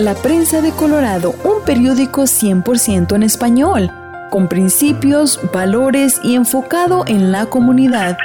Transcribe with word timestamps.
La 0.00 0.14
Prensa 0.14 0.62
de 0.62 0.70
Colorado, 0.70 1.34
un 1.44 1.62
periódico 1.62 2.22
100% 2.22 3.14
en 3.14 3.22
español, 3.22 3.92
con 4.30 4.48
principios, 4.48 5.38
valores 5.52 6.18
y 6.24 6.36
enfocado 6.36 7.04
en 7.06 7.32
la 7.32 7.44
comunidad. 7.46 8.16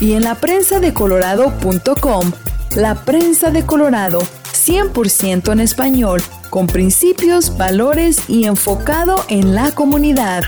Y 0.00 0.12
en 0.12 0.22
la 0.24 0.36
prensa 0.36 0.80
de 0.80 0.94
colorado.com. 0.94 2.32
La 2.76 2.94
prensa 2.94 3.50
de 3.50 3.64
Colorado, 3.64 4.20
100% 4.20 5.52
en 5.52 5.60
español, 5.60 6.22
con 6.50 6.66
principios, 6.66 7.56
valores 7.56 8.28
y 8.28 8.44
enfocado 8.44 9.24
en 9.28 9.54
la 9.54 9.70
comunidad. 9.72 10.44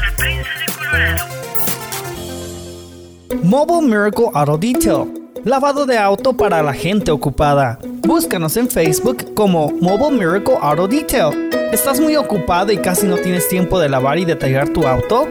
Mobile 3.37 3.83
Miracle 3.83 4.30
Auto 4.34 4.59
Detail. 4.59 5.07
Lavado 5.45 5.87
de 5.87 5.97
auto 5.97 6.37
para 6.37 6.61
la 6.62 6.73
gente 6.73 7.12
ocupada. 7.12 7.79
Búscanos 8.03 8.56
en 8.56 8.69
Facebook 8.69 9.33
como 9.34 9.70
Mobile 9.81 10.19
Miracle 10.19 10.56
Auto 10.61 10.89
Detail. 10.89 11.48
¿Estás 11.73 12.01
muy 12.01 12.17
ocupado 12.17 12.73
y 12.73 12.78
casi 12.78 13.06
no 13.06 13.17
tienes 13.17 13.48
tiempo 13.48 13.78
de 13.78 13.89
lavar 13.89 14.19
y 14.19 14.25
detallar 14.25 14.70
tu 14.70 14.84
auto? 14.86 15.28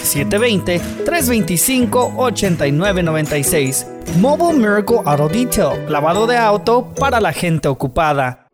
720-325-8996. 1.05 3.96
Mobile 4.15 4.53
Miracle 4.53 5.01
Auto 5.05 5.27
Detail. 5.27 5.85
Lavado 5.89 6.25
de 6.25 6.37
auto 6.37 6.87
para 6.99 7.19
la 7.19 7.31
gente 7.33 7.67
ocupada. 7.67 8.47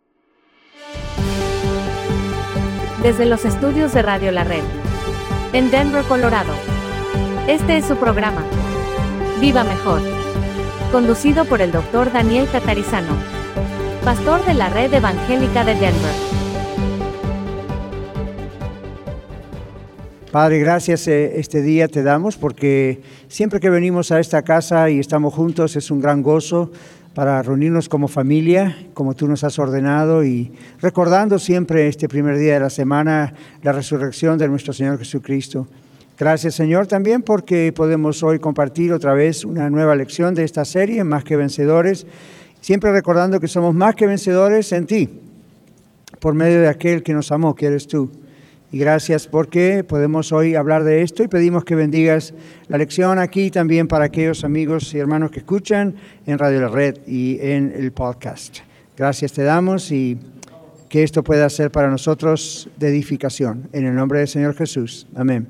Desde 3.02 3.26
los 3.26 3.46
estudios 3.46 3.94
de 3.94 4.02
Radio 4.02 4.32
La 4.32 4.44
Red. 4.44 4.64
En 5.54 5.72
Denver, 5.72 6.04
Colorado. 6.06 6.54
Este 7.48 7.78
es 7.78 7.86
su 7.86 7.96
programa. 7.96 8.44
Viva 9.40 9.64
Mejor. 9.64 10.02
Conducido 10.92 11.46
por 11.46 11.62
el 11.62 11.72
Dr. 11.72 12.12
Daniel 12.12 12.50
Catarizano. 12.52 13.16
Pastor 14.04 14.44
de 14.46 14.56
la 14.56 14.70
Red 14.70 14.94
Evangélica 14.94 15.64
de 15.64 15.76
Denver. 15.76 16.43
Padre, 20.34 20.58
gracias 20.58 21.08
eh, 21.08 21.40
este 21.40 21.62
día 21.62 21.88
te 21.88 22.02
damos 22.02 22.38
porque 22.38 23.04
siempre 23.28 23.60
que 23.60 23.70
venimos 23.70 24.12
a 24.12 24.20
esta 24.20 24.42
casa 24.42 24.90
y 24.90 24.98
estamos 24.98 25.32
juntos 25.32 25.76
es 25.76 25.92
un 25.92 26.02
gran 26.02 26.24
gozo 26.24 26.72
para 27.14 27.44
reunirnos 27.44 27.88
como 27.88 28.08
familia, 28.08 28.76
como 28.96 29.14
tú 29.14 29.28
nos 29.28 29.44
has 29.44 29.60
ordenado 29.60 30.26
y 30.26 30.52
recordando 30.82 31.38
siempre 31.38 31.88
este 31.88 32.10
primer 32.10 32.40
día 32.40 32.56
de 32.56 32.62
la 32.62 32.72
semana 32.72 33.36
la 33.62 33.74
resurrección 33.74 34.40
de 34.40 34.48
nuestro 34.48 34.74
Señor 34.74 34.98
Jesucristo. 34.98 35.68
Gracias 36.18 36.56
Señor 36.56 36.88
también 36.88 37.22
porque 37.22 37.72
podemos 37.72 38.24
hoy 38.24 38.40
compartir 38.40 38.92
otra 38.92 39.14
vez 39.14 39.46
una 39.46 39.70
nueva 39.70 39.96
lección 39.96 40.34
de 40.34 40.46
esta 40.46 40.66
serie, 40.66 41.04
Más 41.04 41.24
que 41.24 41.36
Vencedores, 41.36 42.08
siempre 42.60 42.92
recordando 42.92 43.40
que 43.40 43.48
somos 43.48 43.76
más 43.76 43.94
que 43.94 44.08
vencedores 44.08 44.72
en 44.72 44.88
ti, 44.88 45.10
por 46.20 46.34
medio 46.34 46.60
de 46.60 46.70
aquel 46.70 47.04
que 47.04 47.14
nos 47.14 47.32
amó, 47.32 47.54
que 47.54 47.68
eres 47.68 47.86
tú. 47.86 48.10
Y 48.74 48.80
gracias 48.80 49.28
porque 49.28 49.84
podemos 49.84 50.32
hoy 50.32 50.56
hablar 50.56 50.84
de 50.84 51.04
esto 51.04 51.22
y 51.22 51.28
pedimos 51.28 51.64
que 51.64 51.76
bendigas 51.76 52.34
la 52.68 52.80
lección 52.80 53.20
aquí 53.20 53.52
también 53.52 53.88
para 53.88 54.06
aquellos 54.06 54.44
amigos 54.44 54.92
y 54.96 54.98
hermanos 54.98 55.30
que 55.30 55.42
escuchan 55.42 55.94
en 56.26 56.40
Radio 56.40 56.62
La 56.62 56.70
Red 56.70 56.98
y 57.06 57.38
en 57.40 57.72
el 57.78 57.92
podcast. 57.92 58.62
Gracias 58.98 59.32
te 59.32 59.44
damos 59.44 59.92
y 59.92 60.18
que 60.90 61.04
esto 61.04 61.24
pueda 61.24 61.48
ser 61.52 61.70
para 61.70 61.88
nosotros 61.88 62.68
de 62.78 62.88
edificación. 62.88 63.70
En 63.74 63.86
el 63.86 63.94
nombre 63.94 64.18
del 64.18 64.28
Señor 64.28 64.56
Jesús. 64.56 65.06
Amén. 65.14 65.48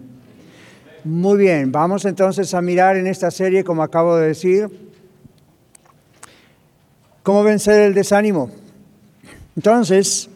Muy 1.06 1.38
bien, 1.38 1.72
vamos 1.72 2.04
entonces 2.04 2.54
a 2.54 2.62
mirar 2.62 2.98
en 2.98 3.08
esta 3.08 3.32
serie, 3.32 3.64
como 3.64 3.84
acabo 3.84 4.18
de 4.18 4.28
decir, 4.28 4.68
cómo 7.24 7.42
vencer 7.42 7.84
el 7.84 7.94
desánimo. 7.94 8.52
Entonces, 9.56 10.30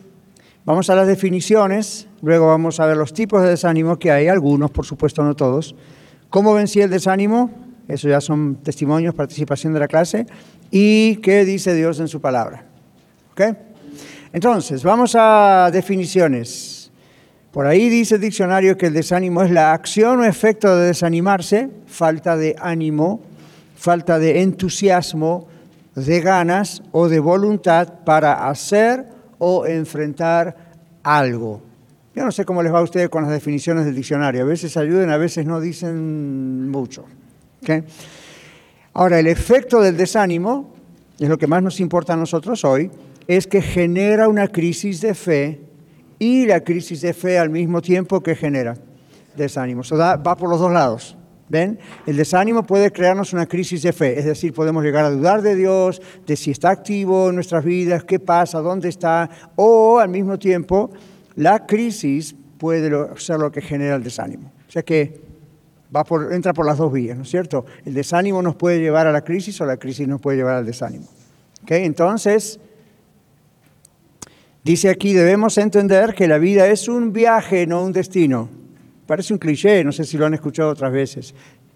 vamos 0.63 0.89
a 0.89 0.95
las 0.95 1.05
definiciones 1.05 2.06
Luego 2.21 2.47
vamos 2.47 2.79
a 2.79 2.85
ver 2.85 2.97
los 2.97 3.13
tipos 3.13 3.43
de 3.43 3.49
desánimo 3.49 3.97
que 3.99 4.11
hay, 4.11 4.27
algunos, 4.27 4.71
por 4.71 4.85
supuesto, 4.85 5.23
no 5.23 5.35
todos. 5.35 5.75
¿Cómo 6.29 6.53
vencí 6.53 6.81
el 6.81 6.89
desánimo? 6.89 7.51
Eso 7.87 8.09
ya 8.09 8.19
son 8.19 8.55
testimonios, 8.55 9.13
participación 9.13 9.73
de 9.73 9.79
la 9.79 9.87
clase. 9.87 10.25
¿Y 10.71 11.17
qué 11.17 11.45
dice 11.45 11.73
Dios 11.73 11.99
en 11.99 12.07
su 12.07 12.19
palabra? 12.19 12.65
¿Ok? 13.31 13.41
Entonces, 14.33 14.83
vamos 14.83 15.15
a 15.17 15.69
definiciones. 15.71 16.91
Por 17.51 17.65
ahí 17.65 17.89
dice 17.89 18.15
el 18.15 18.21
diccionario 18.21 18.77
que 18.77 18.87
el 18.87 18.93
desánimo 18.93 19.41
es 19.41 19.51
la 19.51 19.73
acción 19.73 20.19
o 20.19 20.25
efecto 20.25 20.75
de 20.75 20.87
desanimarse, 20.87 21.69
falta 21.87 22.35
de 22.35 22.55
ánimo, 22.59 23.21
falta 23.75 24.19
de 24.19 24.41
entusiasmo, 24.41 25.47
de 25.95 26.21
ganas 26.21 26.83
o 26.91 27.07
de 27.07 27.19
voluntad 27.19 28.03
para 28.05 28.49
hacer 28.49 29.05
o 29.39 29.65
enfrentar 29.65 30.55
algo. 31.03 31.66
Yo 32.17 32.25
no 32.25 32.31
sé 32.31 32.45
cómo 32.45 32.63
les 32.63 32.73
va 32.73 32.79
a 32.79 32.81
ustedes 32.81 33.09
con 33.09 33.21
las 33.21 33.31
definiciones 33.31 33.85
del 33.85 33.93
diccionario. 33.93 34.41
A 34.41 34.45
veces 34.45 34.75
ayudan, 34.75 35.11
a 35.11 35.17
veces 35.17 35.45
no 35.45 35.61
dicen 35.61 36.67
mucho. 36.67 37.05
Ahora, 38.91 39.19
el 39.19 39.27
efecto 39.27 39.81
del 39.81 39.95
desánimo, 39.95 40.73
es 41.19 41.29
lo 41.29 41.37
que 41.37 41.45
más 41.45 41.61
nos 41.61 41.79
importa 41.79 42.13
a 42.13 42.17
nosotros 42.17 42.65
hoy, 42.65 42.89
es 43.27 43.45
que 43.45 43.61
genera 43.61 44.29
una 44.29 44.47
crisis 44.47 44.99
de 44.99 45.13
fe 45.13 45.61
y 46.17 46.47
la 46.47 46.61
crisis 46.61 47.01
de 47.01 47.13
fe 47.13 47.37
al 47.37 47.51
mismo 47.51 47.83
tiempo 47.83 48.23
que 48.23 48.33
genera 48.33 48.75
desánimo. 49.35 49.81
Eso 49.81 49.95
va 49.95 50.23
por 50.23 50.49
los 50.49 50.59
dos 50.59 50.71
lados. 50.71 51.15
¿Ven? 51.49 51.77
El 52.07 52.17
desánimo 52.17 52.63
puede 52.63 52.91
crearnos 52.91 53.31
una 53.31 53.45
crisis 53.45 53.83
de 53.83 53.93
fe, 53.93 54.17
es 54.17 54.25
decir, 54.25 54.53
podemos 54.53 54.83
llegar 54.83 55.05
a 55.05 55.11
dudar 55.11 55.43
de 55.43 55.55
Dios, 55.55 56.01
de 56.25 56.35
si 56.35 56.49
está 56.49 56.71
activo 56.71 57.29
en 57.29 57.35
nuestras 57.35 57.63
vidas, 57.63 58.03
qué 58.03 58.19
pasa, 58.19 58.59
dónde 58.59 58.89
está, 58.89 59.29
o 59.55 59.99
al 59.99 60.09
mismo 60.09 60.39
tiempo 60.39 60.89
la 61.37 61.65
crisis 61.65 62.35
puede 62.57 62.91
ser 63.17 63.39
lo 63.39 63.51
que 63.51 63.61
genera 63.61 63.95
el 63.95 64.03
desánimo. 64.03 64.51
O 64.67 64.71
sea 64.71 64.81
que 64.83 65.21
va 65.95 66.03
por, 66.03 66.33
entra 66.33 66.51
por 66.51 66.65
las 66.65 66.77
dos 66.77 66.91
vías, 66.91 67.15
¿no 67.15 67.23
es 67.23 67.29
cierto? 67.29 67.65
El 67.85 67.93
desánimo 67.93 68.41
nos 68.41 68.55
puede 68.55 68.79
llevar 68.79 69.07
a 69.07 69.11
la 69.11 69.23
crisis 69.23 69.61
o 69.61 69.65
la 69.65 69.77
crisis 69.77 70.07
nos 70.07 70.19
puede 70.19 70.37
llevar 70.37 70.55
al 70.55 70.65
desánimo. 70.65 71.05
Entonces, 71.67 72.59
dice 74.63 74.89
aquí, 74.89 75.13
debemos 75.13 75.57
entender 75.57 76.15
que 76.15 76.27
la 76.27 76.39
vida 76.39 76.67
es 76.67 76.87
un 76.87 77.13
viaje, 77.13 77.67
no 77.67 77.83
un 77.83 77.93
destino. 77.93 78.49
Parece 79.05 79.33
un 79.33 79.39
cliché, 79.39 79.83
no 79.83 79.91
sé 79.91 80.05
si 80.05 80.17
lo 80.17 80.25
han 80.25 80.33
escuchado 80.33 80.69
otras 80.69 80.91
veces, 80.91 81.35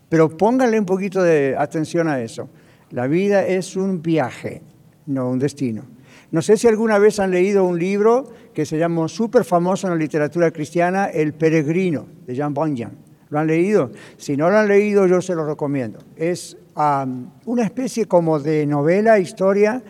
pero 0.10 0.36
pónganle 0.36 0.80
un 0.80 0.86
poquito 0.86 1.22
de 1.22 1.56
atención 1.58 2.08
a 2.08 2.20
eso. 2.20 2.50
La 2.90 3.08
vida 3.08 3.46
es 3.46 3.76
un 3.76 4.02
viaje, 4.02 4.64
no 5.06 5.30
un 5.30 5.40
destino. 5.40 5.84
No 6.32 6.42
sé 6.42 6.56
si 6.56 6.68
alguna 6.68 6.98
vez 6.98 7.20
han 7.20 7.32
leído 7.32 7.66
un 7.66 7.78
libro 7.78 8.32
que 8.54 8.66
se 8.66 8.78
llama 8.78 9.08
súper 9.08 9.44
famoso 9.44 9.88
en 9.88 9.94
la 9.94 10.00
literatura 10.00 10.52
cristiana, 10.52 11.06
El 11.06 11.34
Peregrino, 11.34 12.08
de 12.26 12.36
Jean 12.36 12.54
Bunyan. 12.54 12.92
¿Lo 13.30 13.40
han 13.40 13.48
leído? 13.48 13.92
Si 14.18 14.36
no 14.36 14.50
lo 14.50 14.58
han 14.58 14.68
leído, 14.68 15.08
yo 15.08 15.22
se 15.22 15.36
lo 15.36 15.46
recomiendo. 15.46 16.00
Es 16.16 16.58
una 16.76 17.64
especie 17.64 18.06
como 18.06 18.40
de 18.40 18.66
novela, 18.66 19.20
historia, 19.20 19.84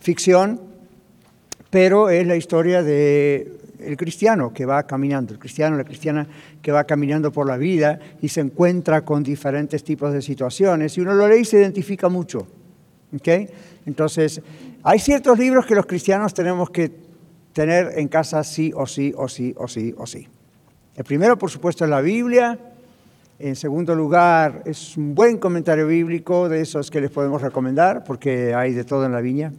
ficción, 0.00 0.60
pero 1.70 2.08
es 2.08 2.26
la 2.26 2.36
historia 2.36 2.82
de 2.82 3.58
el 3.78 3.96
cristiano 3.96 4.52
que 4.52 4.66
va 4.66 4.84
caminando, 4.84 5.32
el 5.32 5.38
cristiano, 5.38 5.76
la 5.76 5.84
cristiana 5.84 6.26
que 6.60 6.72
va 6.72 6.84
caminando 6.84 7.30
por 7.30 7.46
la 7.46 7.56
vida 7.56 8.00
y 8.20 8.28
se 8.28 8.40
encuentra 8.40 9.04
con 9.04 9.22
diferentes 9.22 9.84
tipos 9.84 10.12
de 10.12 10.22
situaciones 10.22 10.96
y 10.98 11.00
uno 11.00 11.14
lo 11.14 11.28
lee 11.28 11.40
y 11.40 11.44
se 11.44 11.58
identifica 11.58 12.08
mucho. 12.08 12.46
¿okay? 13.14 13.48
Entonces, 13.86 14.42
hay 14.90 15.00
ciertos 15.00 15.38
libros 15.38 15.66
que 15.66 15.74
los 15.74 15.84
cristianos 15.84 16.32
tenemos 16.32 16.70
que 16.70 16.90
tener 17.52 17.98
en 17.98 18.08
casa 18.08 18.42
sí 18.42 18.72
o 18.74 18.86
sí 18.86 19.12
o 19.14 19.28
sí 19.28 19.54
o 19.54 19.68
sí 19.68 19.94
o 19.98 20.06
sí. 20.06 20.26
El 20.96 21.04
primero, 21.04 21.36
por 21.36 21.50
supuesto, 21.50 21.84
es 21.84 21.90
la 21.90 22.00
Biblia. 22.00 22.58
En 23.38 23.54
segundo 23.54 23.94
lugar, 23.94 24.62
es 24.64 24.96
un 24.96 25.14
buen 25.14 25.36
comentario 25.36 25.86
bíblico 25.86 26.48
de 26.48 26.62
esos 26.62 26.90
que 26.90 27.02
les 27.02 27.10
podemos 27.10 27.42
recomendar, 27.42 28.02
porque 28.02 28.54
hay 28.54 28.72
de 28.72 28.84
todo 28.84 29.04
en 29.04 29.12
la 29.12 29.20
viña. 29.20 29.52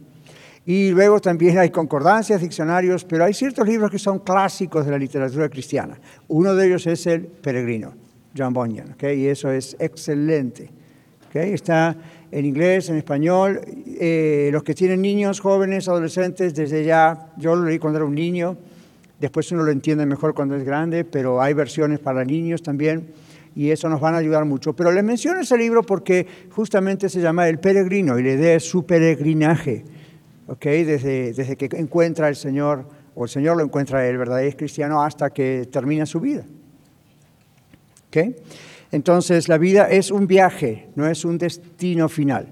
Y 0.66 0.90
luego 0.90 1.20
también 1.20 1.58
hay 1.58 1.70
concordancias, 1.70 2.40
diccionarios, 2.40 3.04
pero 3.04 3.24
hay 3.24 3.32
ciertos 3.32 3.68
libros 3.68 3.88
que 3.88 4.00
son 4.00 4.18
clásicos 4.18 4.84
de 4.84 4.90
la 4.90 4.98
literatura 4.98 5.48
cristiana. 5.48 5.96
Uno 6.26 6.56
de 6.56 6.66
ellos 6.66 6.88
es 6.88 7.06
El 7.06 7.26
Peregrino, 7.26 7.94
John 8.36 8.52
Bunyan, 8.52 8.94
¿okay? 8.94 9.20
y 9.20 9.28
eso 9.28 9.48
es 9.48 9.76
excelente. 9.78 10.72
¿okay? 11.28 11.52
Está 11.52 11.96
en 12.30 12.44
inglés, 12.44 12.88
en 12.88 12.96
español. 12.96 13.60
Eh, 13.86 14.50
los 14.52 14.62
que 14.62 14.74
tienen 14.74 15.02
niños, 15.02 15.40
jóvenes, 15.40 15.88
adolescentes, 15.88 16.54
desde 16.54 16.84
ya, 16.84 17.32
yo 17.36 17.56
lo 17.56 17.64
leí 17.64 17.78
cuando 17.78 17.98
era 17.98 18.06
un 18.06 18.14
niño, 18.14 18.56
después 19.18 19.50
uno 19.52 19.62
lo 19.62 19.70
entiende 19.70 20.06
mejor 20.06 20.34
cuando 20.34 20.56
es 20.56 20.64
grande, 20.64 21.04
pero 21.04 21.40
hay 21.40 21.54
versiones 21.54 21.98
para 21.98 22.24
niños 22.24 22.62
también 22.62 23.08
y 23.54 23.70
eso 23.70 23.88
nos 23.88 24.00
van 24.00 24.14
a 24.14 24.18
ayudar 24.18 24.44
mucho. 24.44 24.74
Pero 24.74 24.92
les 24.92 25.04
menciono 25.04 25.40
ese 25.40 25.56
libro 25.58 25.82
porque 25.82 26.26
justamente 26.50 27.08
se 27.08 27.20
llama 27.20 27.48
El 27.48 27.58
Peregrino 27.58 28.18
y 28.18 28.22
la 28.22 28.32
idea 28.32 28.54
es 28.54 28.64
su 28.64 28.86
peregrinaje, 28.86 29.84
¿ok? 30.46 30.64
Desde, 30.64 31.32
desde 31.32 31.56
que 31.56 31.68
encuentra 31.76 32.28
el 32.28 32.36
Señor, 32.36 32.86
o 33.14 33.24
el 33.24 33.30
Señor 33.30 33.56
lo 33.56 33.64
encuentra 33.64 34.06
él, 34.06 34.16
¿verdad? 34.18 34.42
Es 34.44 34.54
cristiano 34.54 35.02
hasta 35.02 35.30
que 35.30 35.68
termina 35.70 36.06
su 36.06 36.20
vida. 36.20 36.44
¿Ok? 38.08 38.34
Entonces 38.92 39.48
la 39.48 39.58
vida 39.58 39.88
es 39.88 40.10
un 40.10 40.26
viaje, 40.26 40.88
no 40.96 41.06
es 41.06 41.24
un 41.24 41.38
destino 41.38 42.08
final. 42.08 42.48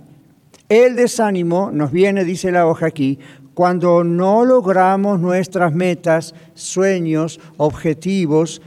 El 0.68 0.96
desánimo 0.96 1.70
nos 1.72 1.90
viene, 1.90 2.24
dice 2.24 2.52
la 2.52 2.66
hoja 2.66 2.86
aquí, 2.86 3.18
cuando 3.54 4.04
no 4.04 4.44
logramos 4.44 5.18
nuestras 5.18 5.74
metas, 5.74 6.34
sueños, 6.54 7.40
objetivos 7.56 8.62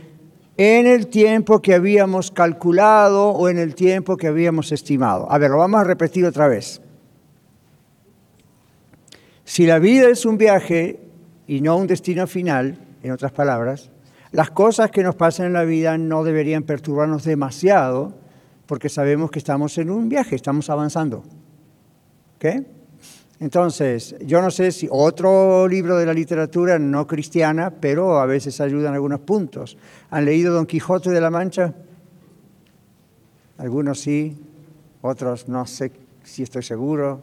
en 0.57 0.85
el 0.85 1.07
tiempo 1.07 1.61
que 1.61 1.73
habíamos 1.73 2.29
calculado 2.29 3.29
o 3.29 3.47
en 3.49 3.57
el 3.57 3.73
tiempo 3.73 4.17
que 4.17 4.27
habíamos 4.27 4.71
estimado. 4.71 5.31
A 5.31 5.37
ver, 5.37 5.49
lo 5.49 5.57
vamos 5.57 5.79
a 5.79 5.85
repetir 5.85 6.25
otra 6.25 6.47
vez. 6.47 6.81
Si 9.43 9.65
la 9.65 9.79
vida 9.79 10.09
es 10.09 10.25
un 10.25 10.37
viaje 10.37 10.99
y 11.47 11.61
no 11.61 11.77
un 11.77 11.87
destino 11.87 12.27
final, 12.27 12.77
en 13.03 13.11
otras 13.11 13.31
palabras, 13.31 13.91
las 14.31 14.51
cosas 14.51 14.91
que 14.91 15.03
nos 15.03 15.15
pasan 15.15 15.47
en 15.47 15.53
la 15.53 15.65
vida 15.65 15.97
no 15.97 16.23
deberían 16.23 16.63
perturbarnos 16.63 17.25
demasiado 17.25 18.13
porque 18.65 18.87
sabemos 18.87 19.29
que 19.29 19.39
estamos 19.39 19.77
en 19.77 19.89
un 19.89 20.07
viaje, 20.07 20.35
estamos 20.35 20.69
avanzando. 20.69 21.23
¿Ok? 22.37 22.45
Entonces, 23.41 24.15
yo 24.25 24.41
no 24.41 24.49
sé 24.49 24.71
si 24.71 24.87
otro 24.89 25.67
libro 25.67 25.97
de 25.97 26.05
la 26.05 26.13
literatura 26.13 26.79
no 26.79 27.07
cristiana, 27.07 27.71
pero 27.71 28.19
a 28.19 28.25
veces 28.25 28.61
ayuda 28.61 28.87
en 28.89 28.95
algunos 28.95 29.19
puntos. 29.19 29.77
¿Han 30.11 30.23
leído 30.23 30.53
Don 30.53 30.65
Quijote 30.65 31.09
de 31.09 31.19
la 31.19 31.29
Mancha? 31.29 31.73
Algunos 33.57 33.99
sí, 33.99 34.37
otros 35.01 35.49
no 35.49 35.65
sé 35.65 35.91
si 36.23 36.43
estoy 36.43 36.63
seguro. 36.63 37.21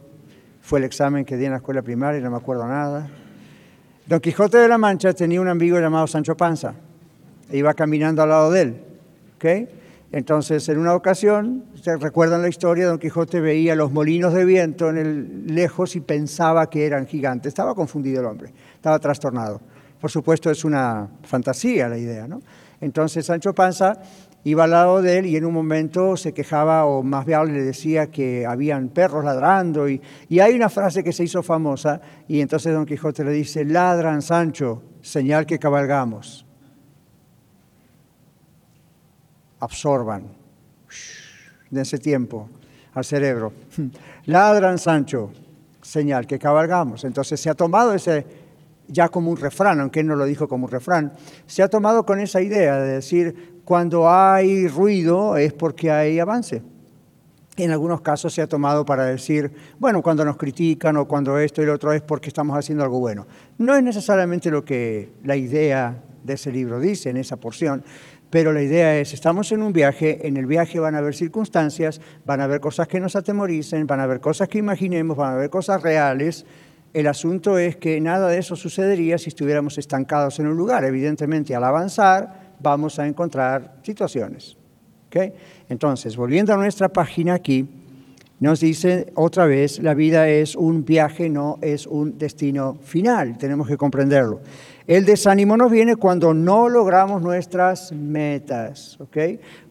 Fue 0.61 0.77
el 0.77 0.85
examen 0.85 1.25
que 1.25 1.37
di 1.37 1.45
en 1.45 1.51
la 1.51 1.57
escuela 1.57 1.81
primaria 1.81 2.19
y 2.19 2.23
no 2.23 2.29
me 2.29 2.37
acuerdo 2.37 2.67
nada. 2.67 3.09
Don 4.05 4.19
Quijote 4.19 4.57
de 4.59 4.67
la 4.67 4.77
Mancha 4.77 5.13
tenía 5.13 5.41
un 5.41 5.47
amigo 5.47 5.79
llamado 5.79 6.05
Sancho 6.05 6.37
Panza 6.37 6.75
iba 7.51 7.73
caminando 7.73 8.21
al 8.21 8.29
lado 8.29 8.51
de 8.51 8.61
él. 8.61 8.81
¿okay? 9.35 9.67
Entonces, 10.11 10.67
en 10.69 10.79
una 10.79 10.95
ocasión, 10.95 11.65
¿se 11.75 11.95
recuerdan 11.97 12.41
la 12.41 12.49
historia? 12.49 12.87
Don 12.87 12.97
Quijote 12.97 13.39
veía 13.41 13.75
los 13.75 13.91
molinos 13.91 14.33
de 14.33 14.43
viento 14.43 14.89
en 14.89 14.97
el 14.97 15.47
lejos 15.53 15.95
y 15.95 15.99
pensaba 15.99 16.67
que 16.67 16.85
eran 16.85 17.05
gigantes. 17.05 17.49
Estaba 17.49 17.75
confundido 17.75 18.21
el 18.21 18.25
hombre, 18.25 18.51
estaba 18.73 18.97
trastornado. 18.97 19.61
Por 20.01 20.09
supuesto, 20.09 20.49
es 20.49 20.65
una 20.65 21.09
fantasía 21.23 21.87
la 21.89 21.97
idea, 21.97 22.27
¿no? 22.27 22.41
Entonces, 22.81 23.25
Sancho 23.25 23.53
Panza 23.53 23.99
iba 24.45 24.63
al 24.63 24.71
lado 24.71 25.01
de 25.01 25.19
él 25.19 25.25
y 25.27 25.35
en 25.35 25.45
un 25.45 25.53
momento 25.53 26.17
se 26.17 26.33
quejaba, 26.33 26.85
o 26.85 27.03
más 27.03 27.25
bien 27.25 27.53
le 27.53 27.61
decía 27.61 28.07
que 28.07 28.47
habían 28.47 28.89
perros 28.89 29.23
ladrando. 29.23 29.87
Y, 29.87 30.01
y 30.27 30.39
hay 30.39 30.55
una 30.55 30.69
frase 30.69 31.03
que 31.03 31.13
se 31.13 31.23
hizo 31.23 31.43
famosa, 31.43 32.01
y 32.27 32.41
entonces 32.41 32.73
Don 32.73 32.85
Quijote 32.85 33.23
le 33.23 33.31
dice: 33.31 33.63
Ladran, 33.63 34.23
Sancho, 34.23 34.81
señal 35.01 35.45
que 35.45 35.59
cabalgamos. 35.59 36.48
Absorban 39.59 40.23
de 41.69 41.81
ese 41.81 41.97
tiempo 41.97 42.49
al 42.93 43.05
cerebro. 43.05 43.53
Ladran 44.25 44.77
Sancho, 44.77 45.31
señal 45.81 46.27
que 46.27 46.39
cabalgamos. 46.39 47.03
Entonces 47.03 47.39
se 47.39 47.49
ha 47.49 47.55
tomado 47.55 47.93
ese 47.93 48.25
ya 48.87 49.09
como 49.09 49.29
un 49.31 49.37
refrán, 49.37 49.79
aunque 49.79 49.99
él 49.99 50.07
no 50.07 50.15
lo 50.15 50.25
dijo 50.25 50.47
como 50.47 50.65
un 50.65 50.71
refrán, 50.71 51.13
se 51.45 51.61
ha 51.61 51.67
tomado 51.67 52.05
con 52.05 52.19
esa 52.19 52.41
idea 52.41 52.79
de 52.79 52.93
decir 52.93 53.61
cuando 53.63 54.09
hay 54.09 54.67
ruido 54.67 55.37
es 55.37 55.53
porque 55.53 55.91
hay 55.91 56.19
avance. 56.19 56.63
En 57.55 57.71
algunos 57.71 58.01
casos 58.01 58.33
se 58.33 58.41
ha 58.41 58.47
tomado 58.47 58.85
para 58.85 59.05
decir, 59.05 59.51
bueno, 59.79 60.01
cuando 60.01 60.25
nos 60.25 60.37
critican 60.37 60.97
o 60.97 61.07
cuando 61.07 61.37
esto 61.37 61.61
y 61.61 61.65
lo 61.65 61.73
otro 61.73 61.93
es 61.93 62.01
porque 62.01 62.29
estamos 62.29 62.57
haciendo 62.57 62.83
algo 62.83 62.99
bueno. 62.99 63.27
No 63.57 63.75
es 63.75 63.83
necesariamente 63.83 64.49
lo 64.49 64.63
que 64.63 65.11
la 65.23 65.35
idea 65.35 66.01
de 66.23 66.33
ese 66.33 66.51
libro 66.51 66.79
dice 66.79 67.09
en 67.09 67.17
esa 67.17 67.37
porción, 67.37 67.83
pero 68.29 68.53
la 68.53 68.61
idea 68.61 68.99
es, 68.99 69.13
estamos 69.13 69.51
en 69.51 69.63
un 69.63 69.73
viaje, 69.73 70.27
en 70.27 70.37
el 70.37 70.45
viaje 70.45 70.79
van 70.79 70.95
a 70.95 70.99
haber 70.99 71.15
circunstancias, 71.15 71.99
van 72.25 72.41
a 72.41 72.43
haber 72.43 72.59
cosas 72.59 72.87
que 72.87 72.99
nos 72.99 73.15
atemoricen, 73.15 73.87
van 73.87 73.99
a 73.99 74.03
haber 74.03 74.19
cosas 74.19 74.47
que 74.47 74.59
imaginemos, 74.59 75.17
van 75.17 75.31
a 75.31 75.35
haber 75.35 75.49
cosas 75.49 75.81
reales. 75.81 76.45
El 76.93 77.07
asunto 77.07 77.57
es 77.57 77.77
que 77.77 77.99
nada 77.99 78.27
de 78.29 78.37
eso 78.37 78.55
sucedería 78.55 79.17
si 79.17 79.29
estuviéramos 79.29 79.77
estancados 79.77 80.39
en 80.39 80.47
un 80.47 80.57
lugar. 80.57 80.83
Evidentemente, 80.83 81.55
al 81.55 81.63
avanzar, 81.63 82.53
vamos 82.59 82.99
a 82.99 83.07
encontrar 83.07 83.77
situaciones. 83.83 84.57
¿Okay? 85.07 85.33
Entonces, 85.67 86.15
volviendo 86.15 86.53
a 86.53 86.57
nuestra 86.57 86.89
página 86.89 87.33
aquí, 87.33 87.67
nos 88.39 88.61
dice 88.61 89.11
otra 89.15 89.45
vez, 89.45 89.79
la 89.79 89.93
vida 89.93 90.29
es 90.29 90.55
un 90.55 90.85
viaje, 90.85 91.29
no 91.29 91.57
es 91.61 91.85
un 91.85 92.17
destino 92.17 92.77
final. 92.81 93.37
Tenemos 93.37 93.67
que 93.67 93.75
comprenderlo. 93.75 94.39
El 94.89 95.05
desánimo 95.05 95.55
nos 95.55 95.69
viene 95.69 95.97
cuando 95.97 96.33
no 96.33 96.67
logramos 96.67 97.21
nuestras 97.21 97.91
metas, 97.91 98.99
¿ok? 98.99 99.17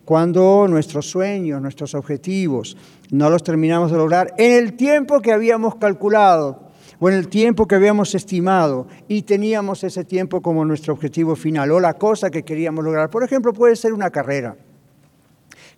Cuando 0.05 0.69
nuestros 0.69 1.11
sueños, 1.11 1.61
nuestros 1.61 1.97
objetivos, 1.97 2.77
no 3.11 3.29
los 3.29 3.43
terminamos 3.43 3.91
de 3.91 3.97
lograr 3.97 4.33
en 4.39 4.53
el 4.53 4.75
tiempo 4.75 5.21
que 5.21 5.33
habíamos 5.33 5.75
calculado 5.75 6.71
o 7.01 7.09
en 7.09 7.17
el 7.17 7.27
tiempo 7.27 7.67
que 7.67 7.75
habíamos 7.75 8.15
estimado 8.15 8.87
y 9.09 9.23
teníamos 9.23 9.83
ese 9.83 10.05
tiempo 10.05 10.41
como 10.41 10.65
nuestro 10.65 10.95
objetivo 10.95 11.35
final 11.35 11.73
o 11.73 11.81
la 11.81 11.95
cosa 11.95 12.31
que 12.31 12.45
queríamos 12.45 12.85
lograr. 12.85 13.11
Por 13.11 13.25
ejemplo, 13.25 13.53
puede 13.53 13.75
ser 13.75 13.93
una 13.95 14.11
carrera 14.11 14.55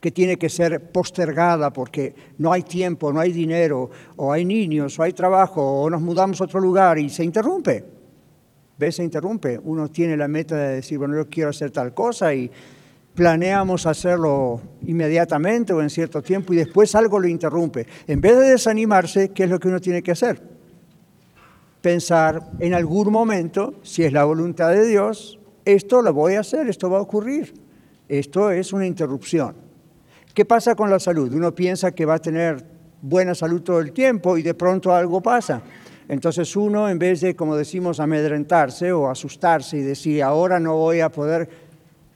que 0.02 0.10
tiene 0.10 0.36
que 0.36 0.50
ser 0.50 0.93
postergada 0.93 1.72
porque 1.72 2.14
no 2.36 2.52
hay 2.52 2.62
tiempo, 2.62 3.10
no 3.10 3.20
hay 3.20 3.32
dinero, 3.32 3.88
o 4.16 4.34
hay 4.34 4.44
niños, 4.44 4.98
o 4.98 5.02
hay 5.02 5.14
trabajo, 5.14 5.62
o 5.62 5.88
nos 5.88 6.02
mudamos 6.02 6.43
a 6.43 6.44
otro 6.44 6.60
lugar 6.60 6.98
y 6.98 7.08
se 7.08 7.25
interrumpe 7.25 8.00
vez 8.81 8.97
se 8.97 9.05
interrumpe. 9.05 9.61
Uno 9.62 9.88
tiene 9.88 10.17
la 10.17 10.27
meta 10.27 10.56
de 10.56 10.75
decir, 10.77 10.99
bueno, 10.99 11.15
yo 11.15 11.29
quiero 11.29 11.51
hacer 11.51 11.70
tal 11.70 11.94
cosa 11.94 12.34
y 12.34 12.51
planeamos 13.15 13.87
hacerlo 13.87 14.60
inmediatamente 14.87 15.72
o 15.72 15.81
en 15.81 15.91
cierto 15.91 16.22
tiempo 16.22 16.53
y 16.53 16.56
después 16.56 16.94
algo 16.96 17.20
lo 17.20 17.29
interrumpe. 17.29 17.87
En 18.08 18.20
vez 18.20 18.37
de 18.37 18.51
desanimarse, 18.51 19.29
¿qué 19.29 19.44
es 19.44 19.51
lo 19.51 19.60
que 19.60 19.69
uno 19.69 19.81
tiene 19.81 20.03
que 20.03 20.10
hacer? 20.10 20.43
Pensar 21.81 22.51
en 22.58 22.75
algún 22.75 23.13
momento, 23.13 23.75
si 23.82 24.03
es 24.03 24.13
la 24.13 24.25
voluntad 24.25 24.70
de 24.70 24.87
Dios, 24.87 25.39
esto 25.65 26.03
lo 26.03 26.13
voy 26.13 26.34
a 26.34 26.41
hacer, 26.41 26.69
esto 26.69 26.91
va 26.91 26.99
a 26.99 27.03
ocurrir. 27.03 27.55
Esto 28.08 28.51
es 28.51 28.72
una 28.72 28.87
interrupción. 28.87 29.55
¿Qué 30.34 30.44
pasa 30.44 30.75
con 30.75 30.91
la 30.91 30.99
salud? 30.99 31.32
Uno 31.32 31.55
piensa 31.55 31.93
que 31.93 32.05
va 32.05 32.15
a 32.15 32.19
tener 32.19 32.65
buena 33.03 33.34
salud 33.34 33.63
todo 33.63 33.81
el 33.81 33.93
tiempo 33.93 34.37
y 34.37 34.43
de 34.43 34.55
pronto 34.55 34.93
algo 34.93 35.20
pasa. 35.20 35.63
Entonces 36.10 36.56
uno, 36.56 36.88
en 36.88 36.98
vez 36.98 37.20
de, 37.20 37.36
como 37.36 37.55
decimos, 37.55 38.00
amedrentarse 38.00 38.90
o 38.90 39.08
asustarse 39.08 39.76
y 39.76 39.82
decir, 39.82 40.24
ahora 40.24 40.58
no 40.58 40.74
voy 40.74 40.98
a 40.98 41.08
poder, 41.08 41.48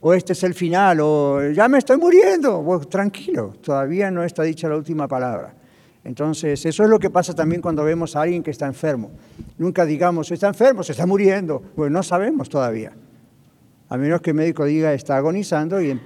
o 0.01 0.13
este 0.13 0.33
es 0.33 0.43
el 0.43 0.53
final, 0.53 0.99
o 1.01 1.51
ya 1.53 1.69
me 1.69 1.79
estoy 1.79 1.97
muriendo, 1.97 2.81
tranquilo, 2.91 3.55
todavía 3.63 4.11
no 4.11 4.25
está 4.25 4.43
dicha 4.43 4.69
la 4.69 4.77
última 4.77 5.07
palabra. 5.07 5.55
Entonces, 6.03 6.67
eso 6.67 6.83
es 6.83 6.91
lo 6.91 6.99
que 6.99 7.09
pasa 7.09 7.35
también 7.35 7.63
cuando 7.63 7.85
vemos 7.85 8.17
a 8.17 8.23
alguien 8.23 8.43
que 8.43 8.51
está 8.51 8.67
enfermo. 8.67 9.13
Nunca 9.59 9.87
digamos, 9.87 10.29
está 10.33 10.49
enfermo, 10.49 10.83
se 10.83 10.91
está 10.91 11.07
muriendo. 11.07 11.63
Pues 11.77 11.89
no 11.89 12.03
sabemos 12.03 12.49
todavía. 12.49 12.91
A 13.89 13.97
menos 13.97 14.21
que 14.21 14.31
el 14.31 14.37
médico 14.37 14.65
diga, 14.65 14.93
está 14.93 15.17
agonizando 15.19 15.81
y 15.81 15.91
en 15.91 16.01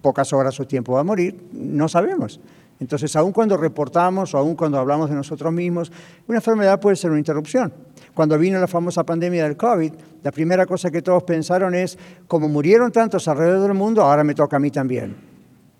pocas 0.00 0.32
horas 0.32 0.54
su 0.54 0.64
tiempo 0.64 0.92
va 0.92 1.00
a 1.00 1.04
morir, 1.04 1.42
no 1.52 1.88
sabemos. 1.88 2.38
Entonces, 2.82 3.14
aun 3.14 3.30
cuando 3.30 3.56
reportamos 3.56 4.34
o 4.34 4.38
aun 4.38 4.56
cuando 4.56 4.76
hablamos 4.76 5.08
de 5.08 5.14
nosotros 5.14 5.52
mismos, 5.52 5.92
una 6.26 6.38
enfermedad 6.38 6.80
puede 6.80 6.96
ser 6.96 7.12
una 7.12 7.20
interrupción. 7.20 7.72
Cuando 8.12 8.36
vino 8.36 8.58
la 8.58 8.66
famosa 8.66 9.04
pandemia 9.04 9.44
del 9.44 9.56
COVID, 9.56 9.92
la 10.24 10.32
primera 10.32 10.66
cosa 10.66 10.90
que 10.90 11.00
todos 11.00 11.22
pensaron 11.22 11.76
es, 11.76 11.96
como 12.26 12.48
murieron 12.48 12.90
tantos 12.90 13.28
alrededor 13.28 13.68
del 13.68 13.74
mundo, 13.74 14.02
ahora 14.02 14.24
me 14.24 14.34
toca 14.34 14.56
a 14.56 14.58
mí 14.58 14.72
también. 14.72 15.14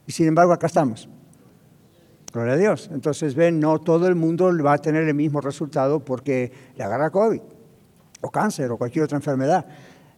Y 0.07 0.13
sin 0.13 0.29
embargo, 0.29 0.53
acá 0.53 0.69
estamos. 0.69 1.09
Gloria 2.33 2.53
a 2.53 2.57
Dios. 2.57 2.89
Entonces, 2.95 3.35
ven, 3.35 3.59
no 3.59 3.81
todo 3.81 4.07
el 4.07 4.15
mundo 4.15 4.53
va 4.65 4.75
a 4.75 4.79
tener 4.79 5.03
el 5.03 5.15
mismo 5.15 5.41
resultado 5.41 5.99
porque 6.05 6.53
le 6.77 6.85
agarra 6.85 7.11
COVID, 7.11 7.41
o 8.21 8.31
cáncer, 8.31 8.71
o 8.71 8.77
cualquier 8.79 9.07
otra 9.07 9.19
enfermedad. 9.19 9.67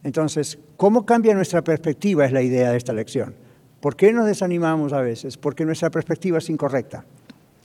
Entonces, 0.03 0.59
¿cómo 0.77 1.03
cambia 1.03 1.33
nuestra 1.33 1.63
perspectiva? 1.63 2.25
Es 2.25 2.31
la 2.31 2.43
idea 2.43 2.69
de 2.69 2.77
esta 2.77 2.93
lección. 2.93 3.44
¿Por 3.85 3.95
qué 3.95 4.11
nos 4.11 4.25
desanimamos 4.25 4.93
a 4.93 5.01
veces? 5.01 5.37
Porque 5.37 5.63
nuestra 5.63 5.91
perspectiva 5.91 6.39
es 6.39 6.49
incorrecta. 6.49 7.05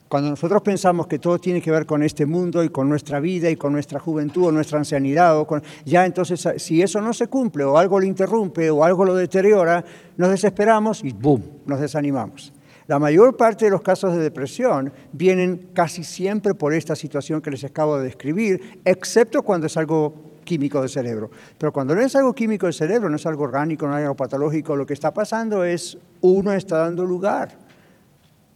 Cuando 0.07 0.29
nosotros 0.29 0.61
pensamos 0.61 1.07
que 1.07 1.19
todo 1.19 1.39
tiene 1.39 1.63
que 1.63 1.71
ver 1.71 1.87
con 1.87 2.03
este 2.03 2.27
mundo 2.27 2.63
y 2.63 2.69
con 2.69 2.91
nuestra 2.91 3.21
vida 3.21 3.49
y 3.49 3.57
con 3.57 3.73
nuestra 3.73 3.99
juventud 3.99 4.49
o 4.49 4.53
nuestra 4.53 4.77
ancianidad, 4.77 5.39
o 5.39 5.47
con, 5.47 5.63
ya 5.87 6.05
entonces 6.05 6.47
si 6.59 6.83
eso 6.83 7.01
no 7.01 7.15
se 7.15 7.29
cumple 7.29 7.65
o 7.65 7.79
algo 7.79 7.99
lo 7.99 8.05
interrumpe 8.05 8.71
o 8.71 8.85
algo 8.85 9.07
lo 9.07 9.15
deteriora, 9.15 9.83
nos 10.19 10.29
desesperamos 10.29 11.03
y 11.05 11.13
¡boom! 11.13 11.43
nos 11.65 11.81
desanimamos. 11.81 12.53
La 12.87 12.99
mayor 12.99 13.39
parte 13.39 13.65
de 13.65 13.71
los 13.71 13.81
casos 13.81 14.15
de 14.15 14.19
depresión 14.19 14.93
vienen 15.13 15.71
casi 15.73 16.05
siempre 16.05 16.53
por 16.53 16.75
esta 16.75 16.97
situación 16.97 17.41
que 17.41 17.51
les 17.51 17.65
acabo 17.65 17.97
de 17.97 18.05
describir, 18.05 18.83
excepto 18.85 19.41
cuando 19.41 19.69
es 19.69 19.77
algo 19.79 20.30
químico 20.51 20.81
del 20.81 20.91
cerebro. 20.91 21.31
Pero 21.57 21.73
cuando 21.73 21.95
no 21.95 22.01
es 22.01 22.17
algo 22.17 22.35
químico 22.35 22.67
del 22.67 22.75
cerebro, 22.75 23.09
no 23.09 23.15
es 23.15 23.27
algo 23.27 23.45
orgánico, 23.45 23.87
no 23.87 23.97
es 23.97 24.03
algo 24.03 24.17
patológico, 24.17 24.75
lo 24.75 24.85
que 24.85 24.95
está 24.95 25.15
pasando 25.15 25.63
es 25.63 25.97
uno 26.23 26.53
está 26.53 26.79
dando 26.79 27.05
lugar 27.05 27.57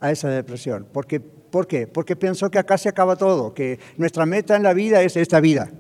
a 0.01 0.11
esa 0.11 0.29
depresión. 0.29 0.89
Porque 0.93 1.21
¿Por 1.55 1.69
qué? 1.69 1.87
Porque 1.87 2.17
pensó 2.17 2.51
que 2.51 2.59
acá 2.59 2.77
se 2.77 2.89
acaba 2.89 3.15
todo, 3.15 3.55
que 3.55 3.79
nuestra 3.97 4.27
meta 4.27 4.57
en 4.57 4.65
la 4.65 4.75
vida 4.75 5.03
es 5.03 5.17
esta 5.17 5.39
vida. 5.39 5.71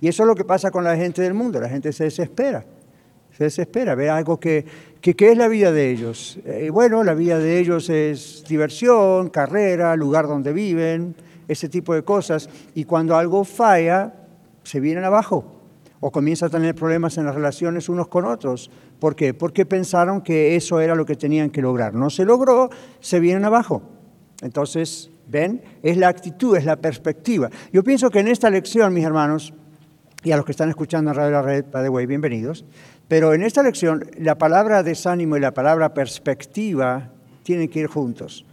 Y 0.00 0.08
eso 0.08 0.22
es 0.22 0.26
lo 0.26 0.34
que 0.34 0.46
pasa 0.46 0.70
con 0.70 0.82
la 0.82 0.96
gente 0.96 1.20
del 1.20 1.34
mundo, 1.34 1.60
la 1.60 1.68
gente 1.68 1.92
se 1.92 2.04
desespera, 2.04 2.64
se 3.36 3.44
desespera, 3.44 3.94
ve 3.94 4.08
algo 4.08 4.40
que, 4.40 4.64
que 5.02 5.14
¿qué 5.14 5.32
es 5.32 5.36
la 5.36 5.48
vida 5.48 5.72
de 5.72 5.90
ellos? 5.90 6.38
Eh, 6.46 6.70
bueno, 6.72 7.04
la 7.04 7.12
vida 7.12 7.38
de 7.38 7.58
ellos 7.58 7.90
es 7.90 8.44
diversión, 8.48 9.28
carrera, 9.28 9.94
lugar 9.94 10.26
donde 10.26 10.54
viven, 10.54 11.14
ese 11.48 11.68
tipo 11.68 11.92
de 11.92 12.02
cosas. 12.02 12.48
Y 12.74 12.84
cuando 12.84 13.14
algo 13.14 13.44
falla, 13.44 14.10
se 14.64 14.80
vienen 14.80 15.04
abajo 15.04 15.60
o 16.00 16.10
comienzan 16.10 16.48
a 16.48 16.52
tener 16.52 16.74
problemas 16.74 17.16
en 17.16 17.24
las 17.24 17.34
relaciones 17.34 17.88
unos 17.88 18.08
con 18.08 18.24
otros. 18.24 18.70
¿Por 18.98 19.16
qué? 19.16 19.32
Porque 19.32 19.64
pensaron 19.64 20.20
que 20.20 20.56
eso 20.56 20.80
era 20.80 20.94
lo 20.94 21.06
que 21.06 21.16
tenían 21.16 21.50
que 21.50 21.62
lograr. 21.62 21.94
No 21.94 22.10
se 22.10 22.24
logró, 22.24 22.68
se 23.00 23.20
vienen 23.20 23.44
abajo. 23.44 23.82
Entonces, 24.42 25.10
¿ven? 25.28 25.62
Es 25.82 25.96
la 25.96 26.08
actitud, 26.08 26.56
es 26.56 26.64
la 26.64 26.76
perspectiva. 26.76 27.48
Yo 27.72 27.82
pienso 27.82 28.10
que 28.10 28.20
en 28.20 28.28
esta 28.28 28.50
lección, 28.50 28.92
mis 28.92 29.04
hermanos, 29.04 29.54
y 30.22 30.32
a 30.32 30.36
los 30.36 30.44
que 30.44 30.52
están 30.52 30.68
escuchando 30.70 31.10
en 31.10 31.16
Radio 31.16 31.32
La 31.32 31.42
Red, 31.42 31.66
by 31.70 31.84
the 31.84 31.88
way, 31.88 32.06
bienvenidos, 32.06 32.64
pero 33.08 33.34
en 33.34 33.42
esta 33.42 33.62
lección 33.62 34.04
la 34.18 34.36
palabra 34.36 34.82
desánimo 34.82 35.36
y 35.36 35.40
la 35.40 35.52
palabra 35.52 35.92
perspectiva 35.92 37.10
tienen 37.42 37.68
que 37.68 37.80
ir 37.80 37.86
juntos. 37.86 38.46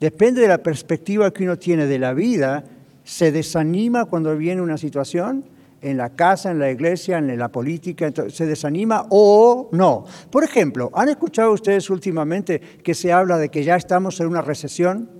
Depende 0.00 0.40
de 0.40 0.48
la 0.48 0.58
perspectiva 0.58 1.30
que 1.30 1.44
uno 1.44 1.58
tiene 1.58 1.86
de 1.86 1.98
la 1.98 2.14
vida, 2.14 2.64
se 3.04 3.30
desanima 3.30 4.06
cuando 4.06 4.36
viene 4.36 4.62
una 4.62 4.78
situación 4.78 5.44
en 5.82 5.98
la 5.98 6.10
casa, 6.10 6.50
en 6.50 6.58
la 6.58 6.70
iglesia, 6.70 7.18
en 7.18 7.38
la 7.38 7.50
política, 7.50 8.10
se 8.28 8.46
desanima 8.46 9.06
o 9.10 9.68
no. 9.72 10.06
Por 10.30 10.42
ejemplo, 10.42 10.90
¿han 10.94 11.10
escuchado 11.10 11.52
ustedes 11.52 11.90
últimamente 11.90 12.58
que 12.58 12.94
se 12.94 13.12
habla 13.12 13.36
de 13.36 13.50
que 13.50 13.62
ya 13.62 13.76
estamos 13.76 14.18
en 14.20 14.28
una 14.28 14.40
recesión 14.40 15.10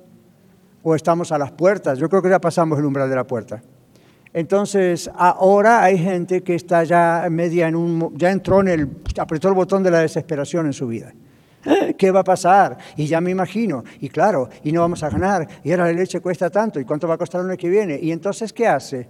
o 0.83 0.95
estamos 0.95 1.33
a 1.33 1.39
las 1.39 1.53
puertas? 1.53 1.99
Yo 1.99 2.09
creo 2.09 2.23
que 2.23 2.31
ya 2.31 2.41
pasamos 2.41 2.79
el 2.79 2.87
umbral 2.87 3.11
de 3.11 3.17
la 3.17 3.27
puerta. 3.27 3.63
Entonces, 4.33 5.11
ahora 5.15 5.85
hay 5.85 5.99
gente 5.99 6.43
que 6.43 6.55
está 6.55 6.83
ya 6.83 7.29
media 7.31 7.69
en 7.69 7.77
un, 7.77 8.17
ya 8.17 8.33
entró 8.33 8.61
en 8.63 8.69
el, 8.69 8.89
apretó 9.19 9.49
el 9.49 9.55
botón 9.55 9.83
de 9.83 9.91
la 9.91 10.01
desesperación 10.01 10.65
en 10.67 10.73
su 10.73 10.89
vida. 10.89 11.13
¿Qué 11.99 12.11
va 12.11 12.21
a 12.21 12.25
pasar? 12.25 12.79
Y 12.97 13.07
ya 13.07 13.21
me 13.21 13.31
imagino, 13.31 13.85
y 14.01 14.09
claro, 14.09 14.49
y 14.63 14.73
no 14.73 14.81
vamos 14.81 15.03
a 15.03 15.11
ganar, 15.11 15.47
y 15.63 15.71
ahora 15.71 15.87
la 15.87 15.93
leche 15.93 16.21
cuesta 16.21 16.51
tanto, 16.51 16.81
y 16.81 16.85
cuánto 16.85 17.09
va 17.09 17.15
a 17.15 17.19
costar 17.19 17.41
el 17.41 17.49
año 17.49 17.57
que 17.57 17.69
viene. 17.69 17.99
Y 18.01 18.13
entonces, 18.13 18.53
¿qué 18.53 18.67
hace? 18.67 19.09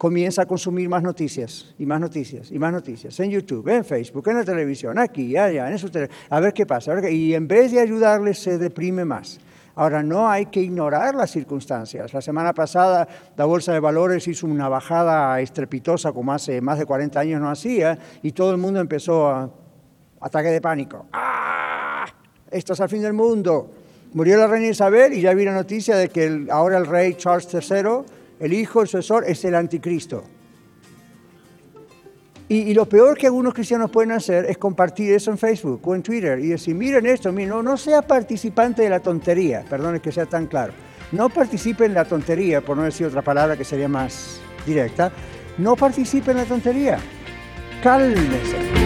comienza 0.00 0.40
a 0.40 0.46
consumir 0.46 0.88
más 0.88 1.02
noticias 1.02 1.74
y 1.78 1.84
más 1.84 2.00
noticias 2.00 2.50
y 2.50 2.58
más 2.58 2.72
noticias 2.72 3.20
en 3.20 3.30
YouTube, 3.30 3.68
en 3.68 3.84
Facebook, 3.84 4.26
en 4.30 4.36
la 4.36 4.44
televisión, 4.44 4.98
aquí, 4.98 5.36
allá, 5.36 5.68
en 5.68 5.74
eso, 5.74 5.88
a 6.30 6.40
ver 6.40 6.54
qué 6.54 6.64
pasa. 6.64 7.10
Y 7.10 7.34
en 7.34 7.46
vez 7.46 7.70
de 7.70 7.80
ayudarles 7.80 8.38
se 8.38 8.56
deprime 8.56 9.04
más. 9.04 9.38
Ahora, 9.74 10.02
no 10.02 10.26
hay 10.26 10.46
que 10.46 10.62
ignorar 10.62 11.14
las 11.14 11.30
circunstancias. 11.30 12.14
La 12.14 12.22
semana 12.22 12.54
pasada 12.54 13.06
la 13.36 13.44
Bolsa 13.44 13.74
de 13.74 13.80
Valores 13.80 14.26
hizo 14.26 14.46
una 14.46 14.70
bajada 14.70 15.38
estrepitosa 15.38 16.12
como 16.12 16.32
hace 16.32 16.62
más 16.62 16.78
de 16.78 16.86
40 16.86 17.20
años 17.20 17.38
no 17.38 17.50
hacía 17.50 17.98
y 18.22 18.32
todo 18.32 18.52
el 18.52 18.56
mundo 18.56 18.80
empezó 18.80 19.28
a 19.28 19.50
ataque 20.20 20.48
de 20.48 20.60
pánico. 20.60 21.06
¡Ah! 21.12 22.06
Esto 22.50 22.72
es 22.72 22.80
al 22.80 22.88
fin 22.88 23.02
del 23.02 23.12
mundo. 23.12 23.70
Murió 24.12 24.36
la 24.36 24.46
reina 24.46 24.68
Isabel 24.68 25.12
y 25.12 25.20
ya 25.20 25.34
vi 25.34 25.44
la 25.44 25.54
noticia 25.54 25.96
de 25.96 26.08
que 26.08 26.46
ahora 26.50 26.78
el 26.78 26.86
rey 26.86 27.14
Charles 27.14 27.48
III 27.52 28.04
el 28.40 28.54
hijo, 28.54 28.80
el 28.80 28.88
sucesor, 28.88 29.24
es 29.26 29.44
el 29.44 29.54
anticristo. 29.54 30.24
Y, 32.48 32.74
lo 32.74 32.88
peor 32.88 33.16
que 33.16 33.26
algunos 33.26 33.54
cristianos 33.54 33.92
pueden 33.92 34.10
hacer 34.10 34.46
es 34.46 34.58
compartir 34.58 35.12
eso 35.12 35.30
en 35.30 35.38
Facebook 35.38 35.86
o 35.86 35.94
en 35.94 36.02
Twitter 36.02 36.40
y 36.40 36.48
decir, 36.48 36.74
miren 36.74 37.06
esto, 37.06 37.30
miren, 37.30 37.62
no, 37.62 37.76
sea 37.76 38.02
participante 38.02 38.82
de 38.82 38.90
la 38.90 38.98
tontería, 38.98 39.64
perdone 39.70 40.00
que 40.00 40.10
sea 40.10 40.26
tan 40.26 40.48
claro. 40.48 40.72
No 41.12 41.28
participe 41.28 41.84
en 41.84 41.94
la 41.94 42.04
tontería, 42.04 42.60
por 42.60 42.76
no 42.76 42.82
decir 42.82 43.06
otra 43.06 43.22
palabra 43.22 43.56
que 43.56 43.64
sería 43.64 43.88
más 43.88 44.40
directa. 44.66 45.12
No 45.58 45.76
participe 45.76 46.32
en 46.32 46.38
la 46.38 46.44
tontería. 46.44 46.98
Cálmese. 47.84 48.79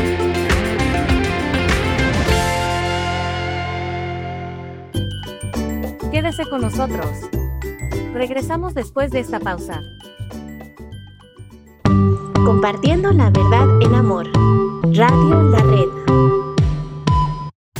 Quédese 6.25 6.49
con 6.49 6.63
nosotros. 6.63 7.07
Regresamos 8.15 8.73
después 8.73 9.11
de 9.11 9.21
esta 9.21 9.41
pausa. 9.41 9.83
Compartiendo 12.47 13.13
la 13.13 13.29
verdad 13.29 13.83
en 13.83 13.95
amor. 13.95 14.31
Radio 14.85 15.43
La 15.43 15.59
Red. 15.61 16.24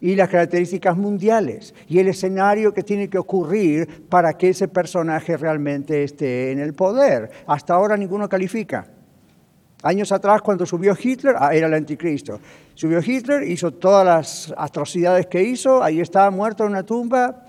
y 0.00 0.14
las 0.14 0.28
características 0.28 0.96
mundiales 0.96 1.74
y 1.88 1.98
el 1.98 2.08
escenario 2.08 2.72
que 2.74 2.82
tiene 2.82 3.08
que 3.08 3.18
ocurrir 3.18 4.06
para 4.08 4.34
que 4.34 4.50
ese 4.50 4.68
personaje 4.68 5.36
realmente 5.36 6.04
esté 6.04 6.52
en 6.52 6.58
el 6.58 6.74
poder. 6.74 7.30
Hasta 7.46 7.74
ahora 7.74 7.96
ninguno 7.96 8.28
califica. 8.28 8.86
Años 9.82 10.10
atrás, 10.10 10.42
cuando 10.42 10.66
subió 10.66 10.96
Hitler, 11.00 11.36
ah, 11.38 11.54
era 11.54 11.66
el 11.66 11.74
anticristo. 11.74 12.40
Subió 12.74 13.00
Hitler, 13.00 13.42
hizo 13.42 13.72
todas 13.72 14.04
las 14.04 14.54
atrocidades 14.56 15.26
que 15.26 15.42
hizo, 15.42 15.82
ahí 15.82 16.00
estaba 16.00 16.30
muerto 16.30 16.64
en 16.64 16.70
una 16.70 16.82
tumba, 16.82 17.42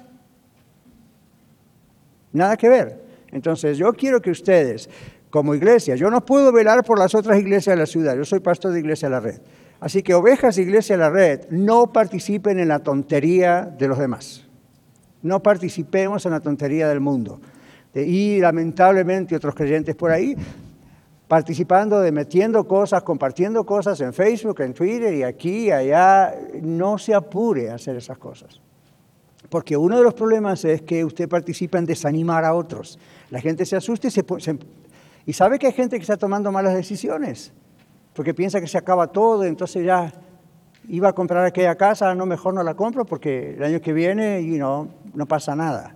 Nada 2.38 2.56
que 2.56 2.70
ver. 2.70 3.04
Entonces 3.32 3.78
yo 3.78 3.92
quiero 3.94 4.22
que 4.22 4.32
ustedes, 4.32 4.90
como 5.30 5.56
iglesia, 5.56 5.96
yo 5.96 6.10
no 6.10 6.24
puedo 6.26 6.52
velar 6.52 6.84
por 6.84 7.00
las 7.00 7.14
otras 7.16 7.40
iglesias 7.40 7.76
de 7.76 7.80
la 7.80 7.86
ciudad, 7.86 8.16
yo 8.16 8.24
soy 8.24 8.40
pastor 8.40 8.72
de 8.72 8.80
Iglesia 8.80 9.10
de 9.10 9.12
la 9.12 9.20
Red. 9.20 9.42
Así 9.80 10.02
que 10.02 10.14
ovejas 10.14 10.58
Iglesia 10.58 10.98
la 10.98 11.10
Red, 11.10 11.50
no 11.50 11.92
participen 11.94 12.60
en 12.60 12.68
la 12.68 12.80
tontería 12.80 13.64
de 13.64 13.88
los 13.88 14.00
demás. 14.00 14.46
No 15.22 15.42
participemos 15.42 16.26
en 16.26 16.32
la 16.32 16.40
tontería 16.40 16.88
del 16.88 17.00
mundo. 17.00 17.40
Y 17.94 18.40
lamentablemente 18.40 19.36
otros 19.36 19.56
creyentes 19.56 19.96
por 19.96 20.12
ahí 20.12 20.36
participando 21.28 22.00
de 22.00 22.12
metiendo 22.12 22.66
cosas, 22.68 23.04
compartiendo 23.04 23.66
cosas 23.66 24.00
en 24.02 24.14
Facebook, 24.14 24.62
en 24.62 24.74
Twitter 24.74 25.14
y 25.14 25.24
aquí 25.24 25.66
y 25.66 25.72
allá, 25.72 26.34
no 26.62 26.98
se 26.98 27.14
apure 27.14 27.70
a 27.70 27.76
hacer 27.76 27.98
esas 27.98 28.18
cosas. 28.18 28.62
Porque 29.50 29.78
uno 29.78 29.98
de 29.98 30.04
los 30.04 30.14
problemas 30.14 30.64
es 30.66 30.82
que 30.82 31.04
usted 31.06 31.28
participa 31.28 31.78
en 31.78 31.86
desanimar 31.86 32.46
a 32.46 32.54
otros. 32.54 32.98
La 33.30 33.42
gente 33.42 33.66
se 33.66 33.76
asusta 33.76 34.08
y, 34.08 34.12
se, 34.12 34.26
y 35.26 35.34
sabe 35.34 35.60
que 35.60 35.68
hay 35.68 35.74
gente 35.74 35.98
que 35.98 36.02
está 36.02 36.18
tomando 36.18 36.52
malas 36.52 36.74
decisiones, 36.74 37.54
porque 38.18 38.34
piensa 38.34 38.60
que 38.60 38.66
se 38.66 38.80
acaba 38.80 39.06
todo, 39.06 39.44
entonces 39.44 39.86
ya 39.86 40.12
iba 40.88 41.10
a 41.10 41.14
comprar 41.14 41.46
aquella 41.46 41.76
casa, 41.76 42.16
no, 42.16 42.26
mejor 42.26 42.52
no 42.56 42.64
la 42.64 42.74
compro 42.74 43.06
porque 43.06 43.54
el 43.54 43.64
año 43.64 43.80
que 43.80 43.94
viene 43.94 44.42
y 44.42 44.58
no, 44.58 44.88
no 45.14 45.28
pasa 45.28 45.56
nada. 45.56 45.96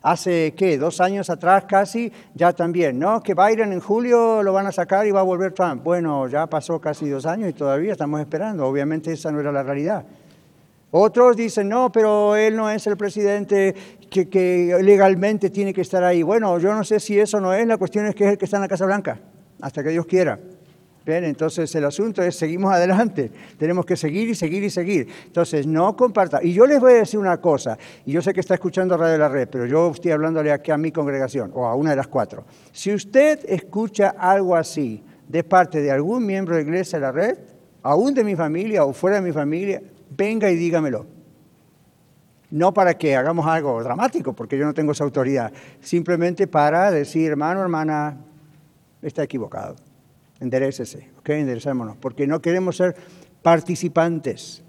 Hace, 0.00 0.54
¿qué? 0.56 0.78
Dos 0.78 1.00
años 1.00 1.28
atrás 1.28 1.64
casi, 1.66 2.12
ya 2.36 2.52
también, 2.52 3.00
¿no? 3.00 3.20
Que 3.20 3.34
Biden 3.34 3.72
en 3.72 3.80
julio 3.80 4.44
lo 4.44 4.52
van 4.52 4.68
a 4.68 4.72
sacar 4.72 5.08
y 5.08 5.10
va 5.10 5.20
a 5.20 5.24
volver 5.24 5.52
Trump. 5.52 5.82
Bueno, 5.82 6.28
ya 6.28 6.46
pasó 6.46 6.80
casi 6.80 7.08
dos 7.08 7.26
años 7.26 7.50
y 7.50 7.52
todavía 7.52 7.90
estamos 7.90 8.20
esperando. 8.20 8.64
Obviamente 8.64 9.12
esa 9.12 9.32
no 9.32 9.40
era 9.40 9.50
la 9.50 9.64
realidad. 9.64 10.04
Otros 10.92 11.36
dicen, 11.36 11.68
no, 11.68 11.90
pero 11.90 12.36
él 12.36 12.54
no 12.54 12.70
es 12.70 12.86
el 12.86 12.96
presidente 12.96 13.74
que, 14.08 14.28
que, 14.28 14.78
legalmente 14.82 15.50
tiene 15.50 15.74
que 15.74 15.80
estar 15.80 16.04
ahí. 16.04 16.22
Bueno, 16.22 16.60
yo 16.60 16.72
no 16.72 16.84
sé 16.84 17.00
si 17.00 17.18
eso 17.18 17.40
no 17.40 17.52
es, 17.52 17.66
la 17.66 17.76
cuestión 17.76 18.06
es 18.06 18.14
que 18.14 18.24
es 18.24 18.30
el 18.30 18.38
que 18.38 18.44
está 18.44 18.58
en 18.58 18.62
la 18.62 18.68
Casa 18.68 18.86
Blanca, 18.86 19.18
hasta 19.60 19.82
que 19.82 19.88
Dios 19.88 20.06
quiera. 20.06 20.38
Bien, 21.10 21.24
entonces 21.24 21.74
el 21.74 21.84
asunto 21.84 22.22
es, 22.22 22.36
seguimos 22.36 22.72
adelante, 22.72 23.32
tenemos 23.58 23.84
que 23.84 23.96
seguir 23.96 24.28
y 24.28 24.36
seguir 24.36 24.62
y 24.62 24.70
seguir. 24.70 25.08
Entonces, 25.26 25.66
no 25.66 25.96
comparta. 25.96 26.38
Y 26.40 26.52
yo 26.52 26.66
les 26.66 26.78
voy 26.78 26.92
a 26.92 26.96
decir 26.98 27.18
una 27.18 27.40
cosa, 27.40 27.76
y 28.06 28.12
yo 28.12 28.22
sé 28.22 28.32
que 28.32 28.38
está 28.38 28.54
escuchando 28.54 28.96
Radio 28.96 29.14
de 29.14 29.18
la 29.18 29.28
Red, 29.28 29.48
pero 29.50 29.66
yo 29.66 29.90
estoy 29.90 30.12
hablándole 30.12 30.52
aquí 30.52 30.70
a 30.70 30.78
mi 30.78 30.92
congregación, 30.92 31.50
o 31.52 31.66
a 31.66 31.74
una 31.74 31.90
de 31.90 31.96
las 31.96 32.06
cuatro. 32.06 32.44
Si 32.70 32.94
usted 32.94 33.40
escucha 33.48 34.14
algo 34.16 34.54
así 34.54 35.02
de 35.26 35.42
parte 35.42 35.82
de 35.82 35.90
algún 35.90 36.24
miembro 36.24 36.54
de 36.54 36.62
Iglesia 36.62 37.00
de 37.00 37.06
la 37.06 37.10
Red, 37.10 37.38
aún 37.82 38.14
de 38.14 38.22
mi 38.22 38.36
familia 38.36 38.84
o 38.84 38.92
fuera 38.92 39.16
de 39.16 39.22
mi 39.22 39.32
familia, 39.32 39.82
venga 40.16 40.48
y 40.48 40.54
dígamelo. 40.54 41.06
No 42.52 42.72
para 42.72 42.94
que 42.94 43.16
hagamos 43.16 43.48
algo 43.48 43.82
dramático, 43.82 44.32
porque 44.32 44.56
yo 44.56 44.64
no 44.64 44.74
tengo 44.74 44.92
esa 44.92 45.02
autoridad, 45.02 45.52
simplemente 45.80 46.46
para 46.46 46.92
decir, 46.92 47.32
hermano, 47.32 47.62
hermana, 47.62 48.16
está 49.02 49.24
equivocado 49.24 49.89
enderecese, 50.40 51.10
¿ok? 51.18 51.30
Porque 52.00 52.26
no 52.26 52.40
queremos 52.40 52.76
ser 52.76 52.96
participantes 53.42 54.64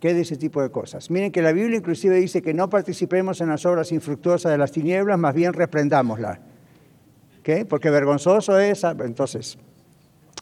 ¿Qué 0.00 0.14
de 0.14 0.20
ese 0.20 0.36
tipo 0.36 0.62
de 0.62 0.70
cosas. 0.70 1.10
Miren 1.10 1.32
que 1.32 1.42
la 1.42 1.50
Biblia 1.50 1.78
inclusive 1.78 2.16
dice 2.16 2.40
que 2.40 2.54
no 2.54 2.70
participemos 2.70 3.40
en 3.40 3.48
las 3.48 3.66
obras 3.66 3.90
infructuosas 3.90 4.52
de 4.52 4.58
las 4.58 4.70
tinieblas, 4.70 5.18
más 5.18 5.34
bien 5.34 5.52
reprendámoslas. 5.52 6.38
¿Ok? 7.40 7.66
Porque 7.68 7.90
vergonzoso 7.90 8.58
es, 8.60 8.84
entonces, 8.84 9.58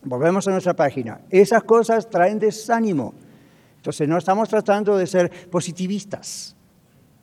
volvemos 0.02 0.46
a 0.46 0.50
nuestra 0.50 0.74
página. 0.74 1.22
Esas 1.30 1.62
cosas 1.64 2.10
traen 2.10 2.38
desánimo. 2.38 3.14
Entonces, 3.76 4.06
no 4.06 4.18
estamos 4.18 4.48
tratando 4.50 4.96
de 4.98 5.06
ser 5.06 5.48
positivistas. 5.48 6.54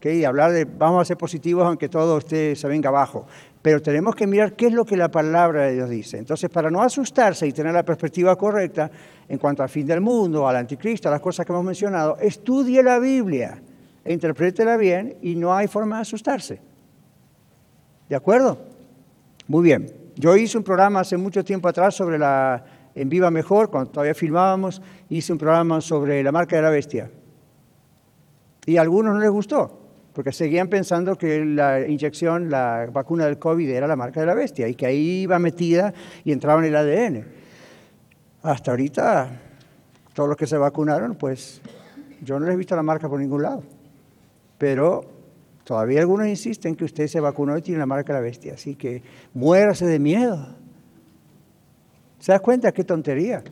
¿Ok? 0.04 0.14
Y 0.14 0.26
hablar 0.26 0.52
de 0.52 0.66
vamos 0.66 1.02
a 1.02 1.06
ser 1.06 1.18
positivos 1.18 1.66
aunque 1.66 1.88
todo 1.88 2.18
usted 2.18 2.56
se 2.56 2.68
venga 2.68 2.90
abajo 2.90 3.26
pero 3.64 3.82
tenemos 3.82 4.14
que 4.14 4.28
mirar 4.28 4.54
qué 4.54 4.68
es 4.68 4.74
lo 4.74 4.84
que 4.84 4.98
la 4.98 5.10
palabra 5.10 5.64
de 5.64 5.76
Dios 5.76 5.90
dice. 5.90 6.18
Entonces, 6.18 6.50
para 6.50 6.70
no 6.70 6.84
asustarse 6.84 7.48
y 7.48 7.54
tener 7.54 7.74
la 7.74 7.84
perspectiva 7.84 8.36
correcta 8.36 8.92
en 9.28 9.38
cuanto 9.38 9.64
al 9.64 9.70
fin 9.70 9.88
del 9.88 10.02
mundo, 10.02 10.46
al 10.46 10.58
anticristo, 10.58 11.08
a 11.08 11.12
las 11.12 11.22
cosas 11.22 11.46
que 11.46 11.54
hemos 11.54 11.64
mencionado, 11.64 12.18
estudie 12.18 12.84
la 12.84 13.00
Biblia 13.00 13.64
e 14.04 14.12
interprétela 14.12 14.76
bien 14.76 15.16
y 15.22 15.36
no 15.36 15.56
hay 15.56 15.70
forma 15.70 15.96
de 15.96 16.02
asustarse. 16.02 16.60
¿De 18.10 18.18
acuerdo? 18.18 18.60
Muy 19.48 19.64
bien. 19.64 19.90
Yo 20.18 20.36
hice 20.36 20.58
un 20.58 20.66
programa 20.66 21.00
hace 21.00 21.16
mucho 21.16 21.42
tiempo 21.46 21.70
atrás 21.70 21.96
sobre 21.96 22.20
la, 22.20 22.66
en 22.94 23.08
Viva 23.08 23.32
Mejor, 23.32 23.70
cuando 23.70 23.92
todavía 23.92 24.14
filmábamos, 24.14 24.82
hice 25.08 25.32
un 25.32 25.40
programa 25.40 25.80
sobre 25.80 26.22
la 26.22 26.34
marca 26.34 26.58
de 26.58 26.62
la 26.64 26.70
bestia. 26.70 27.10
Y 28.66 28.76
a 28.76 28.82
algunos 28.82 29.14
no 29.14 29.22
les 29.22 29.32
gustó 29.32 29.83
porque 30.14 30.32
seguían 30.32 30.68
pensando 30.68 31.18
que 31.18 31.44
la 31.44 31.88
inyección, 31.88 32.50
la 32.50 32.88
vacuna 32.92 33.26
del 33.26 33.40
COVID 33.40 33.68
era 33.70 33.88
la 33.88 33.96
marca 33.96 34.20
de 34.20 34.28
la 34.28 34.36
bestia 34.36 34.68
y 34.68 34.76
que 34.76 34.86
ahí 34.86 35.22
iba 35.24 35.40
metida 35.40 35.94
y 36.24 36.32
entraba 36.32 36.64
en 36.64 36.68
el 36.68 36.76
ADN. 36.76 37.26
Hasta 38.44 38.72
ahorita, 38.72 39.30
todos 40.14 40.30
los 40.30 40.38
que 40.38 40.46
se 40.46 40.58
vacunaron, 40.58 41.16
pues 41.16 41.62
yo 42.22 42.40
no 42.40 42.46
les 42.46 42.54
he 42.54 42.58
visto 42.58 42.76
la 42.76 42.84
marca 42.84 43.10
por 43.10 43.20
ningún 43.20 43.42
lado. 43.42 43.64
Pero 44.60 45.04
todavía 45.64 46.02
algunos 46.02 46.28
insisten 46.28 46.76
que 46.76 46.86
usted 46.86 47.08
se 47.08 47.20
vacunó 47.20 47.58
y 47.58 47.64
tiene 47.64 47.80
la 47.80 47.88
marca 47.88 48.14
de 48.14 48.20
la 48.20 48.24
bestia. 48.24 48.54
Así 48.54 48.76
que 48.76 49.02
muérase 49.34 49.88
de 49.88 49.98
miedo. 49.98 50.56
¿Se 52.20 52.32
da 52.32 52.40
cuenta 52.40 52.72
qué 52.72 52.84
tontería? 52.84 53.44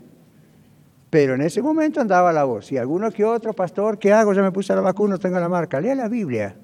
Pero 1.11 1.35
en 1.35 1.41
ese 1.41 1.61
momento 1.61 1.99
andaba 1.99 2.31
la 2.31 2.45
voz. 2.45 2.71
Y 2.71 2.77
alguno 2.77 3.11
que 3.11 3.25
otro, 3.25 3.53
pastor, 3.53 3.99
¿qué 3.99 4.13
hago? 4.13 4.33
Ya 4.33 4.41
me 4.41 4.51
puse 4.51 4.73
la 4.73 4.79
vacuna, 4.79 5.17
tengo 5.17 5.39
la 5.41 5.49
marca. 5.49 5.81
Lea 5.81 5.93
la 5.93 6.07
Biblia. 6.07 6.55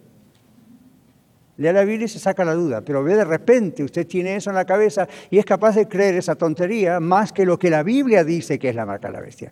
Lea 1.58 1.74
la 1.74 1.84
Biblia 1.84 2.06
y 2.06 2.08
se 2.08 2.18
saca 2.18 2.46
la 2.46 2.54
duda. 2.54 2.80
Pero 2.80 3.04
ve 3.04 3.16
de 3.16 3.26
repente, 3.26 3.84
usted 3.84 4.08
tiene 4.08 4.38
eso 4.38 4.50
en 4.50 4.56
la 4.56 4.64
cabeza 4.64 5.06
y 5.30 5.38
es 5.38 5.46
capaz 5.46 5.76
de 5.76 5.86
creer 5.90 6.16
esa 6.16 6.36
tontería 6.36 7.02
más 7.02 7.34
que 7.34 7.46
lo 7.46 7.60
que 7.60 7.70
la 7.70 7.84
Biblia 7.84 8.24
dice 8.24 8.58
que 8.58 8.70
es 8.70 8.76
la 8.76 8.86
marca 8.86 9.10
de 9.10 9.14
la 9.16 9.20
bestia. 9.20 9.52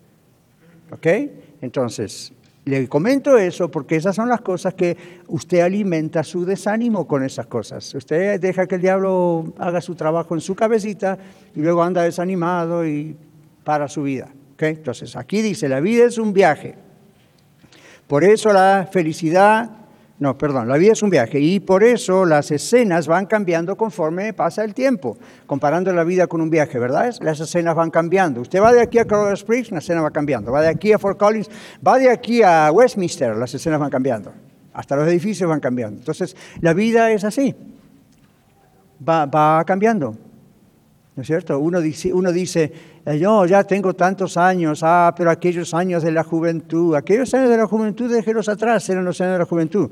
¿Ok? 0.90 1.06
Entonces, 1.60 2.32
le 2.64 2.88
comento 2.88 3.36
eso 3.36 3.70
porque 3.70 3.96
esas 3.96 4.16
son 4.16 4.30
las 4.30 4.40
cosas 4.40 4.72
que 4.72 4.96
usted 5.28 5.60
alimenta 5.60 6.24
su 6.24 6.46
desánimo 6.46 7.06
con 7.06 7.22
esas 7.22 7.44
cosas. 7.46 7.94
Usted 7.94 8.40
deja 8.40 8.66
que 8.66 8.76
el 8.76 8.80
diablo 8.80 9.52
haga 9.58 9.82
su 9.82 9.94
trabajo 9.94 10.34
en 10.34 10.40
su 10.40 10.54
cabecita 10.54 11.18
y 11.54 11.60
luego 11.60 11.82
anda 11.82 12.02
desanimado 12.02 12.86
y 12.86 13.14
para 13.62 13.88
su 13.88 14.02
vida. 14.04 14.30
Entonces, 14.58 15.16
aquí 15.16 15.42
dice, 15.42 15.68
la 15.68 15.80
vida 15.80 16.04
es 16.04 16.18
un 16.18 16.32
viaje. 16.32 16.74
Por 18.06 18.24
eso 18.24 18.52
la 18.52 18.88
felicidad, 18.90 19.68
no, 20.18 20.38
perdón, 20.38 20.68
la 20.68 20.76
vida 20.76 20.92
es 20.92 21.02
un 21.02 21.10
viaje 21.10 21.40
y 21.40 21.60
por 21.60 21.82
eso 21.82 22.24
las 22.24 22.50
escenas 22.50 23.08
van 23.08 23.26
cambiando 23.26 23.76
conforme 23.76 24.32
pasa 24.32 24.64
el 24.64 24.74
tiempo, 24.74 25.18
comparando 25.46 25.92
la 25.92 26.04
vida 26.04 26.26
con 26.26 26.40
un 26.40 26.48
viaje, 26.48 26.78
¿verdad? 26.78 27.12
Las 27.20 27.40
escenas 27.40 27.74
van 27.74 27.90
cambiando. 27.90 28.40
Usted 28.40 28.62
va 28.62 28.72
de 28.72 28.80
aquí 28.80 28.98
a 28.98 29.04
Colorado 29.04 29.34
Springs, 29.34 29.72
la 29.72 29.78
escena 29.78 30.00
va 30.00 30.10
cambiando. 30.10 30.52
Va 30.52 30.62
de 30.62 30.68
aquí 30.68 30.92
a 30.92 30.98
Fort 30.98 31.18
Collins, 31.18 31.50
va 31.86 31.98
de 31.98 32.10
aquí 32.10 32.42
a 32.42 32.70
Westminster, 32.72 33.36
las 33.36 33.52
escenas 33.52 33.80
van 33.80 33.90
cambiando. 33.90 34.32
Hasta 34.72 34.94
los 34.94 35.08
edificios 35.08 35.50
van 35.50 35.60
cambiando. 35.60 35.98
Entonces, 35.98 36.36
la 36.60 36.72
vida 36.72 37.10
es 37.10 37.24
así. 37.24 37.54
Va 39.06 39.64
cambiando. 39.66 40.16
¿No 41.16 41.22
es 41.22 41.26
cierto? 41.26 41.58
Uno 41.58 41.80
dice, 41.80 42.12
uno 42.12 42.30
dice, 42.30 42.70
eh, 43.06 43.18
yo 43.18 43.46
ya 43.46 43.64
tengo 43.64 43.94
tantos 43.94 44.36
años, 44.36 44.80
ah, 44.82 45.14
pero 45.16 45.30
aquellos 45.30 45.72
años 45.72 46.02
de 46.02 46.12
la 46.12 46.22
juventud, 46.22 46.94
aquellos 46.94 47.32
años 47.32 47.48
de 47.48 47.56
la 47.56 47.66
juventud, 47.66 48.12
déjelos 48.12 48.50
atrás, 48.50 48.86
eran 48.90 49.06
los 49.06 49.18
años 49.22 49.32
de 49.32 49.38
la 49.38 49.46
juventud. 49.46 49.90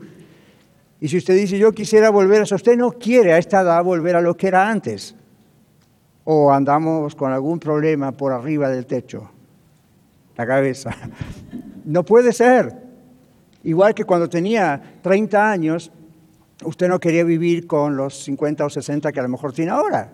Y 1.01 1.09
si 1.09 1.17
usted 1.17 1.35
dice, 1.35 1.59
yo 1.59 1.73
quisiera 1.73 2.11
volver 2.11 2.41
a 2.41 2.45
eso, 2.45 2.55
usted 2.55 2.77
no 2.77 2.93
quiere 2.93 3.33
a 3.33 3.39
esta 3.39 3.63
edad 3.63 3.83
volver 3.83 4.17
a 4.17 4.21
lo 4.21 4.37
que 4.37 4.49
era 4.49 4.69
antes. 4.69 5.15
O 6.25 6.53
andamos 6.53 7.15
con 7.15 7.33
algún 7.33 7.59
problema 7.59 8.13
por 8.13 8.33
arriba 8.33 8.69
del 8.69 8.85
techo, 8.85 9.31
la 10.37 10.47
cabeza. 10.47 10.91
No 11.87 12.03
puede 12.03 12.33
ser. 12.33 12.75
Igual 13.63 13.95
que 13.95 14.07
cuando 14.07 14.27
tenía 14.27 14.81
30 15.03 15.51
años, 15.51 15.93
usted 16.65 16.89
no 16.89 16.99
quería 16.99 17.25
vivir 17.25 17.67
con 17.67 17.95
los 17.95 18.25
50 18.25 18.65
o 18.65 18.71
60 18.71 19.13
que 19.13 19.21
a 19.21 19.23
lo 19.23 19.29
mejor 19.29 19.53
tiene 19.53 19.71
ahora. 19.71 20.11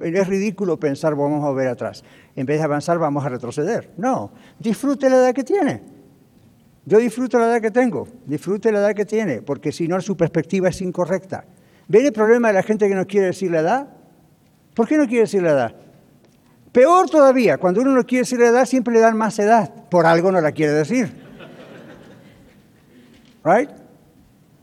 Es 0.00 0.26
ridículo 0.26 0.78
pensar 0.78 1.14
vamos 1.14 1.44
a 1.44 1.48
volver 1.48 1.68
atrás. 1.68 2.04
En 2.36 2.46
vez 2.46 2.58
de 2.58 2.64
avanzar 2.64 2.98
vamos 2.98 3.24
a 3.24 3.28
retroceder. 3.28 3.92
No, 3.96 4.32
disfrute 4.58 5.08
la 5.08 5.16
edad 5.16 5.34
que 5.34 5.44
tiene. 5.44 5.82
Yo 6.84 6.98
disfruto 6.98 7.38
la 7.38 7.46
edad 7.46 7.60
que 7.60 7.70
tengo, 7.70 8.08
disfrute 8.24 8.72
la 8.72 8.78
edad 8.78 8.94
que 8.94 9.04
tiene, 9.04 9.42
porque 9.42 9.72
si 9.72 9.86
no 9.86 10.00
su 10.00 10.16
perspectiva 10.16 10.70
es 10.70 10.80
incorrecta. 10.80 11.44
¿Ven 11.86 12.06
el 12.06 12.12
problema 12.12 12.48
de 12.48 12.54
la 12.54 12.62
gente 12.62 12.88
que 12.88 12.94
no 12.94 13.06
quiere 13.06 13.26
decir 13.26 13.50
la 13.50 13.60
edad? 13.60 13.88
¿Por 14.74 14.88
qué 14.88 14.96
no 14.96 15.06
quiere 15.06 15.22
decir 15.22 15.42
la 15.42 15.50
edad? 15.50 15.76
Peor 16.72 17.10
todavía, 17.10 17.58
cuando 17.58 17.82
uno 17.82 17.92
no 17.92 18.04
quiere 18.04 18.22
decir 18.22 18.38
la 18.38 18.48
edad, 18.48 18.64
siempre 18.64 18.94
le 18.94 19.00
dan 19.00 19.16
más 19.16 19.38
edad. 19.38 19.70
Por 19.90 20.06
algo 20.06 20.32
no 20.32 20.40
la 20.40 20.52
quiere 20.52 20.72
decir. 20.72 21.12
¿Right? 23.44 23.70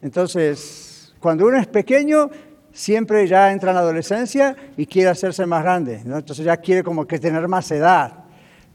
Entonces, 0.01 1.13
cuando 1.19 1.45
uno 1.45 1.57
es 1.57 1.67
pequeño, 1.67 2.29
siempre 2.75 3.25
ya 3.25 3.53
entra 3.53 3.71
en 3.71 3.75
la 3.75 3.81
adolescencia 3.81 4.53
y 4.75 4.85
quiere 4.85 5.09
hacerse 5.09 5.45
más 5.45 5.63
grande, 5.63 6.01
¿no? 6.03 6.17
entonces 6.17 6.45
ya 6.45 6.57
quiere 6.57 6.83
como 6.83 7.07
que 7.07 7.17
tener 7.17 7.47
más 7.47 7.71
edad. 7.71 8.25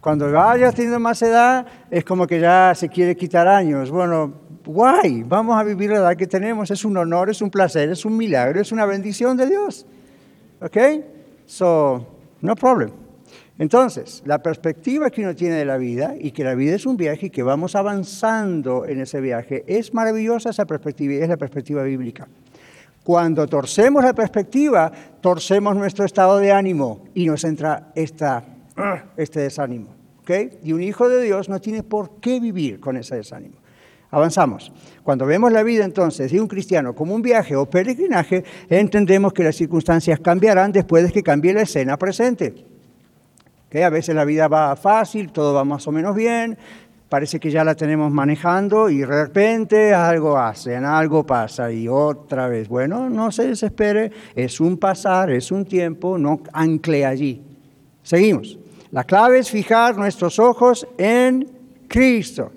Cuando 0.01 0.33
vaya 0.33 0.73
teniendo 0.73 0.99
más 0.99 1.21
edad 1.21 1.67
es 1.91 2.03
como 2.05 2.27
que 2.27 2.41
ya 2.41 2.73
se 2.75 2.89
quiere 2.89 3.15
quitar 3.15 3.47
años. 3.47 3.91
Bueno, 3.91 4.33
guay, 4.65 5.23
vamos 5.23 5.61
a 5.61 5.63
vivir 5.63 5.91
la 5.91 5.97
edad 5.97 6.17
que 6.17 6.27
tenemos, 6.27 6.71
es 6.71 6.83
un 6.87 6.97
honor, 6.97 7.29
es 7.29 7.43
un 7.43 7.51
placer, 7.51 7.91
es 7.91 8.07
un 8.07 8.17
milagro, 8.17 8.59
es 8.59 8.73
una 8.73 8.87
bendición 8.87 9.37
de 9.37 9.47
Dios. 9.47 9.87
¿Ok? 10.63 10.77
So, 11.45 12.07
no 12.41 12.57
problem. 12.57 12.93
Entonces, 13.59 14.23
la 14.25 14.43
perspectiva 14.43 15.11
que 15.11 15.21
uno 15.21 15.35
tiene 15.35 15.57
de 15.57 15.67
la 15.67 15.77
vida 15.77 16.15
y 16.19 16.31
que 16.31 16.43
la 16.43 16.55
vida 16.55 16.75
es 16.75 16.87
un 16.87 16.97
viaje 16.97 17.27
y 17.27 17.31
que 17.31 17.43
vamos 17.43 17.75
avanzando 17.77 18.87
en 18.87 19.03
ese 19.03 19.21
viaje, 19.21 19.65
es 19.67 19.93
maravillosa 19.93 20.49
esa 20.49 20.65
perspectiva 20.65 21.23
es 21.23 21.29
la 21.29 21.37
perspectiva 21.37 21.83
bíblica. 21.83 22.27
Cuando 23.11 23.49
torcemos 23.49 24.05
la 24.05 24.13
perspectiva, 24.13 24.93
torcemos 25.21 25.75
nuestro 25.75 26.05
estado 26.05 26.39
de 26.39 26.53
ánimo 26.53 27.07
y 27.13 27.27
nos 27.27 27.43
entra 27.43 27.91
esta, 27.97 28.45
este 29.17 29.41
desánimo. 29.41 29.89
¿okay? 30.21 30.61
Y 30.63 30.73
un 30.73 30.81
hijo 30.81 31.09
de 31.09 31.21
Dios 31.21 31.49
no 31.49 31.61
tiene 31.61 31.83
por 31.83 32.21
qué 32.21 32.39
vivir 32.39 32.79
con 32.79 32.97
ese 32.97 33.17
desánimo. 33.17 33.57
Avanzamos. 34.13 34.71
Cuando 35.03 35.27
vemos 35.27 35.51
la 35.51 35.65
vida 35.65 35.85
entonces 35.85 36.31
de 36.31 36.41
un 36.41 36.47
cristiano 36.47 36.95
como 36.95 37.13
un 37.13 37.21
viaje 37.21 37.57
o 37.57 37.69
peregrinaje, 37.69 38.45
entendemos 38.69 39.33
que 39.33 39.43
las 39.43 39.57
circunstancias 39.57 40.21
cambiarán 40.21 40.71
después 40.71 41.03
de 41.03 41.11
que 41.11 41.25
cambie 41.25 41.53
la 41.53 41.63
escena 41.63 41.97
presente. 41.97 42.65
¿Okay? 43.67 43.83
A 43.83 43.91
veces 43.91 44.15
la 44.15 44.25
vida 44.25 44.47
va 44.47 44.77
fácil, 44.77 45.33
todo 45.33 45.53
va 45.53 45.65
más 45.65 45.85
o 45.89 45.91
menos 45.91 46.15
bien, 46.15 46.57
parece 47.11 47.41
que 47.41 47.51
ya 47.51 47.65
la 47.65 47.75
tenemos 47.75 48.13
manejando 48.13 48.89
y 48.89 48.99
de 48.99 49.07
repente 49.07 49.93
algo 49.93 50.39
hacen, 50.39 50.85
algo 50.85 51.27
pasa 51.27 51.71
y 51.71 51.89
otra 51.89 52.47
vez. 52.47 52.69
Bueno, 52.69 53.11
no 53.11 53.33
se 53.33 53.49
desespere, 53.49 54.13
es 54.35 54.61
un 54.61 54.79
pasar, 54.79 55.31
es 55.31 55.51
un 55.51 55.67
tiempo, 55.67 56.17
no 56.17 56.41
ancle 56.53 57.05
allí. 57.05 57.43
Seguimos. 58.05 58.57
La 58.93 59.03
clave 59.03 59.41
es 59.41 59.51
fijar 59.51 59.97
nuestros 59.97 60.39
ojos 60.39 60.87
en 60.97 61.51
Cristo. 61.89 62.53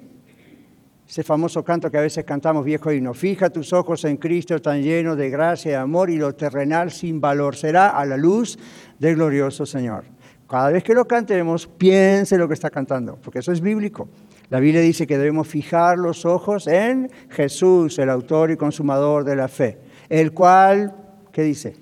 Ese 1.10 1.24
famoso 1.24 1.64
canto 1.64 1.90
que 1.90 1.98
a 1.98 2.02
veces 2.02 2.24
cantamos 2.24 2.64
viejo 2.64 2.92
no 2.94 3.16
fija 3.16 3.50
tus 3.50 3.74
ojos 3.74 4.06
en 4.06 4.18
Cristo 4.18 4.62
tan 4.62 4.84
lleno 4.84 5.16
de 5.16 5.32
gracia 5.32 5.72
y 5.72 5.76
amor 5.76 6.12
y 6.12 6.18
lo 6.18 6.34
terrenal 6.36 6.92
sin 6.92 7.20
valor 7.20 7.56
será 7.56 7.90
a 7.90 8.06
la 8.06 8.18
luz 8.18 8.58
del 9.00 9.16
glorioso 9.16 9.66
Señor. 9.66 10.06
Cada 10.48 10.70
vez 10.70 10.84
que 10.84 10.94
lo 10.94 11.06
cantemos, 11.06 11.66
piense 11.66 12.38
lo 12.38 12.48
que 12.48 12.54
está 12.54 12.70
cantando, 12.70 13.16
porque 13.16 13.40
eso 13.40 13.52
es 13.52 13.60
bíblico. 13.60 14.08
La 14.50 14.60
Biblia 14.60 14.82
dice 14.82 15.08
que 15.08 15.18
debemos 15.18 15.48
fijar 15.48 15.98
los 15.98 16.26
ojos 16.26 16.68
en 16.68 17.10
Jesús, 17.30 17.98
el 18.00 18.10
autor 18.10 18.52
y 18.52 18.58
consumador 18.58 19.24
de 19.24 19.36
la 19.36 19.48
fe, 19.48 19.80
el 20.10 20.32
cual, 20.32 20.96
¿qué 21.32 21.44
dice? 21.44 21.76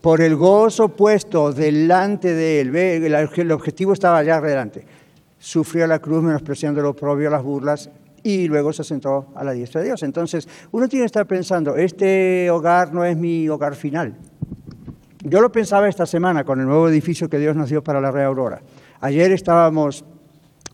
Por 0.00 0.20
el 0.20 0.36
gozo 0.36 0.90
puesto 0.90 1.52
delante 1.52 2.34
de 2.34 2.60
él, 2.60 2.76
el 2.76 3.52
objetivo 3.52 3.92
estaba 3.92 4.18
allá 4.18 4.36
adelante 4.36 4.84
sufrió 5.42 5.88
la 5.88 5.98
cruz 5.98 6.22
menospreciando 6.22 6.80
lo 6.80 6.94
propio, 6.94 7.28
las 7.28 7.42
burlas, 7.42 7.90
y 8.22 8.46
luego 8.46 8.72
se 8.72 8.84
sentó 8.84 9.32
a 9.34 9.42
la 9.42 9.50
diestra 9.50 9.80
de 9.80 9.88
Dios. 9.88 10.04
Entonces, 10.04 10.48
uno 10.70 10.88
tiene 10.88 11.02
que 11.02 11.06
estar 11.06 11.26
pensando, 11.26 11.74
este 11.74 12.48
hogar 12.48 12.94
no 12.94 13.04
es 13.04 13.16
mi 13.16 13.48
hogar 13.48 13.74
final. 13.74 14.14
Yo 15.24 15.40
lo 15.40 15.50
pensaba 15.50 15.88
esta 15.88 16.06
semana 16.06 16.44
con 16.44 16.60
el 16.60 16.66
nuevo 16.66 16.88
edificio 16.88 17.28
que 17.28 17.40
Dios 17.40 17.56
nos 17.56 17.70
dio 17.70 17.82
para 17.82 18.00
la 18.00 18.12
Red 18.12 18.22
Aurora. 18.22 18.62
Ayer 19.00 19.32
estábamos 19.32 20.04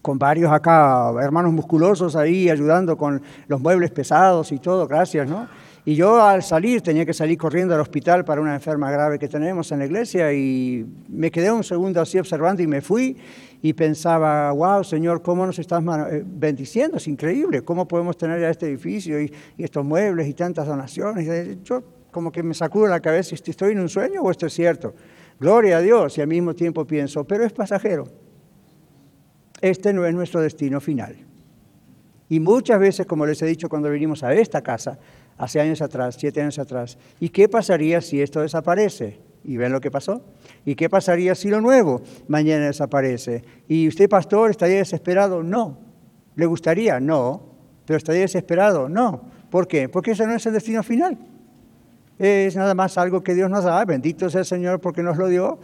con 0.00 0.18
varios 0.18 0.52
acá, 0.52 1.12
hermanos 1.20 1.52
musculosos 1.52 2.16
ahí, 2.16 2.50
ayudando 2.50 2.96
con 2.96 3.22
los 3.46 3.60
muebles 3.60 3.90
pesados 3.90 4.52
y 4.52 4.58
todo, 4.58 4.86
gracias, 4.86 5.28
¿no? 5.28 5.48
Y 5.88 5.94
yo 5.94 6.22
al 6.22 6.42
salir 6.42 6.82
tenía 6.82 7.06
que 7.06 7.14
salir 7.14 7.38
corriendo 7.38 7.74
al 7.74 7.80
hospital 7.80 8.22
para 8.22 8.42
una 8.42 8.54
enferma 8.54 8.90
grave 8.90 9.18
que 9.18 9.26
tenemos 9.26 9.72
en 9.72 9.78
la 9.78 9.86
iglesia 9.86 10.30
y 10.34 10.84
me 11.08 11.30
quedé 11.30 11.50
un 11.50 11.64
segundo 11.64 12.02
así 12.02 12.18
observando 12.18 12.62
y 12.62 12.66
me 12.66 12.82
fui 12.82 13.16
y 13.62 13.72
pensaba, 13.72 14.52
wow, 14.52 14.84
Señor, 14.84 15.22
¿cómo 15.22 15.46
nos 15.46 15.58
estás 15.58 15.82
eh, 16.10 16.22
bendiciendo? 16.26 16.98
Es 16.98 17.08
increíble, 17.08 17.62
¿cómo 17.62 17.88
podemos 17.88 18.18
tener 18.18 18.38
ya 18.38 18.50
este 18.50 18.66
edificio 18.66 19.18
y, 19.18 19.32
estos 19.56 19.82
muebles 19.82 20.28
y 20.28 20.34
tantas 20.34 20.66
donaciones? 20.66 21.58
Yo 21.64 21.82
como 22.10 22.30
que 22.30 22.42
me 22.42 22.52
sacudo 22.52 22.86
la 22.86 23.00
cabeza, 23.00 23.34
¿estoy 23.34 23.72
en 23.72 23.80
un 23.80 23.88
sueño 23.88 24.20
o 24.20 24.30
esto 24.30 24.44
es 24.44 24.52
cierto? 24.52 24.92
Gloria 25.40 25.78
a 25.78 25.80
Dios 25.80 26.18
y 26.18 26.20
al 26.20 26.28
mismo 26.28 26.54
tiempo 26.54 26.84
pienso, 26.84 27.24
pero 27.24 27.46
es 27.46 27.52
pasajero. 27.54 28.27
Este 29.60 29.92
no 29.92 30.06
es 30.06 30.14
nuestro 30.14 30.40
destino 30.40 30.80
final. 30.80 31.16
Y 32.28 32.40
muchas 32.40 32.78
veces, 32.78 33.06
como 33.06 33.26
les 33.26 33.40
he 33.42 33.46
dicho 33.46 33.68
cuando 33.68 33.90
vinimos 33.90 34.22
a 34.22 34.34
esta 34.34 34.62
casa, 34.62 34.98
hace 35.38 35.60
años 35.60 35.80
atrás, 35.80 36.16
siete 36.18 36.42
años 36.42 36.58
atrás. 36.58 36.98
¿Y 37.20 37.30
qué 37.30 37.48
pasaría 37.48 38.00
si 38.00 38.20
esto 38.20 38.40
desaparece? 38.40 39.18
¿Y 39.44 39.56
ven 39.56 39.72
lo 39.72 39.80
que 39.80 39.90
pasó? 39.90 40.22
¿Y 40.64 40.74
qué 40.74 40.90
pasaría 40.90 41.34
si 41.34 41.48
lo 41.48 41.60
nuevo 41.60 42.02
mañana 42.26 42.66
desaparece? 42.66 43.42
¿Y 43.66 43.88
usted, 43.88 44.08
pastor, 44.08 44.50
estaría 44.50 44.78
desesperado? 44.78 45.42
No. 45.42 45.78
¿Le 46.36 46.44
gustaría? 46.46 47.00
No. 47.00 47.42
¿Pero 47.86 47.96
estaría 47.96 48.22
desesperado? 48.22 48.88
No. 48.88 49.22
¿Por 49.50 49.66
qué? 49.66 49.88
Porque 49.88 50.10
ese 50.10 50.26
no 50.26 50.34
es 50.34 50.44
el 50.44 50.52
destino 50.52 50.82
final. 50.82 51.16
Es 52.18 52.56
nada 52.56 52.74
más 52.74 52.98
algo 52.98 53.22
que 53.22 53.34
Dios 53.34 53.48
nos 53.48 53.64
da. 53.64 53.82
Bendito 53.84 54.28
sea 54.28 54.40
el 54.40 54.46
Señor 54.46 54.80
porque 54.80 55.02
nos 55.02 55.16
lo 55.16 55.28
dio, 55.28 55.58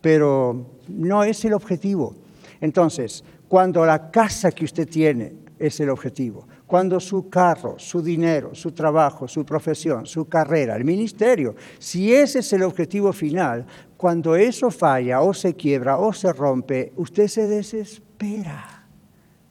pero 0.00 0.66
no 0.88 1.24
es 1.24 1.44
el 1.44 1.54
objetivo. 1.54 2.14
Entonces, 2.60 3.24
cuando 3.48 3.84
la 3.84 4.10
casa 4.10 4.50
que 4.50 4.64
usted 4.64 4.88
tiene 4.88 5.34
es 5.58 5.80
el 5.80 5.90
objetivo, 5.90 6.46
cuando 6.66 6.98
su 7.00 7.28
carro, 7.28 7.78
su 7.78 8.02
dinero, 8.02 8.54
su 8.54 8.72
trabajo, 8.72 9.28
su 9.28 9.44
profesión, 9.44 10.06
su 10.06 10.26
carrera, 10.26 10.76
el 10.76 10.84
ministerio, 10.84 11.54
si 11.78 12.12
ese 12.12 12.40
es 12.40 12.52
el 12.52 12.62
objetivo 12.62 13.12
final, 13.12 13.64
cuando 13.96 14.36
eso 14.36 14.70
falla 14.70 15.20
o 15.22 15.32
se 15.32 15.54
quiebra 15.54 15.98
o 15.98 16.12
se 16.12 16.32
rompe, 16.32 16.92
usted 16.96 17.28
se 17.28 17.46
desespera. 17.46 18.84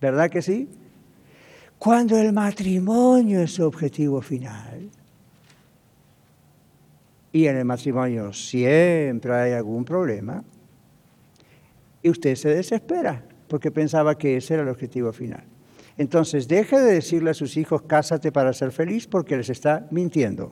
¿Verdad 0.01 0.29
que 0.29 0.41
sí? 0.41 0.69
Cuando 1.79 2.17
el 2.17 2.33
matrimonio 2.33 3.41
es 3.41 3.51
su 3.51 3.63
objetivo 3.63 4.21
final, 4.21 4.89
y 7.31 7.47
en 7.47 7.57
el 7.57 7.65
matrimonio 7.65 8.31
siempre 8.31 9.33
hay 9.33 9.51
algún 9.51 9.83
problema, 9.83 10.41
y 12.05 12.09
usted 12.11 12.35
se 12.35 12.49
desespera 12.49 13.23
porque 13.47 13.71
pensaba 13.71 14.15
que 14.15 14.37
ese 14.37 14.53
era 14.53 14.61
el 14.61 14.69
objetivo 14.69 15.11
final. 15.11 15.43
Entonces, 15.97 16.47
deje 16.47 16.79
de 16.79 16.93
decirle 16.93 17.31
a 17.31 17.33
sus 17.33 17.57
hijos, 17.57 17.81
cásate 17.81 18.31
para 18.31 18.53
ser 18.53 18.71
feliz, 18.71 19.07
porque 19.07 19.35
les 19.35 19.49
está 19.49 19.87
mintiendo. 19.89 20.51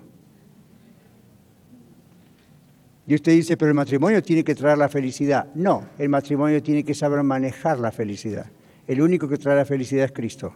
Y 3.06 3.14
usted 3.14 3.34
dice, 3.34 3.56
pero 3.56 3.70
el 3.70 3.76
matrimonio 3.76 4.24
tiene 4.24 4.44
que 4.44 4.56
traer 4.56 4.80
la 4.80 4.90
felicidad. 4.90 5.46
No, 5.54 5.90
el 6.00 6.10
matrimonio 6.10 6.64
tiene 6.64 6.84
que 6.84 6.96
saber 6.96 7.22
manejar 7.22 7.78
la 7.78 7.92
felicidad. 7.92 8.48
El 8.88 9.00
único 9.00 9.30
que 9.30 9.38
trae 9.38 9.56
la 9.56 9.66
felicidad 9.66 10.06
es 10.06 10.12
Cristo. 10.12 10.56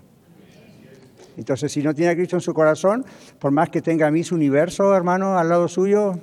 Entonces, 1.37 1.71
si 1.71 1.83
no 1.83 1.93
tiene 1.93 2.13
a 2.13 2.15
Cristo 2.15 2.37
en 2.37 2.41
su 2.41 2.55
corazón, 2.55 3.05
por 3.37 3.51
más 3.51 3.69
que 3.69 3.83
tenga 3.83 4.07
a 4.07 4.11
Miss 4.11 4.31
Universo, 4.31 4.95
hermano, 4.95 5.37
al 5.37 5.47
lado 5.47 5.67
suyo, 5.67 6.19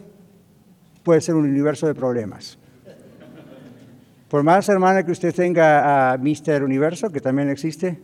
puede 1.05 1.21
ser 1.21 1.37
un 1.37 1.45
universo 1.45 1.87
de 1.87 1.95
problemas. 1.95 2.59
Por 4.29 4.43
más, 4.43 4.69
hermana, 4.69 5.05
que 5.05 5.13
usted 5.13 5.35
tenga 5.35 6.13
a 6.13 6.19
Mister 6.19 6.63
Universo, 6.63 7.11
que 7.11 7.21
también 7.21 7.51
existe, 7.51 8.01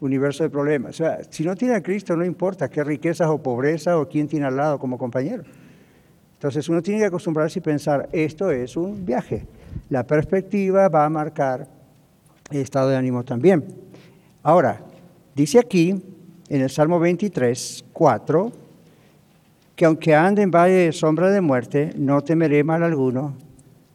universo 0.00 0.44
de 0.44 0.50
problemas. 0.50 0.90
O 0.90 1.04
sea, 1.04 1.20
si 1.30 1.44
no 1.44 1.54
tiene 1.54 1.74
a 1.74 1.82
Cristo, 1.82 2.16
no 2.16 2.24
importa 2.24 2.68
qué 2.68 2.84
riquezas 2.84 3.28
o 3.28 3.42
pobreza 3.42 3.98
o 3.98 4.08
quién 4.08 4.28
tiene 4.28 4.46
al 4.46 4.56
lado 4.56 4.78
como 4.78 4.98
compañero. 4.98 5.44
Entonces 6.34 6.68
uno 6.68 6.82
tiene 6.82 7.00
que 7.00 7.06
acostumbrarse 7.06 7.58
y 7.58 7.62
pensar, 7.62 8.08
esto 8.12 8.50
es 8.50 8.76
un 8.76 9.04
viaje. 9.04 9.46
La 9.88 10.06
perspectiva 10.06 10.88
va 10.88 11.04
a 11.06 11.08
marcar 11.08 11.66
el 12.50 12.60
estado 12.60 12.90
de 12.90 12.96
ánimo 12.96 13.24
también. 13.24 13.64
Ahora, 14.42 14.80
dice 15.34 15.58
aquí, 15.58 16.02
en 16.48 16.60
el 16.60 16.68
Salmo 16.68 17.00
23, 17.00 17.86
4, 17.92 18.52
que 19.74 19.84
aunque 19.86 20.14
ande 20.14 20.42
en 20.42 20.50
valle 20.50 20.74
de 20.74 20.92
sombra 20.92 21.30
de 21.30 21.40
muerte, 21.40 21.92
no 21.96 22.22
temeré 22.22 22.62
mal 22.62 22.82
alguno. 22.82 23.34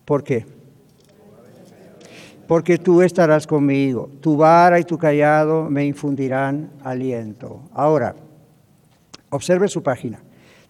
¿Por 0.06 0.24
qué? 0.24 0.46
Porque 2.50 2.80
tú 2.80 3.04
estarás 3.04 3.46
conmigo. 3.46 4.10
Tu 4.22 4.36
vara 4.36 4.80
y 4.80 4.84
tu 4.84 4.98
callado 4.98 5.70
me 5.70 5.86
infundirán 5.86 6.72
aliento. 6.84 7.62
Ahora, 7.72 8.16
observe 9.30 9.68
su 9.68 9.84
página. 9.84 10.20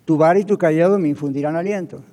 Tu 0.04 0.18
vara 0.18 0.38
y 0.39 0.44
tu 0.44 0.58
callado 0.58 1.00
me 1.00 1.08
infundirán 1.08 1.56
aliento. 1.56 2.04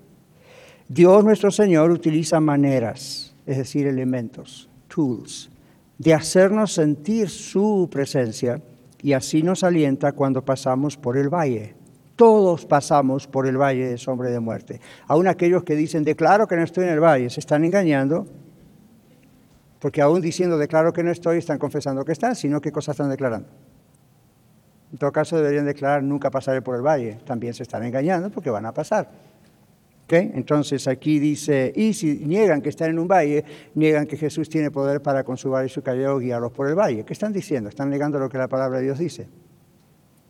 Dios 0.86 1.24
nuestro 1.24 1.50
Señor 1.50 1.90
utiliza 1.90 2.38
maneras, 2.38 3.34
es 3.44 3.56
decir, 3.56 3.88
elementos, 3.88 4.70
tools, 4.86 5.50
de 5.98 6.14
hacernos 6.14 6.72
sentir 6.72 7.28
su 7.28 7.88
presencia 7.90 8.62
y 9.02 9.14
así 9.14 9.42
nos 9.42 9.64
alienta 9.64 10.12
cuando 10.12 10.44
pasamos 10.44 10.96
por 10.96 11.16
el 11.16 11.28
valle. 11.28 11.74
Todos 12.14 12.66
pasamos 12.66 13.26
por 13.26 13.48
el 13.48 13.60
valle 13.60 13.88
de 13.88 13.98
sombra 13.98 14.30
de 14.30 14.38
muerte. 14.38 14.80
Aún 15.08 15.26
aquellos 15.26 15.64
que 15.64 15.74
dicen, 15.74 16.04
declaro 16.04 16.46
que 16.46 16.54
no 16.54 16.62
estoy 16.62 16.84
en 16.84 16.90
el 16.90 17.00
valle, 17.00 17.30
se 17.30 17.40
están 17.40 17.64
engañando 17.64 18.28
porque 19.80 20.02
aún 20.02 20.20
diciendo 20.20 20.58
declaro 20.58 20.92
que 20.92 21.02
no 21.02 21.10
estoy, 21.10 21.38
están 21.38 21.58
confesando 21.58 22.04
que 22.04 22.12
están, 22.12 22.34
sino 22.34 22.60
qué 22.60 22.72
cosas 22.72 22.94
están 22.94 23.10
declarando. 23.10 23.48
En 24.92 24.98
todo 24.98 25.12
caso, 25.12 25.36
deberían 25.36 25.66
declarar 25.66 26.02
nunca 26.02 26.30
pasaré 26.30 26.62
por 26.62 26.76
el 26.76 26.82
valle. 26.82 27.18
También 27.24 27.52
se 27.54 27.64
están 27.64 27.82
engañando 27.84 28.30
porque 28.30 28.50
van 28.50 28.66
a 28.66 28.72
pasar. 28.72 29.10
Entonces 30.08 30.86
aquí 30.86 31.18
dice, 31.18 31.72
y 31.74 31.92
si 31.92 32.20
niegan 32.24 32.62
que 32.62 32.68
están 32.68 32.90
en 32.90 32.98
un 32.98 33.08
valle, 33.08 33.44
niegan 33.74 34.06
que 34.06 34.16
Jesús 34.16 34.48
tiene 34.48 34.70
poder 34.70 35.02
para 35.02 35.24
con 35.24 35.36
su 35.36 35.52
y 35.64 35.68
su 35.68 35.82
guiarlos 35.82 36.52
por 36.52 36.68
el 36.68 36.76
valle. 36.76 37.04
¿Qué 37.04 37.12
están 37.12 37.32
diciendo? 37.32 37.68
Están 37.68 37.90
negando 37.90 38.18
lo 38.18 38.28
que 38.28 38.38
la 38.38 38.46
palabra 38.46 38.78
de 38.78 38.84
Dios 38.84 38.98
dice. 38.98 39.28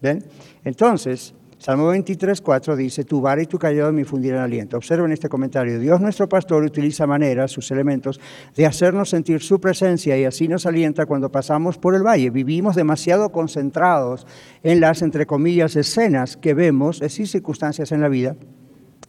¿Ven? 0.01 0.25
Entonces, 0.65 1.35
Salmo 1.67 1.89
23, 1.89 2.43
4 2.43 2.77
dice, 2.77 3.03
tu 3.03 3.21
vara 3.21 3.43
y 3.43 3.47
tu 3.47 3.59
callado 3.59 3.93
me 3.93 4.03
infundirán 4.03 4.39
aliento. 4.39 4.77
Observen 4.77 5.11
este 5.11 5.29
comentario. 5.29 5.81
Dios 5.81 6.01
nuestro 6.01 6.29
pastor 6.29 6.63
utiliza 6.63 7.09
maneras, 7.09 7.51
sus 7.51 7.69
elementos, 7.73 8.21
de 8.55 8.67
hacernos 8.67 9.11
sentir 9.11 9.43
su 9.43 9.61
presencia 9.61 10.17
y 10.17 10.25
así 10.25 10.47
nos 10.47 10.65
alienta 10.65 11.07
cuando 11.07 11.33
pasamos 11.33 11.77
por 11.77 11.97
el 11.97 12.07
valle. 12.07 12.31
Vivimos 12.31 12.77
demasiado 12.77 13.31
concentrados 13.33 14.29
en 14.63 14.79
las, 14.79 15.03
entre 15.03 15.27
comillas, 15.27 15.75
escenas 15.75 16.37
que 16.37 16.55
vemos, 16.55 16.99
es 16.99 17.01
decir, 17.01 17.27
circunstancias 17.27 17.91
en 17.91 18.01
la 18.01 18.09
vida, 18.09 18.37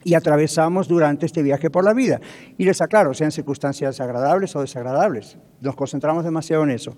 y 0.02 0.14
atravesamos 0.14 0.88
durante 0.88 1.26
este 1.26 1.44
viaje 1.44 1.70
por 1.70 1.84
la 1.84 1.94
vida. 1.94 2.20
Y 2.56 2.64
les 2.64 2.80
aclaro, 2.80 3.14
sean 3.14 3.30
circunstancias 3.30 4.00
agradables 4.00 4.56
o 4.56 4.62
desagradables. 4.62 5.38
Nos 5.60 5.76
concentramos 5.76 6.24
demasiado 6.24 6.64
en 6.64 6.70
eso. 6.70 6.96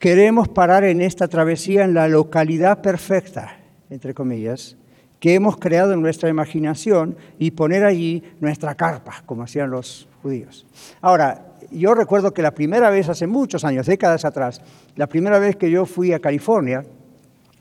Queremos 0.00 0.48
parar 0.48 0.82
en 0.82 1.02
esta 1.02 1.28
travesía 1.28 1.84
en 1.84 1.94
la 1.94 2.08
localidad 2.08 2.82
perfecta 2.82 3.59
entre 3.90 4.14
comillas, 4.14 4.76
que 5.18 5.34
hemos 5.34 5.56
creado 5.58 5.92
en 5.92 6.00
nuestra 6.00 6.30
imaginación 6.30 7.16
y 7.38 7.50
poner 7.50 7.84
allí 7.84 8.22
nuestra 8.40 8.74
carpa, 8.74 9.22
como 9.26 9.42
hacían 9.42 9.70
los 9.70 10.08
judíos. 10.22 10.66
Ahora, 11.00 11.46
yo 11.70 11.94
recuerdo 11.94 12.32
que 12.32 12.42
la 12.42 12.52
primera 12.52 12.88
vez, 12.88 13.08
hace 13.08 13.26
muchos 13.26 13.64
años, 13.64 13.86
décadas 13.86 14.24
atrás, 14.24 14.62
la 14.96 15.06
primera 15.06 15.38
vez 15.38 15.56
que 15.56 15.70
yo 15.70 15.84
fui 15.84 16.12
a 16.12 16.20
California, 16.20 16.84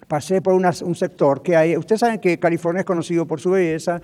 pasé 0.08 0.42
por 0.42 0.54
un 0.54 0.96
sector 0.96 1.44
que 1.44 1.56
hay, 1.56 1.78
ustedes 1.78 2.00
saben 2.00 2.20
que 2.20 2.39
California 2.39 2.80
es 2.80 2.86
conocido 2.86 3.28
por 3.28 3.39
su 3.39 3.52
belleza 3.52 4.02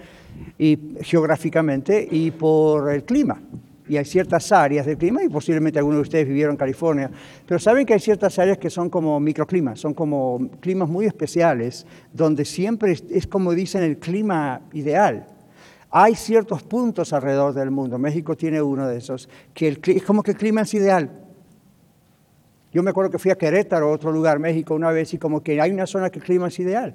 y 0.58 0.78
geográficamente 1.02 2.08
y 2.12 2.32
por 2.32 2.92
el 2.92 3.04
clima 3.06 3.42
y 3.88 3.98
hay 3.98 4.06
ciertas 4.06 4.52
áreas 4.52 4.86
del 4.86 4.98
clima, 4.98 5.24
y 5.24 5.30
posiblemente 5.30 5.80
algunos 5.80 5.98
de 5.98 6.02
ustedes 6.02 6.28
vivieron 6.28 6.54
en 6.54 6.58
California, 6.58 7.12
pero 7.46 7.60
saben 7.60 7.86
que 7.86 7.94
hay 7.94 8.00
ciertas 8.00 8.38
áreas 8.40 8.58
que 8.58 8.70
son 8.70 8.90
como 8.90 9.20
microclimas, 9.20 9.80
son 9.80 9.94
como 9.94 10.50
climas 10.60 10.90
muy 10.90 11.06
especiales, 11.06 11.86
donde 12.12 12.46
siempre 12.46 12.94
es, 13.10 13.28
como 13.28 13.54
dicen 13.54 13.84
el 13.84 13.98
clima 13.98 14.62
ideal. 14.74 15.28
Hay 15.92 16.16
ciertos 16.16 16.64
puntos 16.64 17.14
alrededor 17.14 17.54
del 17.54 17.72
mundo, 17.72 17.98
México 18.00 18.36
tiene 18.36 18.62
uno 18.62 18.88
de 18.88 18.98
esos, 18.98 19.30
que 19.54 19.80
es 19.86 20.04
como 20.04 20.24
que 20.24 20.32
el 20.32 20.38
clima 20.38 20.62
es 20.62 20.74
ideal. 20.74 21.22
Yo 22.74 22.84
me 22.84 22.90
acuerdo 22.90 23.10
que 23.12 23.20
fui 23.20 23.32
a 23.32 23.38
Querétaro, 23.38 23.90
otro 23.90 24.12
lugar, 24.12 24.38
México, 24.38 24.76
una 24.76 24.92
vez, 24.92 25.14
y 25.14 25.18
como 25.18 25.42
que 25.42 25.62
hay 25.62 25.72
una 25.72 25.88
zona 25.88 26.10
que 26.10 26.20
el 26.20 26.26
clima 26.26 26.48
es 26.48 26.60
ideal. 26.60 26.94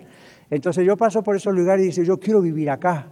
Entonces 0.50 0.84
yo 0.84 0.96
paso 0.96 1.22
por 1.22 1.36
esos 1.36 1.54
lugares 1.54 1.86
y 1.86 1.90
digo, 1.90 2.02
yo 2.02 2.20
quiero 2.20 2.42
vivir 2.42 2.68
acá 2.68 3.06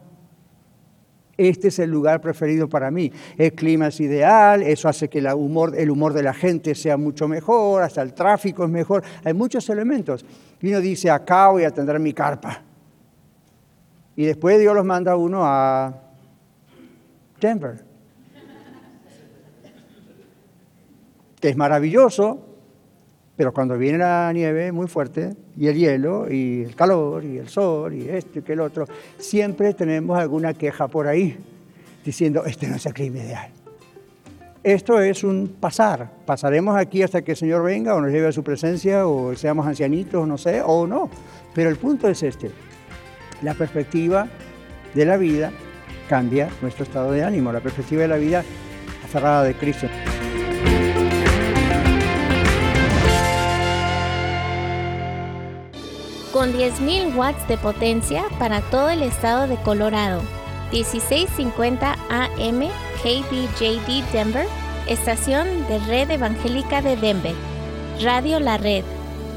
este 1.39 1.69
es 1.69 1.79
el 1.79 1.91
lugar 1.91 2.21
preferido 2.21 2.69
para 2.69 2.91
mí. 2.91 3.13
El 3.37 3.53
clima 3.53 3.87
es 3.87 4.01
ideal, 4.01 4.63
eso 4.63 4.89
hace 4.89 5.09
que 5.09 5.21
el 5.21 5.33
humor, 5.33 5.73
de 6.13 6.23
la 6.23 6.35
gente 6.35 6.75
sea 6.75 6.97
mucho 6.97 7.29
mejor, 7.29 7.85
hasta 7.85 8.03
el 8.03 8.13
tráfico 8.13 8.65
es 8.65 8.71
mejor. 8.71 9.05
Hay 9.25 9.33
muchos 9.33 9.71
elementos. 9.71 10.27
Y 10.61 10.69
uno 10.69 10.81
dice, 10.81 11.11
acá 11.11 11.49
voy 11.49 11.63
a 11.63 11.71
tendré 11.71 11.99
mi 12.01 12.13
carpa. 12.13 12.63
Y 14.17 14.25
después 14.25 14.59
Dios 14.59 14.75
los 14.75 14.85
manda 14.85 15.13
a 15.13 15.17
uno 15.17 15.43
a 15.45 15.95
Denver. 17.41 17.85
Que 21.41 21.51
es 21.51 21.57
maravilloso, 21.57 22.45
pero 23.37 23.53
cuando 23.53 23.79
viene 23.79 23.99
la 23.99 24.33
nieve 24.33 24.73
muy 24.73 24.89
fuerte, 24.89 25.37
y 25.59 25.67
el 25.67 25.77
hielo, 25.77 26.31
y 26.31 26.63
el 26.63 26.77
calor, 26.77 27.25
y 27.25 27.39
el 27.39 27.49
sol, 27.49 27.93
y 27.93 28.09
esto 28.09 28.39
y 28.39 28.43
que 28.43 28.53
el 28.53 28.61
otro, 28.61 28.87
siempre 29.19 29.75
tenemos 29.75 30.17
alguna 30.17 30.55
queja 30.55 30.87
por 30.87 31.09
ahí, 31.09 31.37
diciendo, 32.05 32.45
este 32.45 32.69
no 32.69 32.77
es 32.77 32.87
el 32.87 32.95
clima 32.95 33.19
ideal. 33.19 33.51
Esto 34.63 35.01
es 35.01 35.25
un 35.25 35.57
pasar. 35.61 36.11
Pasaremos 36.27 36.77
aquí 36.77 37.03
hasta 37.03 37.23
que 37.23 37.33
el 37.33 37.37
Señor 37.37 37.65
venga 37.65 37.95
o 37.95 38.01
nos 38.01 38.13
lleve 38.13 38.29
a 38.29 38.33
su 38.33 38.45
presencia 38.45 39.07
o 39.07 39.35
seamos 39.35 39.67
ancianitos, 39.67 40.29
no 40.29 40.37
sé, 40.39 40.63
o 40.65 40.87
no. 40.87 41.09
Pero 41.55 41.71
el 41.71 41.77
punto 41.77 42.09
es 42.09 42.23
este. 42.23 42.51
La 43.43 43.55
perspectiva 43.55 44.29
de 44.95 45.07
la 45.07 45.17
vida 45.17 45.53
cambia 46.09 46.49
nuestro 46.61 46.85
estado 46.85 47.13
de 47.13 47.25
ánimo. 47.25 47.53
La 47.53 47.61
perspectiva 47.61 48.03
de 48.03 48.09
la 48.09 48.17
vida 48.17 48.45
aferrada 49.05 49.45
de 49.45 49.55
Cristo. 49.55 49.87
Con 56.49 56.59
10.000 56.59 57.15
watts 57.17 57.47
de 57.49 57.57
potencia 57.59 58.25
para 58.39 58.61
todo 58.61 58.91
el 58.91 59.03
estado 59.03 59.47
de 59.47 59.57
Colorado. 59.57 60.23
1650 60.73 61.97
AM 62.11 62.69
KBJD 63.03 64.13
Denver, 64.13 64.47
estación 64.87 65.67
de 65.69 65.79
Red 65.81 66.11
Evangélica 66.11 66.83
de 66.83 66.97
Denver. 66.97 67.35
Radio 68.03 68.41
La 68.41 68.59
Red, 68.59 68.85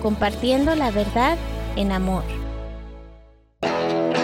compartiendo 0.01 0.75
la 0.75 0.91
verdad 0.91 1.37
en 1.75 1.91
amor. 1.91 2.23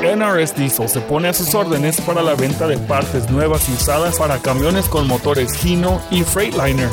NRS 0.02 0.56
Diesel 0.56 0.88
se 0.88 1.02
pone 1.02 1.30
a 1.30 1.34
sus 1.34 1.56
órdenes 1.56 2.00
para 2.02 2.22
la 2.22 2.36
venta 2.36 2.68
de 2.68 2.78
partes 2.78 3.30
nuevas 3.30 3.68
y 3.70 3.74
usadas 3.74 4.18
para 4.18 4.38
camiones 4.38 4.86
con 4.88 5.08
motores 5.08 5.66
Hino 5.66 6.02
y 6.12 6.24
Freightliner. 6.24 6.90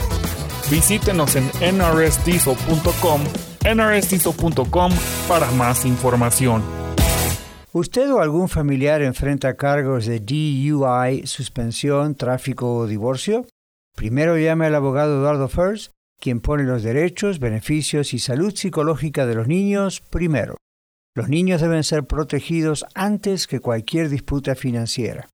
Visítenos 0.70 1.36
en 1.36 1.46
nrsdiesel.com 1.60 3.20
nrstizo.com 3.64 4.92
para 5.28 5.50
más 5.52 5.84
información. 5.84 6.62
¿Usted 7.72 8.12
o 8.12 8.20
algún 8.20 8.48
familiar 8.48 9.02
enfrenta 9.02 9.56
cargos 9.56 10.06
de 10.06 10.20
DUI, 10.20 11.26
suspensión, 11.26 12.14
tráfico 12.14 12.76
o 12.76 12.86
divorcio? 12.86 13.46
Primero 13.96 14.38
llame 14.38 14.66
al 14.66 14.76
abogado 14.76 15.18
Eduardo 15.18 15.48
First, 15.48 15.90
quien 16.20 16.40
pone 16.40 16.62
los 16.64 16.84
derechos, 16.84 17.40
beneficios 17.40 18.14
y 18.14 18.20
salud 18.20 18.54
psicológica 18.54 19.26
de 19.26 19.34
los 19.34 19.48
niños 19.48 20.00
primero. 20.10 20.56
Los 21.16 21.28
niños 21.28 21.60
deben 21.60 21.84
ser 21.84 22.04
protegidos 22.04 22.86
antes 22.94 23.46
que 23.46 23.60
cualquier 23.60 24.08
disputa 24.08 24.54
financiera. 24.54 25.28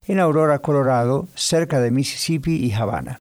en 0.06 0.20
Aurora, 0.20 0.60
Colorado, 0.60 1.26
cerca 1.34 1.80
de 1.80 1.90
Mississippi 1.90 2.54
y 2.56 2.72
Havana. 2.72 3.18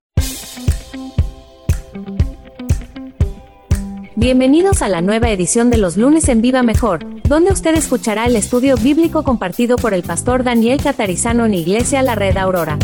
Bienvenidos 4.15 4.81
a 4.81 4.89
la 4.89 5.01
nueva 5.01 5.29
edición 5.31 5.69
de 5.69 5.77
los 5.77 5.95
lunes 5.97 6.29
en 6.29 6.41
Viva 6.41 6.63
Mejor, 6.63 7.05
donde 7.23 7.51
usted 7.51 7.75
escuchará 7.75 8.25
el 8.25 8.35
estudio 8.35 8.77
bíblico 8.77 9.23
compartido 9.23 9.75
por 9.77 9.93
el 9.93 10.01
pastor 10.03 10.43
Daniel 10.43 10.81
Catarizano 10.81 11.45
en 11.45 11.53
Iglesia 11.53 12.01
La 12.03 12.15
Red 12.15 12.37
Aurora. 12.37 12.77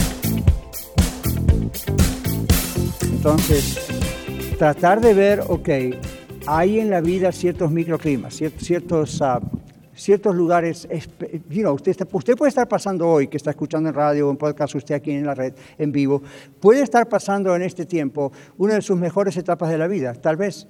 Entonces, 3.03 4.06
tratar 4.57 5.01
de 5.01 5.13
ver, 5.13 5.43
ok, 5.47 5.69
hay 6.47 6.79
en 6.79 6.89
la 6.89 6.99
vida 6.99 7.31
ciertos 7.31 7.71
microclimas, 7.71 8.33
ciertos, 8.57 9.21
ah, 9.21 9.39
ciertos 9.93 10.35
lugares, 10.35 10.87
you 11.49 11.69
usted, 11.71 11.95
usted 12.11 12.35
puede 12.35 12.49
estar 12.49 12.67
pasando 12.67 13.07
hoy, 13.07 13.27
que 13.27 13.37
está 13.37 13.51
escuchando 13.51 13.89
en 13.89 13.95
radio 13.95 14.27
o 14.27 14.31
en 14.31 14.37
podcast, 14.37 14.73
usted 14.73 14.95
aquí 14.95 15.11
en 15.11 15.27
la 15.27 15.35
red, 15.35 15.53
en 15.77 15.91
vivo, 15.91 16.23
puede 16.59 16.81
estar 16.81 17.07
pasando 17.07 17.55
en 17.55 17.61
este 17.61 17.85
tiempo 17.85 18.31
una 18.57 18.73
de 18.73 18.81
sus 18.81 18.97
mejores 18.97 19.37
etapas 19.37 19.69
de 19.69 19.77
la 19.77 19.87
vida, 19.87 20.13
tal 20.13 20.37
vez. 20.37 20.67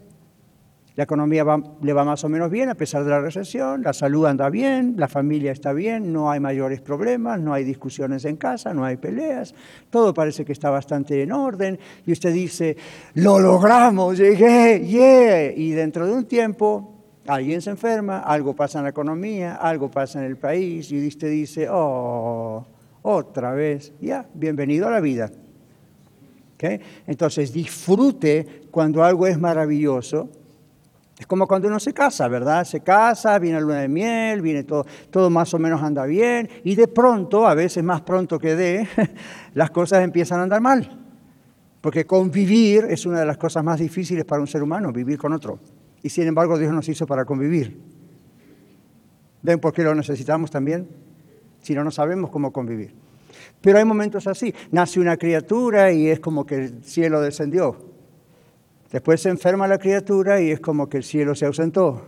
La 0.97 1.03
economía 1.03 1.45
le 1.83 1.93
va 1.93 2.03
más 2.03 2.23
o 2.23 2.29
menos 2.29 2.49
bien 2.49 2.69
a 2.69 2.73
pesar 2.73 3.03
de 3.03 3.11
la 3.11 3.21
recesión, 3.21 3.83
la 3.83 3.93
salud 3.93 4.25
anda 4.25 4.49
bien, 4.49 4.95
la 4.97 5.07
familia 5.07 5.51
está 5.51 5.71
bien, 5.71 6.11
no 6.11 6.31
hay 6.31 6.39
mayores 6.39 6.81
problemas, 6.81 7.39
no 7.39 7.53
hay 7.53 7.63
discusiones 7.63 8.25
en 8.25 8.35
casa, 8.35 8.73
no 8.73 8.83
hay 8.83 8.97
peleas, 8.97 9.53
todo 9.91 10.11
parece 10.11 10.43
que 10.43 10.53
está 10.53 10.71
bastante 10.71 11.21
en 11.21 11.31
orden 11.31 11.77
y 12.03 12.13
usted 12.13 12.33
dice, 12.33 12.77
lo 13.13 13.37
logramos, 13.37 14.17
llegué, 14.17 14.83
yeah, 14.87 15.51
y 15.51 15.69
dentro 15.69 16.07
de 16.07 16.13
un 16.13 16.25
tiempo 16.25 16.95
alguien 17.27 17.61
se 17.61 17.69
enferma, 17.69 18.21
algo 18.21 18.55
pasa 18.55 18.79
en 18.79 18.85
la 18.85 18.89
economía, 18.89 19.53
algo 19.53 19.91
pasa 19.91 20.17
en 20.17 20.25
el 20.25 20.37
país 20.37 20.91
y 20.91 21.07
usted 21.07 21.29
dice, 21.29 21.67
oh, 21.69 22.65
otra 23.03 23.51
vez, 23.51 23.93
ya, 24.01 24.25
bienvenido 24.33 24.87
a 24.87 24.91
la 24.91 24.99
vida. 24.99 25.31
Entonces 27.05 27.53
disfrute 27.53 28.63
cuando 28.71 29.03
algo 29.03 29.27
es 29.27 29.39
maravilloso 29.39 30.31
es 31.17 31.25
como 31.25 31.47
cuando 31.47 31.67
uno 31.67 31.79
se 31.79 31.93
casa, 31.93 32.27
¿verdad? 32.27 32.63
Se 32.63 32.81
casa, 32.81 33.39
viene 33.39 33.57
la 33.57 33.61
luna 33.61 33.79
de 33.79 33.87
miel, 33.87 34.41
viene 34.41 34.63
todo, 34.63 34.85
todo 35.09 35.29
más 35.29 35.53
o 35.53 35.59
menos 35.59 35.81
anda 35.81 36.05
bien, 36.05 36.49
y 36.63 36.75
de 36.75 36.87
pronto, 36.87 37.47
a 37.47 37.55
veces 37.55 37.83
más 37.83 38.01
pronto 38.01 38.37
que 38.37 38.55
de, 38.55 38.87
las 39.53 39.71
cosas 39.71 40.03
empiezan 40.03 40.39
a 40.39 40.43
andar 40.43 40.61
mal. 40.61 41.03
Porque 41.81 42.05
convivir 42.05 42.85
es 42.89 43.05
una 43.05 43.19
de 43.19 43.25
las 43.25 43.37
cosas 43.37 43.63
más 43.63 43.79
difíciles 43.79 44.25
para 44.25 44.41
un 44.41 44.47
ser 44.47 44.61
humano, 44.61 44.91
vivir 44.91 45.17
con 45.17 45.33
otro. 45.33 45.59
Y 46.03 46.09
sin 46.09 46.27
embargo, 46.27 46.57
Dios 46.57 46.71
nos 46.73 46.87
hizo 46.89 47.07
para 47.07 47.25
convivir. 47.25 47.81
¿Ven 49.41 49.59
por 49.59 49.73
qué 49.73 49.83
lo 49.83 49.95
necesitamos 49.95 50.51
también? 50.51 50.87
si 51.67 51.75
no, 51.75 51.83
no 51.83 51.91
sabemos 51.91 52.29
cómo 52.29 52.53
convivir. 52.53 52.93
Pero 53.59 53.77
hay 53.77 53.83
momentos 53.83 54.25
así. 54.25 54.53
Nace 54.71 55.01
una 55.01 55.17
criatura 55.17 55.91
y 55.91 56.07
es 56.07 56.21
como 56.21 56.45
que 56.45 56.55
el 56.55 56.83
cielo 56.83 57.19
descendió. 57.19 57.86
Después 58.91 59.21
se 59.21 59.29
enferma 59.29 59.67
la 59.67 59.79
criatura 59.79 60.41
y 60.41 60.51
es 60.51 60.59
como 60.59 60.87
que 60.87 60.97
el 60.97 61.03
cielo 61.03 61.35
se 61.35 61.45
ausentó. 61.45 62.07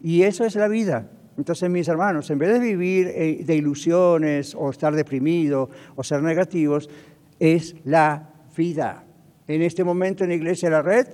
Y 0.00 0.22
eso 0.22 0.44
es 0.44 0.54
la 0.54 0.68
vida. 0.68 1.10
Entonces, 1.36 1.68
mis 1.70 1.88
hermanos, 1.88 2.30
en 2.30 2.38
vez 2.38 2.52
de 2.52 2.58
vivir 2.58 3.08
eh, 3.08 3.42
de 3.44 3.54
ilusiones 3.54 4.54
o 4.54 4.70
estar 4.70 4.94
deprimido 4.94 5.70
o 5.96 6.02
ser 6.02 6.22
negativos, 6.22 6.88
es 7.38 7.76
la 7.84 8.30
vida. 8.56 9.04
En 9.46 9.62
este 9.62 9.84
momento 9.84 10.24
en 10.24 10.30
la 10.30 10.36
Iglesia 10.36 10.68
de 10.68 10.74
la 10.74 10.82
Red 10.82 11.06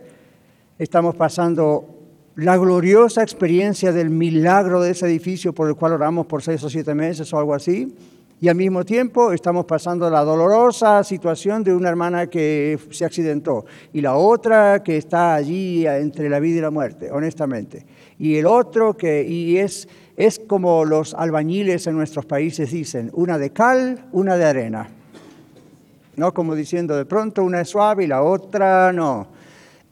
estamos 0.79 1.14
pasando 1.14 1.95
la 2.37 2.57
gloriosa 2.57 3.23
experiencia 3.23 3.93
del 3.93 4.11
milagro 4.11 4.81
de 4.81 4.90
ese 4.90 5.07
edificio 5.07 5.53
por 5.55 5.69
el 5.69 5.77
cual 5.77 5.93
oramos 5.93 6.27
por 6.27 6.43
seis 6.43 6.62
o 6.64 6.71
siete 6.71 6.95
meses 6.95 7.33
o 7.33 7.38
algo 7.38 7.55
así. 7.55 7.95
Y 8.40 8.49
al 8.49 8.57
mismo 8.57 8.85
tiempo 8.85 9.33
estamos 9.33 9.64
pasando 9.64 10.11
la 10.11 10.23
dolorosa 10.23 11.03
situación 11.05 11.62
de 11.64 11.75
una 11.75 11.88
hermana 11.88 12.27
que 12.27 12.79
se 12.90 13.05
accidentó 13.05 13.64
y 13.92 14.01
la 14.01 14.16
otra 14.16 14.83
que 14.83 14.97
está 14.97 15.35
allí 15.35 15.87
entre 15.87 16.29
la 16.29 16.40
vida 16.40 16.59
y 16.59 16.61
la 16.61 16.70
muerte, 16.70 17.11
honestamente. 17.11 17.87
Y 18.18 18.37
el 18.37 18.47
otro 18.47 18.97
que, 18.97 19.23
y 19.23 19.57
es, 19.57 19.88
es 20.16 20.40
como 20.40 20.85
los 20.85 21.14
albañiles 21.14 21.87
en 21.87 21.97
nuestros 21.97 22.27
países 22.27 22.70
dicen, 22.70 23.11
una 23.14 23.38
de 23.38 23.51
cal, 23.51 24.07
una 24.12 24.37
de 24.37 24.44
arena. 24.44 24.88
No 26.16 26.35
como 26.35 26.55
diciendo 26.55 26.97
de 26.97 27.07
pronto 27.07 27.42
una 27.42 27.61
es 27.61 27.68
suave 27.68 28.05
y 28.05 28.09
la 28.09 28.23
otra 28.23 28.92
no. 28.92 29.29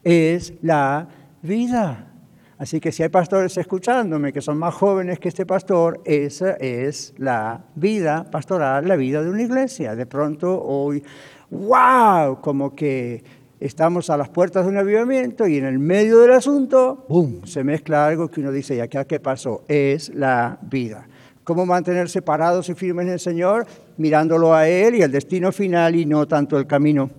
Es 0.03 0.53
la 0.61 1.07
vida. 1.41 2.12
Así 2.57 2.79
que 2.79 2.91
si 2.91 3.03
hay 3.03 3.09
pastores 3.09 3.57
escuchándome 3.57 4.31
que 4.31 4.41
son 4.41 4.57
más 4.57 4.73
jóvenes 4.73 5.19
que 5.19 5.29
este 5.29 5.45
pastor, 5.45 6.01
esa 6.05 6.51
es 6.53 7.13
la 7.17 7.65
vida 7.75 8.29
pastoral, 8.29 8.87
la 8.87 8.95
vida 8.95 9.23
de 9.23 9.29
una 9.29 9.41
iglesia. 9.41 9.95
De 9.95 10.05
pronto 10.05 10.61
hoy, 10.63 11.03
wow, 11.49 12.39
como 12.41 12.75
que 12.75 13.23
estamos 13.59 14.09
a 14.09 14.17
las 14.17 14.29
puertas 14.29 14.65
de 14.65 14.71
un 14.71 14.77
avivamiento 14.77 15.47
y 15.47 15.57
en 15.57 15.65
el 15.65 15.79
medio 15.79 16.19
del 16.19 16.33
asunto, 16.33 17.05
¡bum!, 17.09 17.43
se 17.45 17.63
mezcla 17.63 18.05
algo 18.05 18.29
que 18.29 18.41
uno 18.41 18.51
dice, 18.51 18.75
¿y 18.75 18.79
acá 18.79 19.05
qué 19.05 19.19
pasó? 19.19 19.63
Es 19.67 20.13
la 20.13 20.59
vida. 20.61 21.07
¿Cómo 21.43 21.65
mantenerse 21.65 22.21
parados 22.21 22.69
y 22.69 22.73
firmes 22.73 23.07
en 23.07 23.13
el 23.13 23.19
Señor? 23.19 23.65
Mirándolo 23.97 24.53
a 24.53 24.67
Él 24.67 24.95
y 24.95 25.01
el 25.01 25.11
destino 25.11 25.51
final 25.51 25.95
y 25.95 26.05
no 26.05 26.27
tanto 26.27 26.57
el 26.57 26.67
camino. 26.67 27.09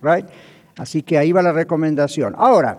Right? 0.00 0.26
Así 0.76 1.02
que 1.02 1.18
ahí 1.18 1.32
va 1.32 1.42
la 1.42 1.52
recomendación. 1.52 2.34
Ahora, 2.36 2.78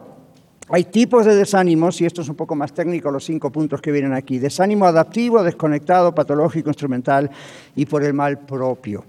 hay 0.68 0.86
tipos 0.86 1.26
de 1.26 1.36
desánimos, 1.36 2.02
y 2.02 2.06
esto 2.06 2.22
es 2.22 2.30
un 2.30 2.36
poco 2.36 2.56
más 2.56 2.74
técnico, 2.74 3.12
los 3.12 3.26
cinco 3.26 3.52
puntos 3.52 3.82
que 3.82 3.92
vienen 3.92 4.14
aquí. 4.14 4.40
Desánimo 4.40 4.86
adaptivo, 4.86 5.44
desconectado, 5.44 6.16
patológico, 6.16 6.70
instrumental 6.70 7.30
y 7.76 7.86
por 7.86 8.04
el 8.04 8.14
mal 8.14 8.40
propio. 8.40 9.06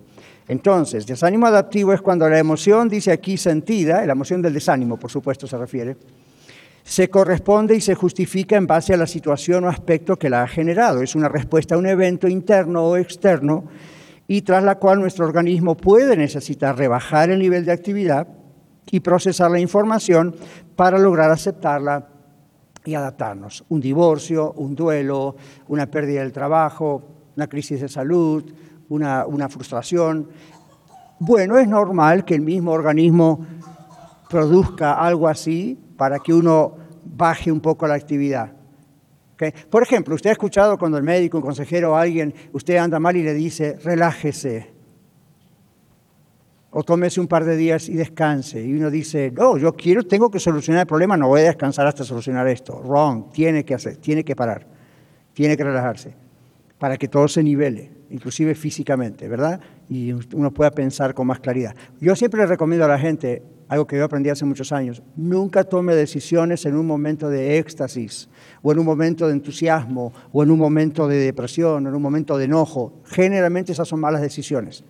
Entonces, 0.48 1.06
desánimo 1.06 1.46
adaptivo 1.46 1.92
es 1.92 2.02
cuando 2.02 2.28
la 2.28 2.38
emoción, 2.38 2.88
dice 2.88 3.10
aquí 3.10 3.36
sentida, 3.36 4.04
la 4.04 4.12
emoción 4.12 4.42
del 4.42 4.52
desánimo, 4.52 4.98
por 4.98 5.10
supuesto, 5.10 5.46
se 5.46 5.56
refiere, 5.56 5.96
se 6.84 7.08
corresponde 7.08 7.74
y 7.74 7.80
se 7.80 7.94
justifica 7.94 8.56
en 8.56 8.66
base 8.66 8.94
a 8.94 8.96
la 8.96 9.06
situación 9.06 9.64
o 9.64 9.68
aspecto 9.68 10.16
que 10.16 10.30
la 10.30 10.42
ha 10.42 10.48
generado. 10.48 11.02
Es 11.02 11.14
una 11.16 11.28
respuesta 11.28 11.74
a 11.74 11.78
un 11.78 11.86
evento 11.86 12.28
interno 12.28 12.84
o 12.84 12.96
externo 12.96 13.64
y 14.28 14.42
tras 14.42 14.62
la 14.62 14.76
cual 14.76 15.00
nuestro 15.00 15.24
organismo 15.24 15.76
puede 15.76 16.16
necesitar 16.16 16.76
rebajar 16.76 17.30
el 17.30 17.40
nivel 17.40 17.64
de 17.64 17.72
actividad 17.72 18.28
y 18.90 19.00
procesar 19.00 19.50
la 19.50 19.60
información 19.60 20.34
para 20.74 20.98
lograr 20.98 21.30
aceptarla 21.30 22.08
y 22.84 22.94
adaptarnos. 22.94 23.64
Un 23.68 23.80
divorcio, 23.80 24.52
un 24.52 24.74
duelo, 24.74 25.36
una 25.68 25.86
pérdida 25.86 26.20
del 26.20 26.32
trabajo, 26.32 27.02
una 27.36 27.48
crisis 27.48 27.80
de 27.80 27.88
salud, 27.88 28.44
una, 28.88 29.26
una 29.26 29.48
frustración. 29.48 30.28
Bueno, 31.18 31.58
es 31.58 31.68
normal 31.68 32.24
que 32.24 32.34
el 32.34 32.42
mismo 32.42 32.72
organismo 32.72 33.44
produzca 34.30 34.94
algo 34.94 35.28
así 35.28 35.78
para 35.96 36.18
que 36.18 36.32
uno 36.32 36.74
baje 37.04 37.50
un 37.50 37.60
poco 37.60 37.86
la 37.86 37.94
actividad. 37.94 38.52
Por 39.68 39.82
ejemplo, 39.82 40.14
usted 40.14 40.30
ha 40.30 40.32
escuchado 40.32 40.78
cuando 40.78 40.96
el 40.96 41.04
médico, 41.04 41.38
un 41.38 41.42
consejero 41.42 41.92
o 41.92 41.96
alguien, 41.96 42.34
usted 42.52 42.76
anda 42.76 42.98
mal 42.98 43.16
y 43.16 43.22
le 43.22 43.34
dice, 43.34 43.78
relájese, 43.82 44.75
o 46.78 46.82
tómese 46.82 47.22
un 47.22 47.26
par 47.26 47.46
de 47.46 47.56
días 47.56 47.88
y 47.88 47.94
descanse. 47.94 48.62
Y 48.62 48.74
uno 48.74 48.90
dice, 48.90 49.32
no, 49.34 49.56
yo 49.56 49.72
quiero, 49.72 50.02
tengo 50.02 50.30
que 50.30 50.38
solucionar 50.38 50.82
el 50.82 50.86
problema, 50.86 51.16
no 51.16 51.28
voy 51.28 51.40
a 51.40 51.44
descansar 51.44 51.86
hasta 51.86 52.04
solucionar 52.04 52.46
esto. 52.48 52.82
Wrong, 52.84 53.30
tiene 53.32 53.64
que 53.64 53.72
hacer, 53.72 53.96
tiene 53.96 54.22
que 54.22 54.36
parar, 54.36 54.66
tiene 55.32 55.56
que 55.56 55.64
relajarse, 55.64 56.12
para 56.76 56.98
que 56.98 57.08
todo 57.08 57.28
se 57.28 57.42
nivele, 57.42 57.92
inclusive 58.10 58.54
físicamente, 58.54 59.26
¿verdad? 59.26 59.58
Y 59.88 60.12
uno 60.34 60.50
pueda 60.50 60.70
pensar 60.70 61.14
con 61.14 61.26
más 61.28 61.40
claridad. 61.40 61.74
Yo 61.98 62.14
siempre 62.14 62.42
le 62.42 62.46
recomiendo 62.46 62.84
a 62.84 62.88
la 62.88 62.98
gente, 62.98 63.42
algo 63.68 63.86
que 63.86 63.96
yo 63.96 64.04
aprendí 64.04 64.28
hace 64.28 64.44
muchos 64.44 64.70
años, 64.70 65.02
nunca 65.16 65.64
tome 65.64 65.94
decisiones 65.94 66.66
en 66.66 66.76
un 66.76 66.86
momento 66.86 67.30
de 67.30 67.56
éxtasis, 67.56 68.28
o 68.60 68.70
en 68.70 68.80
un 68.80 68.84
momento 68.84 69.28
de 69.28 69.32
entusiasmo, 69.32 70.12
o 70.30 70.42
en 70.42 70.50
un 70.50 70.58
momento 70.58 71.08
de 71.08 71.16
depresión, 71.16 71.86
o 71.86 71.88
en 71.88 71.94
un 71.94 72.02
momento 72.02 72.36
de 72.36 72.44
enojo. 72.44 73.00
Generalmente 73.06 73.72
esas 73.72 73.88
son 73.88 74.00
malas 74.00 74.20
decisiones. 74.20 74.84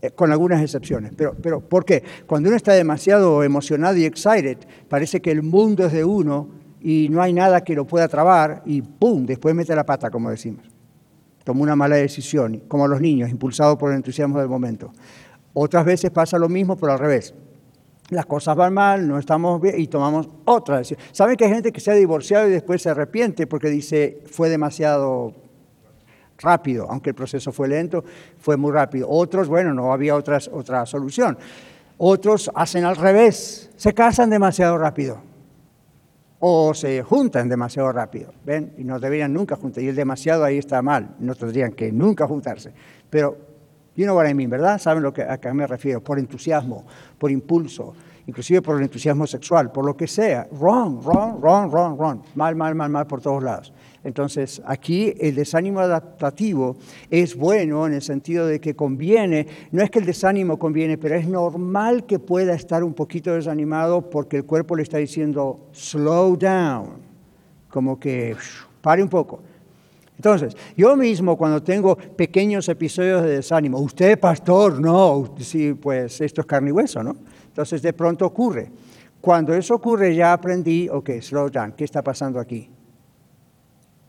Eh, 0.00 0.12
con 0.12 0.30
algunas 0.30 0.62
excepciones. 0.62 1.12
Pero, 1.16 1.34
pero, 1.42 1.60
¿por 1.60 1.84
qué? 1.84 2.04
Cuando 2.26 2.48
uno 2.48 2.56
está 2.56 2.72
demasiado 2.72 3.42
emocionado 3.42 3.96
y 3.96 4.04
excited, 4.04 4.58
parece 4.88 5.20
que 5.20 5.32
el 5.32 5.42
mundo 5.42 5.86
es 5.86 5.92
de 5.92 6.04
uno 6.04 6.48
y 6.80 7.08
no 7.10 7.20
hay 7.20 7.32
nada 7.32 7.64
que 7.64 7.74
lo 7.74 7.84
pueda 7.84 8.06
trabar 8.06 8.62
y 8.64 8.80
¡pum! 8.80 9.26
Después 9.26 9.56
mete 9.56 9.74
la 9.74 9.84
pata, 9.84 10.08
como 10.08 10.30
decimos. 10.30 10.64
Toma 11.42 11.62
una 11.62 11.74
mala 11.74 11.96
decisión, 11.96 12.62
como 12.68 12.86
los 12.86 13.00
niños, 13.00 13.28
impulsados 13.28 13.76
por 13.76 13.90
el 13.90 13.96
entusiasmo 13.96 14.38
del 14.38 14.48
momento. 14.48 14.92
Otras 15.52 15.84
veces 15.84 16.12
pasa 16.12 16.38
lo 16.38 16.48
mismo, 16.48 16.76
pero 16.76 16.92
al 16.92 17.00
revés. 17.00 17.34
Las 18.10 18.24
cosas 18.24 18.54
van 18.54 18.72
mal, 18.72 19.08
no 19.08 19.18
estamos 19.18 19.60
bien 19.60 19.80
y 19.80 19.88
tomamos 19.88 20.28
otra 20.44 20.78
decisión. 20.78 21.00
¿Saben 21.10 21.36
que 21.36 21.46
hay 21.46 21.50
gente 21.50 21.72
que 21.72 21.80
se 21.80 21.90
ha 21.90 21.94
divorciado 21.94 22.46
y 22.46 22.52
después 22.52 22.80
se 22.82 22.90
arrepiente 22.90 23.48
porque 23.48 23.68
dice 23.68 24.22
fue 24.30 24.48
demasiado 24.48 25.34
rápido, 26.38 26.86
aunque 26.88 27.10
el 27.10 27.16
proceso 27.16 27.52
fue 27.52 27.68
lento, 27.68 28.04
fue 28.38 28.56
muy 28.56 28.72
rápido. 28.72 29.08
Otros, 29.10 29.48
bueno, 29.48 29.74
no 29.74 29.92
había 29.92 30.14
otras, 30.14 30.48
otra 30.52 30.86
solución. 30.86 31.38
Otros 31.98 32.50
hacen 32.54 32.84
al 32.84 32.96
revés, 32.96 33.70
se 33.76 33.92
casan 33.92 34.30
demasiado 34.30 34.78
rápido 34.78 35.28
o 36.40 36.72
se 36.74 37.02
juntan 37.02 37.48
demasiado 37.48 37.90
rápido, 37.92 38.32
¿ven? 38.44 38.72
Y 38.78 38.84
no 38.84 39.00
deberían 39.00 39.32
nunca 39.32 39.56
juntarse, 39.56 39.82
y 39.82 39.88
el 39.88 39.96
demasiado 39.96 40.44
ahí 40.44 40.58
está 40.58 40.82
mal, 40.82 41.16
no 41.18 41.34
tendrían 41.34 41.72
que 41.72 41.90
nunca 41.90 42.26
juntarse. 42.26 42.72
Pero, 43.10 43.36
you 43.96 44.04
know 44.04 44.16
what 44.16 44.28
I 44.28 44.34
mean, 44.34 44.48
¿verdad? 44.48 44.78
¿Saben 44.78 45.02
lo 45.02 45.12
que, 45.12 45.22
a 45.22 45.38
qué 45.38 45.52
me 45.52 45.66
refiero? 45.66 46.00
Por 46.02 46.18
entusiasmo, 46.18 46.86
por 47.18 47.30
impulso, 47.30 47.94
inclusive 48.26 48.62
por 48.62 48.76
el 48.76 48.82
entusiasmo 48.82 49.26
sexual, 49.26 49.72
por 49.72 49.84
lo 49.84 49.96
que 49.96 50.06
sea. 50.06 50.46
Wrong, 50.52 51.02
wrong, 51.04 51.40
wrong, 51.40 51.70
wrong, 51.72 51.98
wrong. 51.98 52.20
Mal, 52.36 52.54
mal, 52.54 52.74
mal, 52.74 52.90
mal 52.90 53.06
por 53.06 53.20
todos 53.20 53.42
lados. 53.42 53.72
Entonces, 54.08 54.62
aquí 54.64 55.12
el 55.20 55.34
desánimo 55.34 55.80
adaptativo 55.80 56.78
es 57.10 57.36
bueno 57.36 57.86
en 57.86 57.92
el 57.92 58.00
sentido 58.00 58.46
de 58.46 58.58
que 58.58 58.74
conviene, 58.74 59.46
no 59.70 59.82
es 59.82 59.90
que 59.90 59.98
el 59.98 60.06
desánimo 60.06 60.58
conviene, 60.58 60.96
pero 60.96 61.14
es 61.14 61.28
normal 61.28 62.06
que 62.06 62.18
pueda 62.18 62.54
estar 62.54 62.82
un 62.82 62.94
poquito 62.94 63.34
desanimado 63.34 64.08
porque 64.08 64.38
el 64.38 64.46
cuerpo 64.46 64.76
le 64.76 64.82
está 64.82 64.96
diciendo 64.96 65.68
slow 65.72 66.38
down, 66.38 66.92
como 67.68 68.00
que 68.00 68.34
pare 68.80 69.02
un 69.02 69.10
poco. 69.10 69.40
Entonces, 70.16 70.56
yo 70.74 70.96
mismo 70.96 71.36
cuando 71.36 71.62
tengo 71.62 71.94
pequeños 71.94 72.66
episodios 72.70 73.22
de 73.24 73.36
desánimo, 73.36 73.78
usted 73.78 74.18
pastor, 74.18 74.80
no, 74.80 75.34
sí, 75.38 75.74
pues 75.74 76.18
esto 76.22 76.40
es 76.40 76.46
carne 76.46 76.70
y 76.70 76.72
hueso, 76.72 77.02
¿no? 77.02 77.14
Entonces 77.46 77.82
de 77.82 77.92
pronto 77.92 78.24
ocurre. 78.24 78.70
Cuando 79.20 79.52
eso 79.52 79.74
ocurre 79.74 80.14
ya 80.14 80.32
aprendí, 80.32 80.88
ok, 80.88 81.10
slow 81.20 81.50
down, 81.50 81.72
¿qué 81.72 81.84
está 81.84 82.02
pasando 82.02 82.40
aquí? 82.40 82.70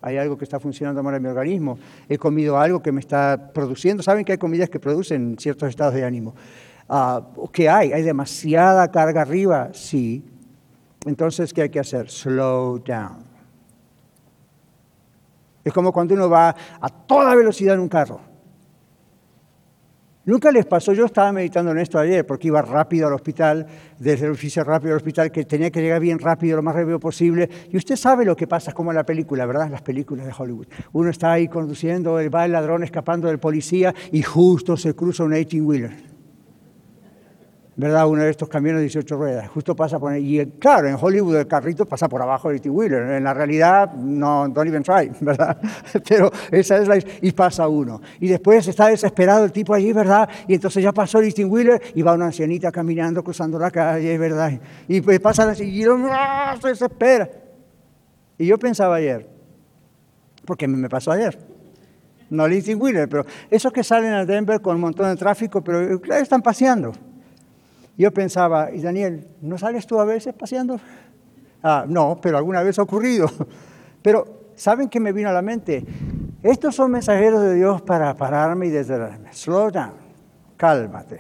Hay 0.02 0.18
algo 0.18 0.38
que 0.38 0.46
está 0.46 0.60
funcionando 0.60 1.04
mal 1.04 1.16
en 1.16 1.24
mi 1.24 1.30
organismo. 1.30 1.78
He 2.08 2.18
comido 2.18 2.58
algo 2.58 2.82
que 2.82 2.92
me 2.92 3.02
está 3.02 3.52
produciendo. 3.54 4.02
¿Saben 4.02 4.24
que 4.24 4.34
hay 4.34 4.38
comidas 4.38 4.70
que 4.70 4.80
producen 4.80 5.36
ciertos 5.38 5.70
estados 5.70 5.94
de 5.94 6.06
ánimo? 6.06 6.36
Ah, 6.88 7.22
¿Qué 7.52 7.70
hay? 7.70 7.92
¿Hay 7.92 8.04
demasiada 8.04 8.90
carga 8.90 9.22
arriba? 9.22 9.70
Sí. 9.74 10.24
Entonces, 11.06 11.54
¿qué 11.54 11.64
hay 11.64 11.70
que 11.70 11.80
hacer? 11.80 12.10
Slow 12.10 12.80
down. 12.80 13.30
Es 15.64 15.74
como 15.74 15.92
cuando 15.92 16.14
uno 16.14 16.30
va 16.30 16.56
a 16.80 16.90
toda 16.90 17.36
velocidad 17.36 17.76
en 17.76 17.82
un 17.82 17.90
carro. 17.90 18.29
Nunca 20.30 20.52
les 20.52 20.68
pasó, 20.68 20.94
yo 20.94 21.06
estaba 21.06 21.32
meditando 21.32 21.72
en 21.72 21.80
esto 21.80 21.98
ayer 21.98 22.24
porque 22.24 22.50
iba 22.50 22.62
rápido 22.62 23.08
al 23.08 23.14
hospital, 23.14 23.66
desde 23.98 24.28
el 24.28 24.34
oficio 24.34 24.64
rápido 24.64 24.92
al 24.92 24.98
hospital, 24.98 25.32
que 25.32 25.44
tenía 25.44 25.72
que 25.72 25.82
llegar 25.82 26.00
bien 26.00 26.20
rápido, 26.20 26.58
lo 26.58 26.62
más 26.62 26.76
rápido 26.76 27.00
posible. 27.00 27.50
Y 27.72 27.78
usted 27.78 27.96
sabe 27.96 28.26
lo 28.26 28.36
que 28.36 28.46
pasa, 28.46 28.72
como 28.72 28.92
en 28.92 28.98
la 28.98 29.04
película, 29.04 29.48
¿verdad? 29.48 29.72
Las 29.72 29.82
películas 29.82 30.28
de 30.28 30.34
Hollywood. 30.38 30.68
Uno 30.92 31.10
está 31.10 31.32
ahí 31.32 31.48
conduciendo, 31.48 32.20
va 32.30 32.46
el 32.46 32.52
ladrón 32.52 32.84
escapando 32.84 33.28
del 33.28 33.40
policía 33.40 33.92
y 34.12 34.22
justo 34.22 34.78
se 34.78 34.94
cruza 34.94 35.24
un 35.24 35.32
18-wheeler. 35.32 36.09
¿Verdad? 37.80 38.08
Uno 38.08 38.24
de 38.24 38.30
estos 38.30 38.50
camiones 38.50 38.80
de 38.80 38.88
18 38.88 39.16
ruedas, 39.16 39.48
justo 39.48 39.74
pasa 39.74 39.98
por 39.98 40.12
ahí. 40.12 40.42
Y 40.42 40.46
claro, 40.60 40.90
en 40.90 40.98
Hollywood 41.00 41.38
el 41.38 41.48
carrito 41.48 41.86
pasa 41.86 42.10
por 42.10 42.22
abajo 42.22 42.50
de 42.50 42.56
18 42.56 42.74
Wheeler. 42.74 43.12
En 43.12 43.24
la 43.24 43.34
realidad, 43.34 43.94
no, 43.94 44.50
don't 44.50 44.68
even 44.68 44.84
try, 44.84 45.10
¿verdad? 45.22 45.58
Pero 46.06 46.30
esa 46.52 46.76
es 46.76 46.90
la. 46.90 47.00
Y 47.22 47.32
pasa 47.32 47.70
uno. 47.70 48.02
Y 48.20 48.28
después 48.28 48.68
está 48.68 48.88
desesperado 48.88 49.46
el 49.46 49.54
tipo 49.54 49.74
allí, 49.74 49.94
¿verdad? 49.94 50.28
Y 50.46 50.56
entonces 50.56 50.84
ya 50.84 50.92
pasó 50.92 51.20
el 51.20 51.26
18 51.28 51.48
Wheeler 51.48 51.82
y 51.96 52.02
va 52.02 52.16
una 52.16 52.26
ancianita 52.26 52.70
caminando, 52.70 53.24
cruzando 53.24 53.58
la 53.58 53.72
calle, 53.72 54.18
¿verdad? 54.18 54.60
Y 54.90 55.00
pues 55.00 55.22
pasa 55.22 55.50
así, 55.50 55.64
y 55.64 55.86
¡ah! 56.12 56.58
se 56.62 56.68
desespera. 56.68 57.30
Y 58.38 58.46
yo 58.46 58.60
pensaba 58.60 58.96
ayer, 58.96 59.26
porque 60.46 60.68
me 60.68 60.90
pasó 60.90 61.12
ayer 61.12 61.40
no 62.30 62.46
el 62.46 62.52
18 62.52 62.78
Wheeler, 62.78 63.10
pero 63.10 63.26
esos 63.50 63.74
que 63.74 63.84
salen 63.84 64.14
a 64.14 64.24
Denver 64.24 64.62
con 64.62 64.76
un 64.76 64.82
montón 64.82 65.08
de 65.10 65.16
tráfico, 65.16 65.64
pero 65.64 66.00
están 66.14 66.44
paseando. 66.44 66.92
Yo 68.00 68.14
pensaba, 68.14 68.72
y 68.72 68.80
Daniel, 68.80 69.28
¿no 69.42 69.58
sales 69.58 69.86
tú 69.86 70.00
a 70.00 70.06
veces 70.06 70.34
paseando? 70.34 70.80
Ah, 71.62 71.84
no, 71.86 72.18
pero 72.22 72.38
alguna 72.38 72.64
vez 72.64 72.80
ha 72.80 72.84
ocurrido. 72.84 73.28
Pero, 74.02 74.52
¿saben 74.56 74.88
qué 74.88 75.02
me 75.02 75.12
vino 75.12 75.28
a 75.28 75.34
la 75.34 75.42
mente? 75.42 75.84
Estos 76.42 76.74
son 76.76 76.92
mensajeros 76.92 77.42
de 77.42 77.56
Dios 77.56 77.82
para 77.82 78.16
pararme 78.16 78.68
y 78.68 78.70
desderarme. 78.70 79.34
Slow 79.34 79.70
down, 79.70 79.96
cálmate. 80.56 81.20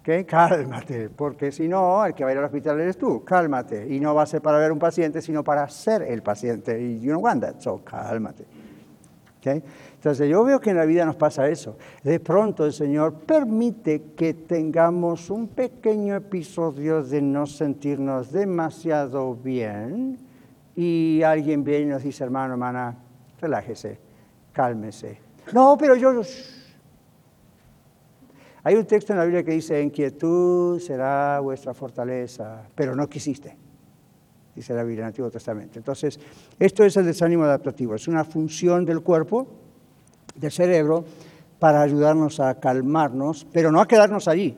¿Ok? 0.00 0.26
Cálmate, 0.26 1.10
porque 1.10 1.52
si 1.52 1.68
no, 1.68 2.06
el 2.06 2.14
que 2.14 2.24
va 2.24 2.30
a 2.30 2.32
ir 2.32 2.38
al 2.38 2.44
hospital 2.44 2.80
eres 2.80 2.96
tú. 2.96 3.22
Cálmate. 3.22 3.86
Y 3.94 4.00
no 4.00 4.14
va 4.14 4.22
a 4.22 4.26
ser 4.26 4.40
para 4.40 4.56
ver 4.56 4.72
un 4.72 4.78
paciente, 4.78 5.20
sino 5.20 5.44
para 5.44 5.68
ser 5.68 6.00
el 6.00 6.22
paciente. 6.22 6.80
Y 6.80 6.98
you 7.00 7.12
don't 7.12 7.22
want 7.22 7.42
that, 7.42 7.60
so 7.60 7.84
cálmate. 7.84 8.46
¿Okay? 9.36 9.62
Entonces 9.96 10.28
yo 10.28 10.44
veo 10.44 10.60
que 10.60 10.70
en 10.70 10.76
la 10.76 10.84
vida 10.84 11.04
nos 11.04 11.16
pasa 11.16 11.48
eso. 11.48 11.76
De 12.04 12.20
pronto 12.20 12.64
el 12.64 12.72
Señor 12.72 13.14
permite 13.14 14.12
que 14.16 14.34
tengamos 14.34 15.30
un 15.30 15.48
pequeño 15.48 16.14
episodio 16.14 17.02
de 17.02 17.22
no 17.22 17.46
sentirnos 17.46 18.30
demasiado 18.30 19.34
bien 19.34 20.18
y 20.76 21.22
alguien 21.22 21.64
viene 21.64 21.82
y 21.82 21.88
nos 21.88 22.02
dice, 22.02 22.22
hermano, 22.22 22.54
hermana, 22.54 22.96
relájese, 23.40 23.98
cálmese. 24.52 25.18
No, 25.52 25.76
pero 25.78 25.96
yo... 25.96 26.20
Hay 28.62 28.74
un 28.74 28.84
texto 28.84 29.12
en 29.12 29.18
la 29.18 29.24
Biblia 29.24 29.44
que 29.44 29.52
dice, 29.52 29.80
inquietud 29.80 30.78
será 30.80 31.40
vuestra 31.40 31.72
fortaleza, 31.72 32.62
pero 32.74 32.94
no 32.94 33.08
quisiste 33.08 33.56
dice 34.56 34.72
la 34.72 34.82
Biblia 34.82 35.00
en 35.00 35.04
el 35.04 35.08
Antiguo 35.08 35.30
Testamento. 35.30 35.78
Entonces, 35.78 36.18
esto 36.58 36.82
es 36.82 36.96
el 36.96 37.04
desánimo 37.04 37.44
adaptativo, 37.44 37.94
es 37.94 38.08
una 38.08 38.24
función 38.24 38.86
del 38.86 39.02
cuerpo 39.02 39.65
del 40.36 40.52
cerebro 40.52 41.04
para 41.58 41.82
ayudarnos 41.82 42.40
a 42.40 42.58
calmarnos, 42.60 43.46
pero 43.52 43.72
no 43.72 43.80
a 43.80 43.88
quedarnos 43.88 44.28
allí. 44.28 44.56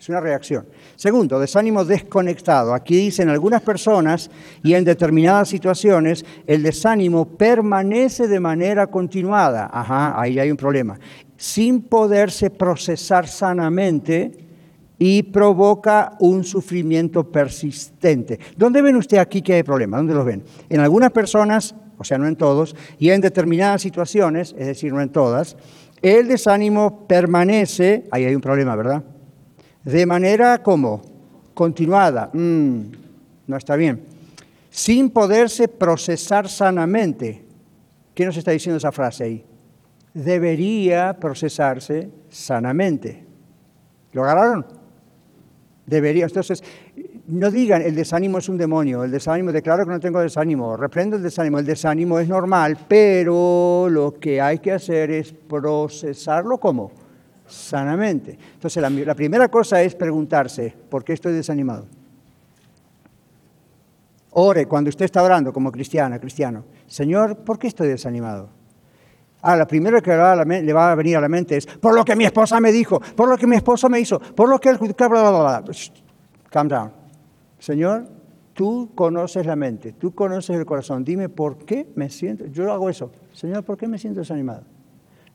Es 0.00 0.08
una 0.08 0.20
reacción. 0.20 0.66
Segundo, 0.96 1.38
desánimo 1.38 1.84
desconectado. 1.84 2.72
Aquí 2.72 2.96
dicen 2.96 3.28
algunas 3.28 3.60
personas 3.60 4.30
y 4.62 4.72
en 4.72 4.82
determinadas 4.82 5.50
situaciones 5.50 6.24
el 6.46 6.62
desánimo 6.62 7.26
permanece 7.26 8.26
de 8.26 8.40
manera 8.40 8.86
continuada. 8.86 9.68
Ajá, 9.70 10.18
ahí 10.18 10.38
hay 10.38 10.50
un 10.50 10.56
problema. 10.56 10.98
Sin 11.36 11.82
poderse 11.82 12.48
procesar 12.48 13.28
sanamente 13.28 14.32
y 14.98 15.22
provoca 15.24 16.16
un 16.20 16.44
sufrimiento 16.44 17.30
persistente. 17.30 18.40
¿Dónde 18.56 18.80
ven 18.80 18.96
usted 18.96 19.18
aquí 19.18 19.42
que 19.42 19.54
hay 19.54 19.62
problema? 19.62 19.98
¿Dónde 19.98 20.14
lo 20.14 20.24
ven? 20.24 20.42
En 20.70 20.80
algunas 20.80 21.10
personas 21.10 21.74
o 22.00 22.04
sea, 22.04 22.16
no 22.16 22.26
en 22.26 22.34
todos, 22.34 22.74
y 22.98 23.10
en 23.10 23.20
determinadas 23.20 23.82
situaciones, 23.82 24.54
es 24.58 24.66
decir, 24.66 24.90
no 24.90 25.02
en 25.02 25.10
todas, 25.10 25.54
el 26.00 26.28
desánimo 26.28 27.06
permanece, 27.06 28.08
ahí 28.10 28.24
hay 28.24 28.34
un 28.34 28.40
problema, 28.40 28.74
¿verdad? 28.74 29.04
De 29.84 30.06
manera 30.06 30.62
como 30.62 31.02
continuada, 31.52 32.30
mm, 32.32 32.80
no 33.46 33.56
está 33.56 33.76
bien, 33.76 34.00
sin 34.70 35.10
poderse 35.10 35.68
procesar 35.68 36.48
sanamente. 36.48 37.44
¿Qué 38.14 38.24
nos 38.24 38.38
está 38.38 38.52
diciendo 38.52 38.78
esa 38.78 38.92
frase 38.92 39.24
ahí? 39.24 39.44
Debería 40.14 41.18
procesarse 41.20 42.08
sanamente. 42.30 43.26
¿Lo 44.12 44.24
agarraron? 44.24 44.64
Debería. 45.84 46.24
Entonces, 46.24 46.64
no 47.30 47.50
digan 47.50 47.82
el 47.82 47.94
desánimo 47.94 48.38
es 48.38 48.48
un 48.48 48.58
demonio, 48.58 49.04
el 49.04 49.10
desánimo, 49.10 49.52
declaro 49.52 49.84
que 49.84 49.92
no 49.92 50.00
tengo 50.00 50.20
desánimo, 50.20 50.76
reprendo 50.76 51.16
el 51.16 51.22
desánimo, 51.22 51.58
el 51.58 51.66
desánimo 51.66 52.18
es 52.18 52.28
normal, 52.28 52.76
pero 52.88 53.88
lo 53.88 54.14
que 54.18 54.40
hay 54.40 54.58
que 54.58 54.72
hacer 54.72 55.10
es 55.10 55.32
procesarlo 55.32 56.58
como 56.58 56.90
sanamente. 57.46 58.38
Entonces 58.54 58.82
la, 59.06 59.14
primera 59.14 59.48
cosa 59.48 59.82
es 59.82 59.94
preguntarse, 59.94 60.74
¿por 60.88 61.04
qué 61.04 61.12
estoy 61.12 61.32
desanimado? 61.32 61.86
Ore 64.32 64.66
cuando 64.66 64.88
usted 64.90 65.04
está 65.04 65.22
orando 65.22 65.52
como 65.52 65.70
cristiana, 65.72 66.18
cristiano, 66.18 66.64
Señor, 66.86 67.36
¿por 67.38 67.58
qué 67.58 67.68
estoy 67.68 67.88
desanimado? 67.88 68.48
Ah, 69.42 69.56
la 69.56 69.66
primera 69.66 70.00
que 70.00 70.10
le 70.10 70.72
va 70.72 70.92
a 70.92 70.94
venir 70.94 71.16
a 71.16 71.20
la 71.20 71.28
mente 71.28 71.56
es, 71.56 71.66
por 71.66 71.94
lo 71.94 72.04
que 72.04 72.14
mi 72.14 72.24
esposa 72.24 72.60
me 72.60 72.70
dijo, 72.70 73.00
por 73.16 73.28
lo 73.28 73.38
que 73.38 73.46
mi 73.46 73.56
esposo 73.56 73.88
me 73.88 73.98
hizo, 73.98 74.20
por 74.20 74.48
lo 74.48 74.60
que 74.60 74.68
el... 74.68 74.78
Bla, 74.78 75.08
bla, 75.08 75.30
bla, 75.30 75.64
Calm 76.50 76.68
down. 76.68 76.99
Señor, 77.60 78.08
tú 78.54 78.90
conoces 78.94 79.46
la 79.46 79.54
mente, 79.54 79.92
tú 79.92 80.12
conoces 80.14 80.56
el 80.56 80.66
corazón, 80.66 81.04
dime 81.04 81.28
por 81.28 81.58
qué 81.64 81.86
me 81.94 82.10
siento, 82.10 82.46
yo 82.46 82.72
hago 82.72 82.90
eso, 82.90 83.12
Señor, 83.32 83.62
¿por 83.64 83.76
qué 83.76 83.86
me 83.86 83.98
siento 83.98 84.20
desanimado? 84.20 84.64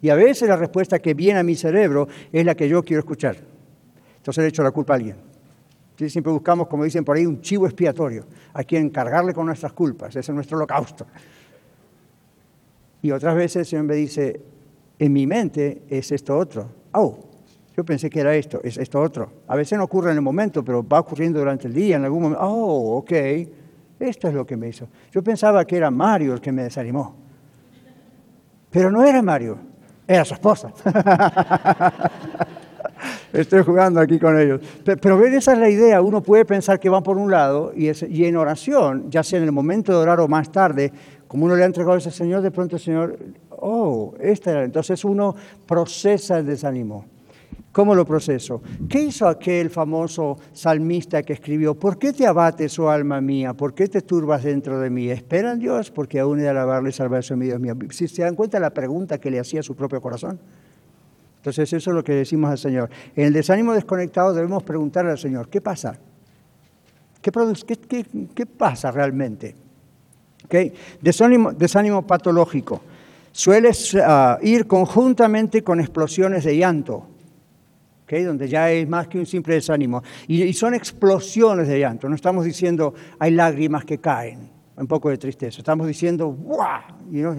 Y 0.01 0.09
a 0.09 0.15
veces 0.15 0.49
la 0.49 0.57
respuesta 0.57 0.99
que 0.99 1.13
viene 1.13 1.39
a 1.39 1.43
mi 1.43 1.55
cerebro 1.55 2.07
es 2.31 2.45
la 2.45 2.55
que 2.55 2.67
yo 2.67 2.83
quiero 2.83 2.99
escuchar. 2.99 3.37
Entonces 4.17 4.43
le 4.43 4.49
echo 4.49 4.61
la 4.61 4.71
culpa 4.71 4.93
a 4.93 4.95
alguien. 4.97 5.15
Siempre 5.95 6.33
buscamos, 6.33 6.67
como 6.67 6.83
dicen 6.83 7.05
por 7.05 7.15
ahí, 7.15 7.25
un 7.25 7.41
chivo 7.41 7.65
expiatorio, 7.65 8.25
a 8.53 8.63
quien 8.63 8.89
cargarle 8.89 9.33
con 9.33 9.45
nuestras 9.45 9.71
culpas, 9.71 10.09
ese 10.09 10.31
es 10.31 10.35
nuestro 10.35 10.57
holocausto. 10.57 11.05
Y 13.01 13.11
otras 13.11 13.35
veces 13.35 13.57
el 13.57 13.65
Señor 13.65 13.85
me 13.85 13.95
dice, 13.95 14.41
en 14.97 15.13
mi 15.13 15.27
mente 15.27 15.83
es 15.89 16.11
esto 16.11 16.37
otro. 16.37 16.69
Oh, 16.91 17.19
yo 17.75 17.83
pensé 17.83 18.09
que 18.09 18.21
era 18.21 18.33
esto, 18.35 18.61
es 18.63 18.77
esto 18.77 19.01
otro. 19.01 19.31
A 19.47 19.55
veces 19.55 19.77
no 19.77 19.83
ocurre 19.83 20.11
en 20.11 20.17
el 20.17 20.21
momento, 20.21 20.63
pero 20.63 20.87
va 20.87 20.99
ocurriendo 21.01 21.39
durante 21.39 21.67
el 21.67 21.73
día, 21.73 21.97
en 21.97 22.05
algún 22.05 22.23
momento. 22.23 22.43
Oh, 22.43 22.97
ok, 22.97 23.11
esto 23.99 24.29
es 24.29 24.33
lo 24.33 24.45
que 24.45 24.55
me 24.55 24.69
hizo. 24.69 24.87
Yo 25.11 25.21
pensaba 25.21 25.65
que 25.65 25.75
era 25.75 25.91
Mario 25.91 26.33
el 26.33 26.41
que 26.41 26.53
me 26.53 26.63
desanimó. 26.63 27.15
Pero 28.69 28.89
no 28.91 29.03
era 29.03 29.21
Mario, 29.21 29.57
era 30.07 30.23
su 30.23 30.33
esposa. 30.35 30.71
Estoy 33.33 33.63
jugando 33.63 33.99
aquí 33.99 34.17
con 34.19 34.39
ellos. 34.39 34.61
Pero, 34.83 35.17
ver, 35.17 35.33
esa 35.33 35.51
es 35.51 35.59
la 35.59 35.69
idea. 35.69 36.01
Uno 36.01 36.21
puede 36.21 36.45
pensar 36.45 36.79
que 36.79 36.87
van 36.87 37.03
por 37.03 37.17
un 37.17 37.29
lado 37.29 37.73
y, 37.75 37.89
en 38.25 38.37
oración, 38.37 39.11
ya 39.11 39.21
sea 39.23 39.39
en 39.39 39.45
el 39.45 39.51
momento 39.51 39.91
de 39.91 39.97
orar 39.97 40.21
o 40.21 40.29
más 40.29 40.49
tarde, 40.49 40.93
como 41.27 41.45
uno 41.45 41.57
le 41.57 41.63
ha 41.63 41.65
entregado 41.65 41.95
a 41.95 41.97
ese 41.97 42.11
Señor, 42.11 42.41
de 42.41 42.51
pronto 42.51 42.77
el 42.77 42.81
Señor, 42.81 43.19
oh, 43.49 44.13
esta 44.21 44.51
era. 44.51 44.63
Entonces 44.63 45.03
uno 45.03 45.35
procesa 45.65 46.37
el 46.37 46.45
desánimo. 46.45 47.05
¿Cómo 47.75 47.93
lo 47.93 48.05
proceso? 48.05 48.61
¿Qué 48.87 49.01
hizo 49.01 49.27
aquel 49.27 49.69
famoso 49.69 50.37
salmista 50.53 51.21
que 51.23 51.33
escribió, 51.33 51.75
¿por 51.75 51.99
qué 51.99 52.13
te 52.13 52.25
abates, 52.25 52.79
oh 52.79 52.89
alma 52.89 53.19
mía? 53.19 53.53
¿Por 53.53 53.73
qué 53.73 53.89
te 53.89 54.01
turbas 54.01 54.45
dentro 54.45 54.79
de 54.79 54.89
mí? 54.89 55.09
Espera 55.09 55.51
en 55.51 55.59
Dios, 55.59 55.91
porque 55.91 56.21
aún 56.21 56.39
he 56.39 56.43
de 56.43 56.47
alabarle 56.47 56.91
y 56.91 56.93
salvarse, 56.93 57.35
mi 57.35 57.47
Dios 57.47 57.59
mío. 57.59 57.75
Si 57.89 58.07
se 58.07 58.21
dan 58.21 58.35
cuenta 58.35 58.61
la 58.61 58.69
pregunta 58.69 59.17
que 59.17 59.29
le 59.29 59.41
hacía 59.41 59.61
su 59.61 59.75
propio 59.75 59.99
corazón. 59.99 60.39
Entonces 61.35 61.73
eso 61.73 61.89
es 61.89 61.93
lo 61.93 62.01
que 62.01 62.13
decimos 62.13 62.49
al 62.49 62.57
Señor. 62.57 62.89
En 63.13 63.25
el 63.25 63.33
desánimo 63.33 63.73
desconectado 63.73 64.33
debemos 64.33 64.63
preguntarle 64.63 65.11
al 65.11 65.19
Señor, 65.19 65.49
¿qué 65.49 65.59
pasa? 65.59 65.99
¿Qué, 67.21 68.45
pasa 68.57 68.89
realmente? 68.89 69.53
Desánimo 71.01 72.07
patológico. 72.07 72.81
Suele 73.33 73.71
ah, 74.01 74.39
ir 74.41 74.65
conjuntamente 74.65 75.61
con 75.61 75.81
explosiones 75.81 76.45
de 76.45 76.55
llanto 76.55 77.07
donde 78.07 78.47
ya 78.47 78.71
es 78.71 78.87
más 78.87 79.07
que 79.07 79.17
un 79.17 79.25
simple 79.25 79.55
desánimo. 79.55 80.03
Y, 80.27 80.53
son 80.53 80.73
explosiones 80.73 81.67
de 81.67 81.79
llanto. 81.79 82.07
No 82.07 82.15
estamos 82.15 82.45
diciendo 82.45 82.93
hay 83.19 83.31
lágrimas 83.31 83.83
que 83.83 83.97
caen, 83.97 84.49
un 84.77 84.87
poco 84.87 85.09
de 85.09 85.17
tristeza. 85.17 85.59
Estamos 85.59 85.87
diciendo, 85.87 86.27
¡guau! 86.27 86.81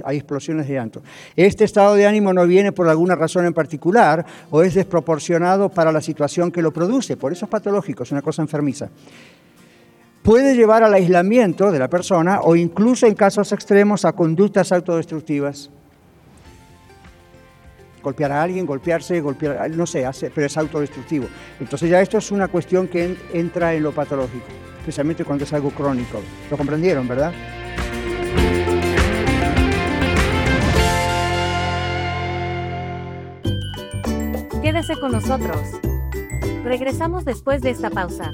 hay 0.05 0.17
explosiones 0.17 0.67
de 0.67 0.75
llanto. 0.75 1.03
Este 1.35 1.65
estado 1.65 1.95
de 1.95 2.07
ánimo 2.07 2.33
no 2.33 2.47
viene 2.47 2.73
por 2.73 2.89
alguna 2.89 3.15
razón 3.15 3.47
en 3.47 3.55
particular 3.55 4.25
o 4.51 4.63
es 4.63 4.75
desproporcionado 4.75 5.69
para 5.69 5.93
la 5.93 6.01
situación 6.01 6.51
que 6.51 6.63
lo 6.63 6.73
produce. 6.73 7.17
Por 7.17 7.33
eso 7.33 7.47
es 7.47 7.51
patológico, 7.51 8.03
es 8.03 8.13
una 8.13 8.23
cosa 8.23 8.43
enfermiza. 8.43 8.91
Puede 10.23 10.57
llevar 10.57 10.83
al 10.83 10.93
aislamiento 10.93 11.71
de 11.71 11.79
la 11.79 11.89
persona 11.89 12.41
o 12.43 12.57
incluso 12.57 13.07
en 13.07 13.15
casos 13.15 13.53
extremos 13.53 14.05
a 14.05 14.13
conductas 14.13 14.73
autodestructivas 14.73 15.71
golpear 18.07 18.31
a 18.31 18.41
alguien, 18.41 18.65
golpearse, 18.67 19.21
golpear, 19.21 19.69
no 19.71 19.85
sé, 19.85 20.09
pero 20.33 20.47
es 20.47 20.57
autodestructivo. 20.57 21.27
Entonces 21.59 21.91
ya 21.91 22.01
esto 22.01 22.19
es 22.19 22.31
una 22.31 22.47
cuestión 22.47 22.87
que 22.87 23.17
entra 23.33 23.75
en 23.75 23.83
lo 23.83 23.91
patológico, 23.91 24.47
especialmente 24.79 25.25
cuando 25.25 25.43
es 25.43 25.53
algo 25.53 25.71
crónico. 25.71 26.21
¿Lo 26.49 26.57
comprendieron, 26.57 27.09
verdad? 27.09 27.33
Quédese 34.63 34.95
con 35.01 35.11
nosotros. 35.11 35.61
Regresamos 36.63 37.25
después 37.25 37.61
de 37.61 37.71
esta 37.71 37.91
pausa. 37.91 38.33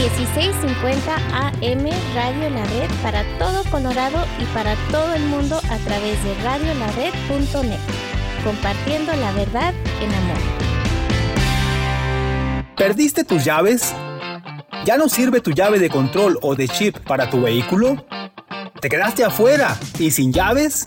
1650 0.00 1.14
AM 1.14 1.84
Radio 2.14 2.48
La 2.48 2.64
Red 2.64 2.90
para 3.02 3.22
todo 3.38 3.62
Colorado 3.70 4.24
y 4.40 4.44
para 4.54 4.74
todo 4.90 5.12
el 5.12 5.22
mundo 5.24 5.60
a 5.70 5.76
través 5.76 6.24
de 6.24 6.34
radiolared.net. 6.42 7.78
Compartiendo 8.42 9.14
la 9.16 9.30
verdad 9.32 9.74
en 10.00 10.14
amor. 10.14 10.38
¿Perdiste 12.78 13.24
tus 13.24 13.44
llaves? 13.44 13.94
¿Ya 14.86 14.96
no 14.96 15.10
sirve 15.10 15.42
tu 15.42 15.50
llave 15.50 15.78
de 15.78 15.90
control 15.90 16.38
o 16.40 16.56
de 16.56 16.66
chip 16.68 16.96
para 17.00 17.28
tu 17.28 17.42
vehículo? 17.42 18.02
¿Te 18.80 18.88
quedaste 18.88 19.22
afuera 19.22 19.76
y 19.98 20.10
sin 20.12 20.32
llaves? 20.32 20.86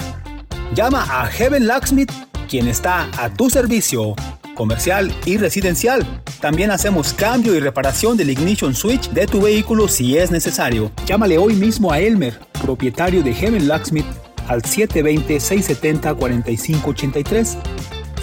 Llama 0.73 1.05
a 1.07 1.27
Heaven 1.27 1.67
Locksmith, 1.67 2.11
quien 2.49 2.67
está 2.67 3.07
a 3.19 3.29
tu 3.29 3.51
servicio, 3.51 4.15
comercial 4.55 5.13
y 5.25 5.37
residencial. 5.37 6.05
También 6.39 6.71
hacemos 6.71 7.11
cambio 7.13 7.53
y 7.55 7.59
reparación 7.59 8.15
del 8.17 8.29
ignition 8.29 8.75
switch 8.75 9.09
de 9.11 9.25
tu 9.27 9.41
vehículo 9.41 9.87
si 9.87 10.17
es 10.17 10.31
necesario. 10.31 10.91
Llámale 11.05 11.37
hoy 11.37 11.53
mismo 11.55 11.91
a 11.91 11.99
Elmer, 11.99 12.39
propietario 12.61 13.21
de 13.23 13.33
Heaven 13.33 13.67
Locksmith, 13.67 14.05
al 14.47 14.61
720-670-4583. 14.61 17.57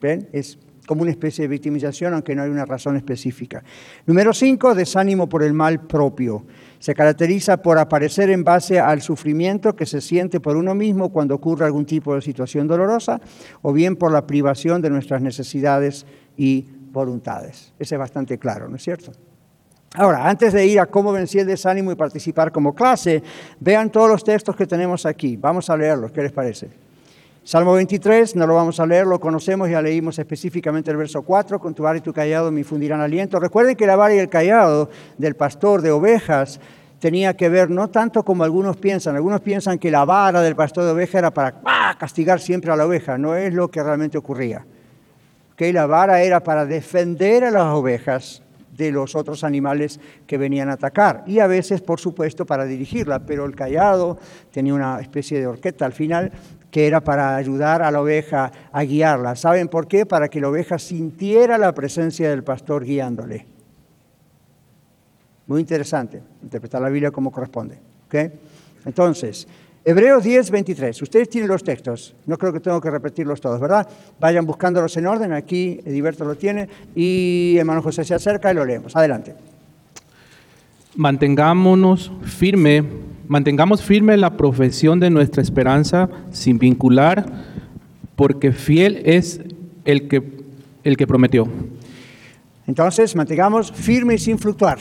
¿Ven? 0.02 0.28
Es 0.32 0.58
como 0.86 1.02
una 1.02 1.12
especie 1.12 1.44
de 1.44 1.48
victimización, 1.48 2.14
aunque 2.14 2.36
no 2.36 2.44
hay 2.44 2.50
una 2.50 2.66
razón 2.66 2.96
específica. 2.96 3.64
Número 4.06 4.34
cinco, 4.34 4.76
desánimo 4.76 5.28
por 5.28 5.44
el 5.44 5.54
mal 5.54 5.82
propio. 5.88 6.46
Se 6.80 6.94
caracteriza 6.94 7.58
por 7.58 7.80
aparecer 7.80 8.30
en 8.30 8.44
base 8.44 8.80
al 8.80 9.02
sufrimiento 9.02 9.76
que 9.76 9.86
se 9.86 10.02
siente 10.02 10.40
por 10.40 10.56
uno 10.56 10.76
mismo 10.76 11.12
cuando 11.12 11.36
ocurre 11.36 11.66
algún 11.66 11.86
tipo 11.86 12.14
de 12.14 12.22
situación 12.22 12.68
dolorosa, 12.68 13.20
o 13.62 13.74
bien 13.74 13.96
por 13.96 14.12
la 14.12 14.28
privación 14.28 14.82
de 14.82 14.90
nuestras 14.90 15.22
necesidades 15.22 16.06
y 16.38 16.68
voluntades. 16.92 17.74
Ese 17.80 17.96
es 17.96 18.00
bastante 18.00 18.38
claro, 18.38 18.70
¿no 18.70 18.76
es 18.76 18.84
cierto? 18.84 19.12
Ahora, 19.98 20.28
antes 20.28 20.52
de 20.52 20.66
ir 20.66 20.80
a 20.80 20.88
cómo 20.88 21.14
vencí 21.14 21.40
el 21.40 21.48
desánimo 21.48 21.92
y 21.92 21.96
participar 21.96 22.52
como 22.52 22.76
clase, 22.76 23.24
vean 23.60 23.90
todos 23.90 24.10
los 24.10 24.24
textos 24.24 24.56
que 24.56 24.68
tenemos 24.68 25.06
aquí. 25.06 25.38
Vamos 25.38 25.70
a 25.70 25.78
leerlos, 25.78 26.12
¿qué 26.12 26.22
les 26.22 26.34
parece? 26.34 26.70
Salmo 27.46 27.74
23, 27.74 28.36
no 28.36 28.46
lo 28.46 28.56
vamos 28.56 28.80
a 28.80 28.86
leer, 28.86 29.06
lo 29.06 29.20
conocemos, 29.20 29.70
ya 29.70 29.82
leímos 29.82 30.20
específicamente 30.20 30.92
el 30.92 30.98
verso 30.98 31.22
4, 31.22 31.60
con 31.60 31.74
tu 31.74 31.84
vara 31.84 32.00
y 32.00 32.02
tu 32.02 32.12
callado 32.12 32.52
me 32.52 32.62
infundirán 32.62 33.00
aliento. 33.00 33.40
Recuerden 33.40 33.76
que 33.76 33.86
la 33.86 33.96
vara 33.96 34.16
y 34.16 34.18
el 34.18 34.30
callado 34.30 34.90
del 35.18 35.36
pastor 35.36 35.82
de 35.82 35.92
ovejas 35.92 36.60
tenía 37.00 37.38
que 37.38 37.48
ver 37.48 37.70
no 37.70 37.90
tanto 37.90 38.24
como 38.24 38.44
algunos 38.44 38.78
piensan, 38.78 39.16
algunos 39.16 39.42
piensan 39.42 39.78
que 39.78 39.92
la 39.92 40.04
vara 40.04 40.42
del 40.42 40.56
pastor 40.56 40.86
de 40.86 40.92
ovejas 40.92 41.16
era 41.16 41.32
para 41.32 41.62
castigar 42.00 42.42
siempre 42.42 42.72
a 42.72 42.76
la 42.76 42.86
oveja, 42.86 43.18
no 43.18 43.36
es 43.36 43.54
lo 43.54 43.70
que 43.70 43.82
realmente 43.82 44.18
ocurría. 44.18 44.66
Que 45.56 45.72
la 45.72 45.86
vara 45.86 46.22
era 46.22 46.42
para 46.42 46.66
defender 46.66 47.46
a 47.46 47.52
las 47.52 47.68
ovejas 47.68 48.42
de 48.78 48.92
los 48.92 49.16
otros 49.16 49.44
animales 49.44 50.00
que 50.28 50.38
venían 50.38 50.70
a 50.70 50.74
atacar. 50.74 51.24
Y 51.28 51.40
a 51.40 51.48
veces, 51.48 51.82
por 51.82 52.00
supuesto, 52.00 52.46
para 52.46 52.66
dirigirla, 52.66 53.26
pero 53.26 53.46
el 53.46 53.56
callado 53.56 54.18
tenía 54.52 54.74
una 54.74 55.00
especie 55.00 55.40
de 55.40 55.48
horqueta 55.48 55.86
al 55.86 55.94
final 55.94 56.32
que 56.76 56.88
era 56.88 57.00
para 57.00 57.38
ayudar 57.38 57.82
a 57.82 57.90
la 57.90 58.02
oveja 58.02 58.52
a 58.72 58.84
guiarla. 58.84 59.38
¿Saben 59.38 59.70
por 59.70 59.88
qué? 59.88 60.06
Para 60.06 60.28
que 60.28 60.42
la 60.42 60.50
oveja 60.50 60.78
sintiera 60.78 61.58
la 61.58 61.74
presencia 61.74 62.30
del 62.30 62.44
pastor 62.44 62.84
guiándole. 62.84 63.46
Muy 65.48 65.62
interesante 65.62 66.22
interpretar 66.44 66.82
la 66.82 66.90
Biblia 66.90 67.12
como 67.12 67.32
corresponde. 67.32 67.80
¿okay? 68.08 68.30
Entonces, 68.84 69.48
Hebreos 69.88 70.24
10, 70.24 70.50
23. 70.50 71.00
Ustedes 71.04 71.30
tienen 71.30 71.48
los 71.48 71.64
textos. 71.64 72.16
No 72.26 72.40
creo 72.40 72.52
que 72.52 72.60
tengo 72.60 72.82
que 72.82 72.90
repetirlos 72.90 73.40
todos, 73.40 73.62
¿verdad? 73.62 73.88
Vayan 74.20 74.44
buscándolos 74.44 74.98
en 74.98 75.06
orden. 75.06 75.32
Aquí 75.32 75.80
Ediberto 75.86 76.26
lo 76.26 76.34
tiene. 76.36 76.68
Y 76.96 77.56
hermano 77.60 77.84
José 77.84 78.04
se 78.04 78.16
acerca 78.16 78.52
y 78.52 78.56
lo 78.56 78.66
leemos. 78.66 78.96
Adelante. 78.96 79.36
Mantengámonos 80.96 82.12
firme, 82.24 82.84
mantengamos 83.28 83.84
firme 83.84 84.18
la 84.18 84.36
profesión 84.36 85.00
de 85.00 85.12
nuestra 85.12 85.44
esperanza 85.44 86.10
sin 86.32 86.58
vincular, 86.58 87.26
porque 88.16 88.54
fiel 88.54 89.04
es 89.06 89.40
el 89.84 90.08
que, 90.08 90.24
el 90.84 90.98
que 90.98 91.06
prometió. 91.06 91.48
Entonces, 92.66 93.16
mantengamos 93.16 93.72
firme 93.72 94.16
y 94.16 94.18
sin 94.18 94.40
fluctuar. 94.40 94.80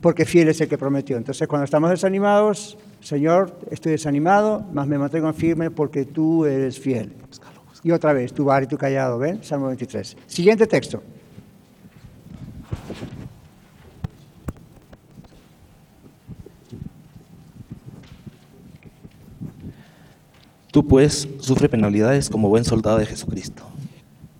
porque 0.00 0.24
fiel 0.24 0.48
es 0.48 0.58
el 0.62 0.68
que 0.68 0.78
prometió. 0.78 1.18
Entonces, 1.18 1.46
cuando 1.46 1.66
estamos 1.66 1.90
desanimados, 1.90 2.78
Señor, 3.00 3.58
estoy 3.70 3.92
desanimado, 3.92 4.60
más 4.72 4.86
me 4.86 4.98
mantengo 4.98 5.32
firme 5.32 5.70
porque 5.70 6.04
tú 6.04 6.44
eres 6.44 6.78
fiel. 6.78 7.14
Y 7.82 7.92
otra 7.92 8.12
vez, 8.12 8.32
tu 8.32 8.44
bar 8.44 8.62
y 8.62 8.66
tu 8.66 8.76
callado, 8.76 9.18
¿ven? 9.18 9.42
Salmo 9.42 9.68
23. 9.68 10.16
Siguiente 10.26 10.66
texto. 10.66 11.02
Tú 20.70 20.86
pues 20.86 21.28
sufre 21.40 21.68
penalidades 21.68 22.30
como 22.30 22.48
buen 22.48 22.64
soldado 22.64 22.98
de 22.98 23.06
Jesucristo. 23.06 23.64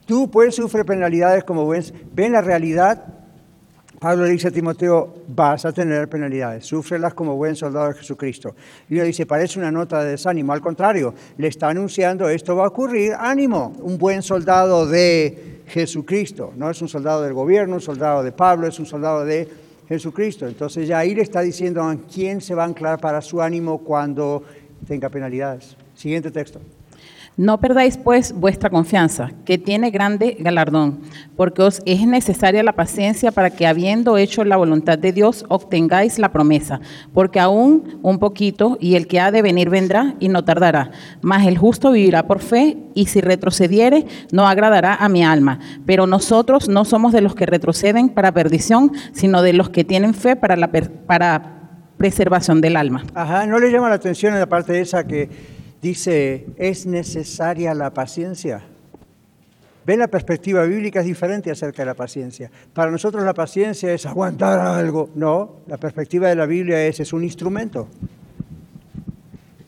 Tú 0.07 0.31
pues 0.31 0.55
sufre 0.55 0.85
penalidades 0.85 1.43
como 1.45 1.65
buen... 1.65 1.83
¿Ven 2.13 2.33
la 2.33 2.41
realidad? 2.41 3.20
Pablo 4.01 4.25
dice 4.25 4.49
a 4.49 4.51
Timoteo, 4.51 5.13
vas 5.29 5.67
a 5.67 5.73
tener 5.73 6.09
penalidades, 6.09 6.65
súfrelas 6.65 7.13
como 7.13 7.37
buen 7.37 7.55
soldado 7.55 7.89
de 7.89 7.95
Jesucristo. 7.97 8.57
Y 8.89 8.95
uno 8.95 9.05
dice, 9.05 9.27
parece 9.27 9.59
una 9.59 9.71
nota 9.71 10.03
de 10.03 10.13
desánimo, 10.13 10.55
al 10.55 10.63
contrario, 10.63 11.13
le 11.37 11.49
está 11.49 11.69
anunciando, 11.69 12.27
esto 12.27 12.57
va 12.57 12.65
a 12.65 12.69
ocurrir, 12.69 13.13
ánimo, 13.13 13.77
un 13.83 13.99
buen 13.99 14.23
soldado 14.23 14.87
de 14.87 15.61
Jesucristo, 15.67 16.55
no 16.57 16.71
es 16.71 16.81
un 16.81 16.89
soldado 16.89 17.21
del 17.21 17.35
gobierno, 17.35 17.75
un 17.75 17.83
soldado 17.83 18.23
de 18.23 18.33
Pablo, 18.33 18.67
es 18.67 18.79
un 18.79 18.87
soldado 18.87 19.23
de 19.27 19.47
Jesucristo. 19.87 20.49
Entonces 20.49 20.89
ya 20.89 21.01
ahí 21.01 21.15
le 21.15 21.21
está 21.21 21.43
diciendo 21.43 21.83
a 21.83 21.95
quién 22.11 22.41
se 22.41 22.55
va 22.55 22.63
a 22.63 22.67
anclar 22.67 22.99
para 23.01 23.21
su 23.21 23.43
ánimo 23.43 23.85
cuando 23.85 24.43
tenga 24.89 25.11
penalidades. 25.11 25.77
Siguiente 25.95 26.31
texto. 26.31 26.59
No 27.41 27.59
perdáis 27.59 27.97
pues 27.97 28.35
vuestra 28.35 28.69
confianza, 28.69 29.31
que 29.47 29.57
tiene 29.57 29.91
grande 29.91 30.37
galardón, 30.41 31.01
porque 31.39 31.63
os 31.63 31.81
es 31.87 32.07
necesaria 32.07 32.63
la 32.63 32.75
paciencia 32.75 33.33
para 33.33 33.49
que 33.49 33.67
habiendo 33.67 34.19
hecho 34.19 34.45
la 34.45 34.59
voluntad 34.59 34.99
de 34.99 35.11
Dios 35.11 35.47
obtengáis 35.49 36.19
la 36.19 36.33
promesa, 36.33 36.83
porque 37.15 37.41
aún 37.41 37.99
un 38.03 38.19
poquito 38.19 38.77
y 38.79 38.95
el 38.95 39.07
que 39.07 39.21
ha 39.21 39.31
de 39.31 39.41
venir 39.41 39.71
vendrá 39.71 40.17
y 40.21 40.29
no 40.29 40.45
tardará, 40.45 40.91
mas 41.23 41.47
el 41.47 41.57
justo 41.57 41.93
vivirá 41.93 42.27
por 42.27 42.41
fe 42.41 42.77
y 42.93 43.07
si 43.07 43.23
retrocediere 43.23 44.05
no 44.33 44.47
agradará 44.47 44.97
a 44.97 45.09
mi 45.09 45.25
alma, 45.25 45.61
pero 45.87 46.07
nosotros 46.07 46.69
no 46.69 46.85
somos 46.85 47.11
de 47.11 47.23
los 47.23 47.35
que 47.35 47.47
retroceden 47.47 48.11
para 48.11 48.33
perdición, 48.33 48.93
sino 49.13 49.41
de 49.41 49.55
los 49.55 49.71
que 49.71 49.85
tienen 49.85 50.13
fe 50.13 50.37
para 50.37 50.57
la 50.57 50.71
para 50.71 51.57
preservación 51.97 52.61
del 52.61 52.77
alma. 52.77 53.03
Ajá, 53.15 53.47
¿no 53.47 53.59
le 53.59 53.73
llama 53.73 53.89
la 53.89 53.95
atención 53.95 54.35
en 54.35 54.41
la 54.41 54.47
parte 54.47 54.79
esa 54.79 55.07
que 55.07 55.60
dice, 55.81 56.47
es 56.57 56.87
necesaria 56.87 57.75
la 57.75 57.91
paciencia. 57.93 58.63
¿Ven 59.87 59.99
la 59.99 60.09
perspectiva 60.09 60.63
bíblica 60.65 61.01
es 61.01 61.07
diferente 61.07 61.51
acerca 61.51 61.83
de 61.83 61.87
la 61.87 61.95
paciencia? 61.95 62.51
Para 62.73 62.91
nosotros 62.91 63.25
la 63.25 63.35
paciencia 63.35 63.93
es 63.93 64.05
aguantar 64.07 64.61
algo. 64.61 65.09
No, 65.15 65.57
la 65.67 65.79
perspectiva 65.79 66.29
de 66.29 66.37
la 66.37 66.47
Biblia 66.47 66.85
es, 66.87 67.01
es 67.01 67.13
un 67.13 67.25
instrumento. 67.25 67.89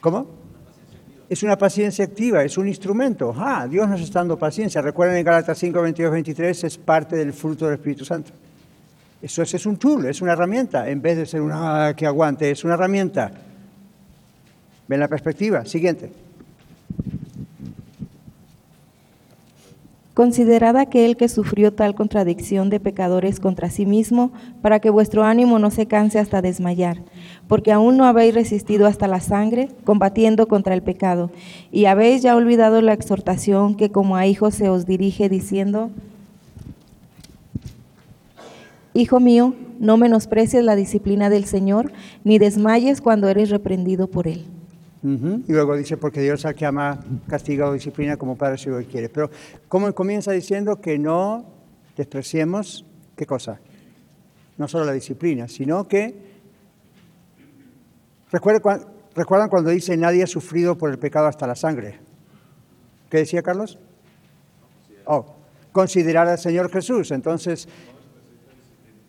¿Cómo? 0.00 0.26
Es 1.30 1.42
una 1.42 1.56
paciencia 1.56 2.04
activa, 2.04 2.44
es 2.44 2.58
un 2.58 2.68
instrumento. 2.68 3.34
Ah, 3.36 3.66
Dios 3.68 3.88
nos 3.88 4.02
está 4.02 4.18
dando 4.18 4.38
paciencia. 4.38 4.82
Recuerden 4.82 5.16
en 5.16 5.24
Gálatas 5.24 5.56
5, 5.58 5.80
22, 5.80 6.12
23, 6.12 6.64
es 6.64 6.76
parte 6.76 7.16
del 7.16 7.32
fruto 7.32 7.64
del 7.64 7.74
Espíritu 7.74 8.04
Santo. 8.04 8.32
Eso 9.22 9.42
es, 9.42 9.54
es 9.54 9.64
un 9.64 9.78
tool, 9.78 10.04
es 10.06 10.20
una 10.20 10.32
herramienta, 10.32 10.88
en 10.90 11.00
vez 11.00 11.16
de 11.16 11.24
ser 11.24 11.40
una 11.40 11.94
que 11.96 12.06
aguante, 12.06 12.50
es 12.50 12.64
una 12.64 12.74
herramienta. 12.74 13.32
¿Ven 14.88 15.00
la 15.00 15.08
perspectiva? 15.08 15.64
Siguiente. 15.64 16.10
Considerad 20.14 20.76
aquel 20.76 21.16
que 21.16 21.30
sufrió 21.30 21.72
tal 21.72 21.94
contradicción 21.94 22.68
de 22.68 22.80
pecadores 22.80 23.40
contra 23.40 23.70
sí 23.70 23.86
mismo, 23.86 24.30
para 24.60 24.78
que 24.78 24.90
vuestro 24.90 25.24
ánimo 25.24 25.58
no 25.58 25.70
se 25.70 25.86
canse 25.86 26.18
hasta 26.18 26.42
desmayar, 26.42 26.98
porque 27.48 27.72
aún 27.72 27.96
no 27.96 28.04
habéis 28.04 28.34
resistido 28.34 28.86
hasta 28.86 29.08
la 29.08 29.20
sangre, 29.20 29.70
combatiendo 29.84 30.48
contra 30.48 30.74
el 30.74 30.82
pecado, 30.82 31.30
y 31.70 31.86
habéis 31.86 32.20
ya 32.20 32.36
olvidado 32.36 32.82
la 32.82 32.92
exhortación 32.92 33.74
que 33.74 33.90
como 33.90 34.16
a 34.16 34.26
hijos 34.26 34.54
se 34.54 34.68
os 34.68 34.84
dirige 34.84 35.30
diciendo, 35.30 35.90
Hijo 38.92 39.18
mío, 39.18 39.54
no 39.80 39.96
menosprecies 39.96 40.62
la 40.62 40.76
disciplina 40.76 41.30
del 41.30 41.46
Señor, 41.46 41.90
ni 42.22 42.38
desmayes 42.38 43.00
cuando 43.00 43.30
eres 43.30 43.48
reprendido 43.48 44.08
por 44.08 44.28
Él. 44.28 44.44
Y 45.04 45.52
luego 45.52 45.76
dice, 45.76 45.96
porque 45.96 46.20
Dios 46.20 46.44
al 46.44 46.54
que 46.54 46.64
ama 46.64 47.00
castiga 47.26 47.68
o 47.68 47.72
disciplina 47.72 48.16
como 48.16 48.36
Padre 48.36 48.56
si 48.56 48.70
lo 48.70 48.80
quiere. 48.84 49.08
Pero 49.08 49.30
¿cómo 49.66 49.92
comienza 49.94 50.30
diciendo 50.30 50.80
que 50.80 50.96
no 50.98 51.44
despreciemos, 51.96 52.84
¿qué 53.16 53.26
cosa? 53.26 53.58
No 54.58 54.68
solo 54.68 54.84
la 54.84 54.92
disciplina, 54.92 55.48
sino 55.48 55.88
que, 55.88 56.14
¿recuerdan 58.30 59.48
cuando 59.48 59.70
dice 59.70 59.96
nadie 59.96 60.22
ha 60.22 60.28
sufrido 60.28 60.78
por 60.78 60.90
el 60.90 60.98
pecado 60.98 61.26
hasta 61.26 61.48
la 61.48 61.56
sangre? 61.56 61.98
¿Qué 63.10 63.18
decía 63.18 63.42
Carlos? 63.42 63.78
Oh, 65.04 65.34
considerar 65.72 66.28
al 66.28 66.38
Señor 66.38 66.70
Jesús. 66.70 67.10
Entonces, 67.10 67.68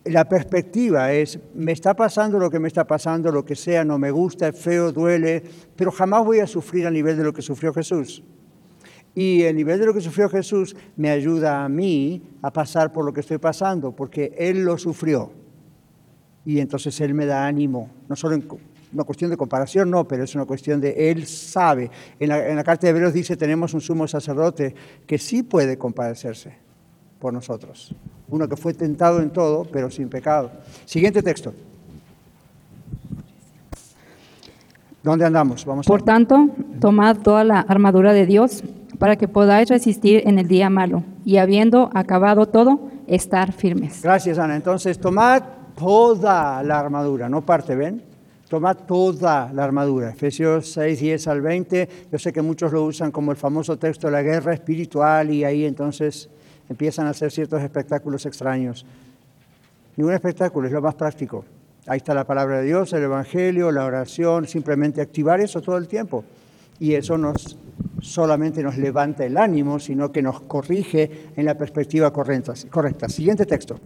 la 0.06 0.28
perspectiva 0.28 1.14
es, 1.14 1.40
me 1.54 1.72
está 1.72 1.96
pasando 1.96 2.38
lo 2.38 2.50
que 2.50 2.60
me 2.60 2.68
está 2.68 2.86
pasando, 2.86 3.32
lo 3.32 3.46
que 3.46 3.56
sea, 3.56 3.86
no 3.86 3.98
me 3.98 4.12
gusta, 4.12 4.50
es 4.50 4.60
feo, 4.60 4.92
duele, 4.92 5.44
pero 5.76 5.92
jamás 5.92 6.26
voy 6.26 6.40
a 6.40 6.48
sufrir 6.48 6.86
a 6.86 6.92
nivel 6.92 7.18
de 7.18 7.24
lo 7.24 7.34
que 7.34 7.42
sufrió 7.42 7.74
Jesús. 7.74 8.24
Y 9.16 9.44
el 9.44 9.56
nivel 9.56 9.80
de 9.80 9.86
lo 9.86 9.94
que 9.94 10.02
sufrió 10.02 10.28
Jesús 10.28 10.76
me 10.98 11.10
ayuda 11.10 11.64
a 11.64 11.70
mí 11.70 12.22
a 12.42 12.52
pasar 12.52 12.92
por 12.92 13.06
lo 13.06 13.14
que 13.14 13.22
estoy 13.22 13.38
pasando, 13.38 13.96
porque 13.96 14.34
Él 14.38 14.64
lo 14.64 14.78
sufrió. 14.78 15.32
Y 16.46 16.60
entonces 16.60 17.00
Él 17.00 17.14
me 17.14 17.26
da 17.26 17.46
ánimo, 17.46 17.90
no 18.10 18.16
solo 18.16 18.36
en 18.36 18.46
una 18.92 19.04
cuestión 19.06 19.32
de 19.32 19.38
comparación, 19.38 19.90
no, 19.90 20.08
pero 20.08 20.24
es 20.24 20.36
una 20.36 20.46
cuestión 20.46 20.82
de 20.82 21.12
Él 21.12 21.26
sabe. 21.28 21.90
En 22.20 22.30
la, 22.30 22.64
carta 22.64 22.88
de 22.88 22.92
Hebreos 22.92 23.14
dice, 23.14 23.38
tenemos 23.38 23.74
un 23.74 23.82
sumo 23.82 24.08
sacerdote 24.08 24.76
que 25.08 25.18
sí 25.18 25.44
puede 25.44 25.78
compadecerse 25.78 26.64
por 27.24 27.34
nosotros. 27.34 27.96
Uno 28.28 28.50
que 28.50 28.58
fue 28.58 28.74
tentado 28.74 29.22
en 29.22 29.30
todo, 29.30 29.64
pero 29.64 29.90
sin 29.90 30.10
pecado. 30.10 30.52
Siguiente 30.84 31.24
texto. 31.24 31.54
¿Dónde 35.02 35.24
andamos? 35.26 35.64
Vamos 35.64 35.88
por 35.88 36.02
tanto, 36.02 36.50
tomad 36.82 37.20
toda 37.20 37.46
la 37.46 37.62
armadura 37.62 38.12
de 38.12 38.26
Dios 38.26 38.62
para 39.00 39.16
que 39.16 39.30
podáis 39.30 39.70
resistir 39.70 40.24
en 40.26 40.38
el 40.38 40.50
día 40.50 40.70
malo 40.70 41.04
y 41.24 41.38
habiendo 41.38 41.90
acabado 41.94 42.46
todo, 42.48 42.90
estar 43.08 43.54
firmes. 43.54 44.02
Gracias, 44.04 44.38
Ana. 44.38 44.58
Entonces, 44.58 45.00
tomad 45.00 45.44
toda 45.78 46.62
la 46.62 46.78
armadura, 46.78 47.30
no 47.30 47.42
parte, 47.42 47.74
¿ven? 47.74 48.04
Tomad 48.50 48.80
toda 48.86 49.50
la 49.54 49.64
armadura. 49.64 50.10
Efesios 50.10 50.74
6, 50.74 51.00
10 51.00 51.28
al 51.30 51.42
20. 51.42 51.90
Yo 52.12 52.20
sé 52.20 52.34
que 52.34 52.42
muchos 52.42 52.74
lo 52.74 52.84
usan 52.84 53.12
como 53.12 53.32
el 53.32 53.38
famoso 53.38 53.78
texto 53.78 54.08
de 54.08 54.12
la 54.12 54.22
guerra 54.22 54.54
espiritual 54.54 55.32
y 55.32 55.46
ahí 55.46 55.64
entonces 55.64 56.30
empiezan 56.70 57.08
a 57.08 57.12
hacer 57.12 57.32
ciertos 57.32 57.62
espectáculos 57.62 58.26
extraños. 58.26 58.86
Ningún 59.96 60.14
espectáculo, 60.14 60.68
es 60.68 60.74
lo 60.74 60.82
más 60.82 60.96
práctico. 60.96 61.46
Ahí 61.86 61.98
está 61.98 62.14
la 62.14 62.26
palabra 62.26 62.60
de 62.60 62.66
Dios, 62.66 62.94
el 62.94 63.04
Evangelio, 63.04 63.72
la 63.72 63.86
oración, 63.86 64.48
simplemente 64.48 65.02
activar 65.02 65.42
eso 65.42 65.62
todo 65.62 65.78
el 65.78 65.88
tiempo. 65.88 66.24
Y 66.80 66.94
eso 66.94 67.18
nos 67.18 67.58
solamente 68.02 68.62
nos 68.62 68.78
levanta 68.78 69.26
el 69.26 69.38
ánimo, 69.38 69.80
sino 69.80 70.12
que 70.12 70.22
nos 70.22 70.42
corrige 70.42 71.30
en 71.36 71.46
la 71.46 71.58
perspectiva 71.58 72.12
correcta. 72.12 72.54
correcta. 72.70 73.08
Siguiente 73.10 73.46
texto. 73.46 73.80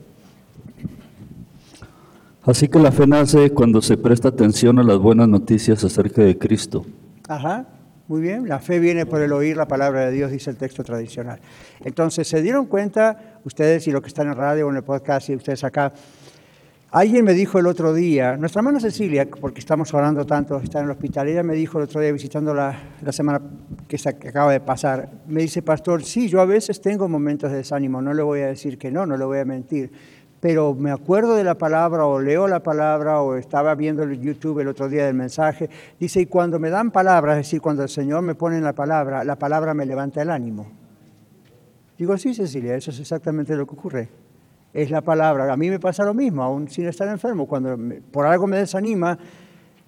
Así 2.44 2.68
que 2.68 2.80
la 2.80 2.92
fe 2.92 3.06
nace 3.06 3.52
cuando 3.52 3.82
se 3.82 3.98
presta 3.98 4.30
atención 4.30 4.80
a 4.80 4.84
las 4.84 4.98
buenas 4.98 5.28
noticias 5.28 5.84
acerca 5.84 6.24
de 6.24 6.38
Cristo. 6.38 6.86
Ajá. 7.28 7.66
Muy 8.08 8.22
bien, 8.22 8.48
la 8.48 8.60
fe 8.60 8.80
viene 8.80 9.06
por 9.06 9.22
el 9.22 9.34
oír 9.34 9.58
la 9.58 9.68
palabra 9.68 10.06
de 10.06 10.14
Dios, 10.14 10.32
dice 10.32 10.50
el 10.50 10.56
texto 10.56 10.82
tradicional. 10.82 11.42
Entonces, 11.84 12.26
¿se 12.26 12.42
dieron 12.42 12.68
cuenta 12.68 13.40
ustedes 13.44 13.86
y 13.86 13.92
los 13.92 14.02
que 14.02 14.08
están 14.08 14.28
en 14.28 14.36
radio 14.36 14.66
o 14.66 14.70
en 14.70 14.78
el 14.78 14.84
podcast 14.84 15.30
y 15.30 15.36
ustedes 15.36 15.66
acá? 15.66 15.92
Alguien 16.90 17.26
me 17.26 17.34
dijo 17.34 17.60
el 17.60 17.68
otro 17.68 17.94
día, 17.94 18.38
nuestra 18.38 18.62
hermana 18.62 18.80
Cecilia, 18.80 19.28
porque 19.30 19.60
estamos 19.60 19.94
orando 19.94 20.26
tanto, 20.26 20.58
está 20.58 20.80
en 20.80 20.86
el 20.86 20.92
hospital, 20.92 21.28
ella 21.28 21.44
me 21.44 21.54
dijo 21.54 21.80
el 21.80 21.84
otro 21.84 22.00
día 22.00 22.14
visitando 22.14 22.54
la, 22.54 22.80
la 23.02 23.12
semana 23.12 23.42
que, 23.90 23.98
se, 23.98 24.18
que 24.18 24.30
acaba 24.30 24.54
de 24.54 24.62
pasar, 24.62 25.10
me 25.28 25.42
dice, 25.42 25.62
pastor, 25.62 26.02
sí, 26.02 26.30
yo 26.30 26.40
a 26.40 26.46
veces 26.46 26.80
tengo 26.80 27.10
momentos 27.10 27.52
de 27.52 27.58
desánimo, 27.58 28.02
no 28.02 28.14
le 28.14 28.24
voy 28.24 28.40
a 28.40 28.48
decir 28.48 28.78
que 28.78 28.90
no, 28.90 29.06
no 29.06 29.18
le 29.18 29.26
voy 29.26 29.40
a 29.40 29.46
mentir, 29.46 29.92
pero 30.40 30.74
me 30.74 30.92
acuerdo 30.92 31.36
de 31.36 31.44
la 31.44 31.56
palabra 31.56 32.06
o 32.06 32.20
leo 32.20 32.48
la 32.48 32.62
palabra 32.62 33.22
o 33.22 33.36
estaba 33.36 33.74
viendo 33.76 34.04
el 34.04 34.20
YouTube 34.20 34.60
el 34.60 34.68
otro 34.68 34.88
día 34.88 35.06
del 35.06 35.16
mensaje, 35.16 35.70
dice, 36.00 36.22
y 36.22 36.26
cuando 36.28 36.60
me 36.60 36.70
dan 36.70 36.92
palabras, 36.92 37.38
es 37.38 37.48
decir, 37.48 37.62
cuando 37.62 37.84
el 37.84 37.90
Señor 37.90 38.22
me 38.22 38.36
pone 38.36 38.62
la 38.62 38.74
palabra, 38.74 39.24
la 39.24 39.36
palabra 39.38 39.74
me 39.74 39.86
levanta 39.86 40.22
el 40.22 40.30
ánimo. 40.30 40.68
Digo, 41.98 42.16
sí, 42.18 42.34
Cecilia, 42.36 42.76
eso 42.76 42.92
es 42.92 43.00
exactamente 43.00 43.56
lo 43.56 43.66
que 43.66 43.74
ocurre. 43.74 44.10
Es 44.74 44.92
la 44.92 45.02
palabra. 45.02 45.52
A 45.52 45.58
mí 45.58 45.70
me 45.70 45.80
pasa 45.80 46.04
lo 46.04 46.14
mismo, 46.14 46.44
aún 46.44 46.70
sin 46.70 46.88
estar 46.88 47.08
enfermo. 47.08 47.48
Cuando 47.48 47.76
por 48.12 48.28
algo 48.28 48.46
me 48.46 48.58
desanima, 48.58 49.18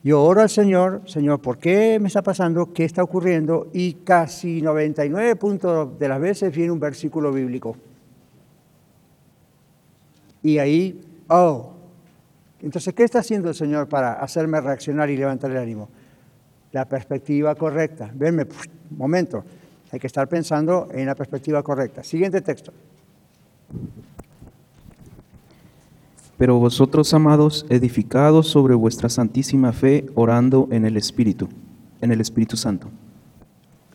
yo 0.02 0.24
oro 0.24 0.42
al 0.42 0.50
Señor, 0.50 1.04
Señor, 1.06 1.40
¿por 1.40 1.60
qué 1.60 2.00
me 2.00 2.08
está 2.08 2.24
pasando? 2.24 2.74
¿Qué 2.74 2.86
está 2.86 3.04
ocurriendo? 3.04 3.70
Y 3.74 3.94
casi 3.94 4.62
99 4.62 5.36
puntos 5.36 6.00
de 6.00 6.08
las 6.08 6.20
veces 6.20 6.56
viene 6.56 6.72
un 6.72 6.80
versículo 6.80 7.32
bíblico. 7.32 7.76
Y 10.44 10.58
ahí, 10.58 11.02
oh, 11.28 11.74
Entonces, 12.62 12.94
¿qué 12.94 13.04
está 13.04 13.20
haciendo 13.20 13.50
el 13.50 13.56
Señor 13.56 13.88
para 13.88 14.14
hacerme 14.14 14.60
reaccionar 14.60 15.10
y 15.10 15.18
levantar 15.18 15.52
el 15.52 15.58
ánimo? 15.58 15.90
La 16.72 16.86
perspectiva 16.86 17.56
correcta. 17.56 18.12
Venme, 18.14 18.46
momento, 18.90 19.44
hay 19.92 20.00
que 20.00 20.08
estar 20.08 20.28
pensando 20.28 20.90
en 20.92 21.06
la 21.06 21.16
perspectiva 21.16 21.64
correcta. 21.64 22.04
Siguiente 22.04 22.42
texto. 22.42 22.74
Pero 26.38 26.58
vosotros, 26.58 27.14
amados, 27.14 27.66
edificados 27.70 28.48
sobre 28.48 28.74
vuestra 28.74 29.10
santísima 29.10 29.74
fe, 29.74 30.06
orando 30.16 30.70
en 30.72 30.86
el 30.86 30.96
Espíritu, 30.96 31.50
en 32.02 32.12
el 32.12 32.22
Espíritu 32.22 32.56
Santo. 32.56 32.88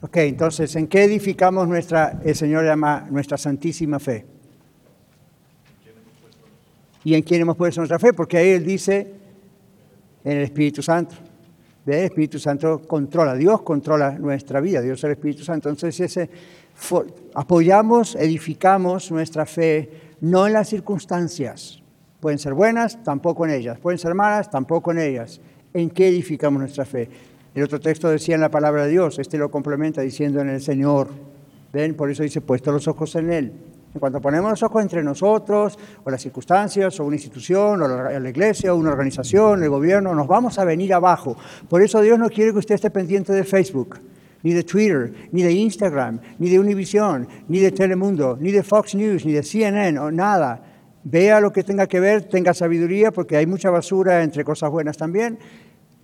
Ok, 0.02 0.18
entonces, 0.18 0.76
¿en 0.76 0.86
qué 0.86 1.04
edificamos 1.04 1.66
nuestra, 1.66 2.20
el 2.22 2.34
Señor 2.34 2.66
llama 2.66 3.06
nuestra 3.10 3.38
santísima 3.38 3.98
fe? 3.98 4.26
¿Y 7.04 7.14
en 7.14 7.22
quién 7.22 7.42
hemos 7.42 7.56
puesto 7.56 7.80
nuestra 7.80 7.98
fe? 7.98 8.12
Porque 8.12 8.38
ahí 8.38 8.48
Él 8.50 8.64
dice, 8.64 9.12
en 10.24 10.38
el 10.38 10.42
Espíritu 10.42 10.82
Santo. 10.82 11.14
El 11.86 11.92
Espíritu 11.92 12.38
Santo 12.38 12.80
controla, 12.80 13.34
Dios 13.34 13.60
controla 13.60 14.12
nuestra 14.18 14.60
vida, 14.60 14.80
Dios 14.80 14.98
es 14.98 15.04
el 15.04 15.10
Espíritu 15.12 15.44
Santo. 15.44 15.68
Entonces, 15.68 16.00
ese, 16.00 16.30
apoyamos, 17.34 18.14
edificamos 18.16 19.10
nuestra 19.12 19.44
fe 19.44 19.90
no 20.20 20.46
en 20.46 20.54
las 20.54 20.68
circunstancias, 20.68 21.82
Pueden 22.24 22.38
ser 22.38 22.54
buenas, 22.54 23.04
tampoco 23.04 23.44
en 23.44 23.50
ellas. 23.50 23.78
Pueden 23.78 23.98
ser 23.98 24.14
malas, 24.14 24.50
tampoco 24.50 24.92
en 24.92 24.98
ellas. 24.98 25.42
¿En 25.74 25.90
qué 25.90 26.08
edificamos 26.08 26.58
nuestra 26.58 26.86
fe? 26.86 27.06
El 27.54 27.62
otro 27.62 27.78
texto 27.78 28.08
decía 28.08 28.34
en 28.34 28.40
la 28.40 28.50
palabra 28.50 28.86
de 28.86 28.92
Dios, 28.92 29.18
este 29.18 29.36
lo 29.36 29.50
complementa 29.50 30.00
diciendo 30.00 30.40
en 30.40 30.48
el 30.48 30.62
Señor. 30.62 31.08
¿Ven? 31.70 31.94
Por 31.94 32.10
eso 32.10 32.22
dice, 32.22 32.40
puesto 32.40 32.72
los 32.72 32.88
ojos 32.88 33.14
en 33.16 33.30
Él. 33.30 33.52
En 33.94 34.00
cuanto 34.00 34.20
ponemos 34.20 34.50
los 34.50 34.62
ojos 34.64 34.82
entre 34.82 35.04
nosotros, 35.04 35.78
o 36.02 36.10
las 36.10 36.20
circunstancias, 36.20 36.98
o 36.98 37.04
una 37.04 37.14
institución, 37.14 37.80
o 37.80 37.86
la, 37.88 38.28
iglesia, 38.28 38.74
o 38.74 38.76
una 38.76 38.90
organización, 38.90 39.62
el 39.62 39.70
gobierno, 39.70 40.12
nos 40.14 40.26
vamos 40.26 40.58
a 40.58 40.64
venir 40.64 40.92
abajo. 40.92 41.36
Por 41.68 41.80
eso 41.80 42.00
Dios 42.00 42.18
no 42.18 42.28
quiere 42.28 42.52
que 42.52 42.58
usted 42.58 42.74
esté 42.74 42.90
pendiente 42.90 43.32
de 43.32 43.44
Facebook, 43.44 44.00
ni 44.42 44.52
de 44.52 44.64
Twitter, 44.64 45.12
ni 45.30 45.42
de 45.42 45.52
Instagram, 45.52 46.18
ni 46.40 46.50
de 46.50 46.58
Univision, 46.58 47.28
ni 47.46 47.60
de 47.60 47.70
Telemundo, 47.70 48.36
ni 48.40 48.50
de 48.50 48.64
Fox 48.64 48.96
News, 48.96 49.24
ni 49.24 49.32
de 49.32 49.44
CNN, 49.44 49.96
o 50.00 50.10
nada 50.10 50.60
vea 51.04 51.38
lo 51.38 51.52
que 51.52 51.62
tenga 51.62 51.86
que 51.86 52.00
ver, 52.00 52.24
tenga 52.24 52.52
sabiduría, 52.52 53.12
porque 53.12 53.36
hay 53.36 53.46
mucha 53.46 53.70
basura 53.70 54.22
entre 54.22 54.42
cosas 54.42 54.70
buenas 54.70 54.96
también, 54.96 55.38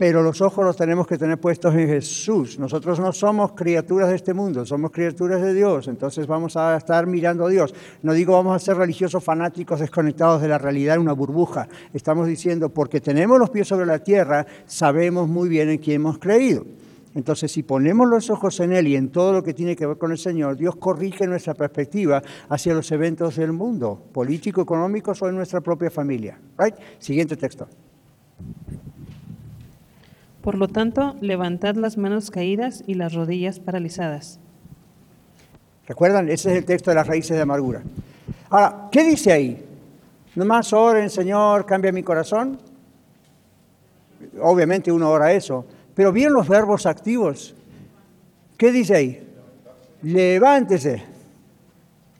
pero 0.00 0.22
los 0.22 0.40
ojos 0.40 0.64
los 0.64 0.78
tenemos 0.78 1.06
que 1.06 1.18
tener 1.18 1.38
puestos 1.38 1.74
en 1.74 1.86
Jesús. 1.86 2.58
Nosotros 2.58 2.98
no 2.98 3.12
somos 3.12 3.52
criaturas 3.52 4.08
de 4.08 4.16
este 4.16 4.32
mundo, 4.32 4.64
somos 4.64 4.92
criaturas 4.92 5.42
de 5.42 5.52
Dios, 5.52 5.88
entonces 5.88 6.26
vamos 6.26 6.56
a 6.56 6.74
estar 6.74 7.06
mirando 7.06 7.44
a 7.44 7.50
Dios. 7.50 7.74
No 8.00 8.14
digo 8.14 8.32
vamos 8.32 8.56
a 8.56 8.58
ser 8.58 8.78
religiosos 8.78 9.22
fanáticos 9.22 9.78
desconectados 9.78 10.40
de 10.40 10.48
la 10.48 10.56
realidad 10.56 10.94
en 10.94 11.02
una 11.02 11.12
burbuja, 11.12 11.68
estamos 11.92 12.26
diciendo, 12.26 12.70
porque 12.70 13.02
tenemos 13.02 13.38
los 13.38 13.50
pies 13.50 13.68
sobre 13.68 13.84
la 13.84 13.98
tierra, 13.98 14.46
sabemos 14.64 15.28
muy 15.28 15.50
bien 15.50 15.68
en 15.68 15.76
quién 15.76 15.96
hemos 15.96 16.18
creído. 16.18 16.64
Entonces, 17.14 17.52
si 17.52 17.62
ponemos 17.62 18.08
los 18.08 18.30
ojos 18.30 18.58
en 18.60 18.72
Él 18.72 18.86
y 18.86 18.96
en 18.96 19.10
todo 19.10 19.34
lo 19.34 19.42
que 19.42 19.52
tiene 19.52 19.76
que 19.76 19.84
ver 19.84 19.98
con 19.98 20.12
el 20.12 20.18
Señor, 20.18 20.56
Dios 20.56 20.76
corrige 20.76 21.26
nuestra 21.26 21.52
perspectiva 21.52 22.22
hacia 22.48 22.72
los 22.72 22.90
eventos 22.90 23.36
del 23.36 23.52
mundo, 23.52 24.02
político, 24.14 24.62
económicos 24.62 25.20
o 25.20 25.28
en 25.28 25.36
nuestra 25.36 25.60
propia 25.60 25.90
familia. 25.90 26.40
Right? 26.56 26.76
Siguiente 26.98 27.36
texto. 27.36 27.68
Por 30.42 30.56
lo 30.56 30.68
tanto, 30.68 31.16
levantad 31.20 31.74
las 31.74 31.98
manos 31.98 32.30
caídas 32.30 32.82
y 32.86 32.94
las 32.94 33.12
rodillas 33.12 33.60
paralizadas. 33.60 34.40
¿Recuerdan? 35.86 36.28
Ese 36.28 36.52
es 36.52 36.58
el 36.58 36.64
texto 36.64 36.90
de 36.90 36.94
las 36.94 37.06
raíces 37.06 37.36
de 37.36 37.42
amargura. 37.42 37.82
Ahora, 38.48 38.88
¿qué 38.90 39.04
dice 39.04 39.32
ahí? 39.32 39.64
Nomás 40.34 40.72
oren, 40.72 41.10
Señor, 41.10 41.66
cambia 41.66 41.92
mi 41.92 42.02
corazón. 42.02 42.58
Obviamente 44.40 44.92
uno 44.92 45.10
ora 45.10 45.32
eso. 45.32 45.66
Pero 45.94 46.12
bien 46.12 46.32
los 46.32 46.48
verbos 46.48 46.86
activos. 46.86 47.54
¿Qué 48.56 48.70
dice 48.70 48.94
ahí? 48.94 49.28
Levántese, 50.02 51.02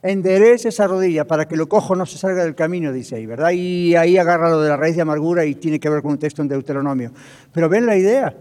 enderece 0.02 0.68
esa 0.68 0.86
rodilla 0.86 1.26
para 1.26 1.46
que 1.46 1.56
lo 1.56 1.68
cojo 1.68 1.94
no 1.94 2.06
se 2.06 2.16
salga 2.16 2.44
del 2.44 2.54
camino, 2.54 2.92
dice 2.92 3.16
ahí, 3.16 3.26
¿verdad? 3.26 3.50
Y 3.50 3.94
ahí 3.96 4.16
agarra 4.16 4.50
lo 4.50 4.60
de 4.60 4.70
la 4.70 4.76
raíz 4.76 4.96
de 4.96 5.02
amargura 5.02 5.44
y 5.44 5.54
tiene 5.54 5.78
que 5.78 5.90
ver 5.90 6.02
con 6.02 6.12
un 6.12 6.18
texto 6.18 6.42
en 6.42 6.48
Deuteronomio. 6.48 7.12
Pero 7.52 7.68
ven 7.68 7.86
la 7.86 7.96
idea. 7.96 8.34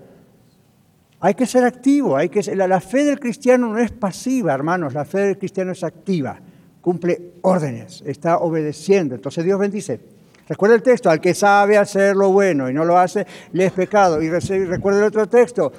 Hay 1.22 1.34
que 1.34 1.46
ser 1.46 1.66
activo, 1.66 2.16
hay 2.16 2.30
que 2.30 2.42
la, 2.56 2.68
la 2.68 2.80
fe 2.80 3.04
del 3.04 3.20
cristiano 3.20 3.68
no 3.68 3.78
es 3.80 3.92
pasiva, 3.92 4.54
hermanos, 4.54 4.94
la 4.94 5.04
fe 5.04 5.20
del 5.20 5.38
cristiano 5.38 5.74
es 5.74 5.84
activa, 5.84 6.40
cumple 6.80 7.34
órdenes, 7.42 8.02
está 8.06 8.38
obedeciendo. 8.38 9.16
Entonces 9.16 9.44
Dios 9.44 9.60
bendice. 9.60 10.00
Recuerda 10.48 10.76
el 10.76 10.82
texto, 10.82 11.10
al 11.10 11.20
que 11.20 11.36
sabe 11.36 11.78
hacer 11.78 12.16
lo 12.16 12.32
bueno 12.32 12.70
y 12.70 12.74
no 12.74 12.84
lo 12.86 12.98
hace, 12.98 13.28
le 13.52 13.66
es 13.66 13.72
pecado. 13.72 14.22
Y 14.22 14.30
recuerda 14.30 15.00
el 15.00 15.06
otro 15.06 15.28
texto, 15.28 15.74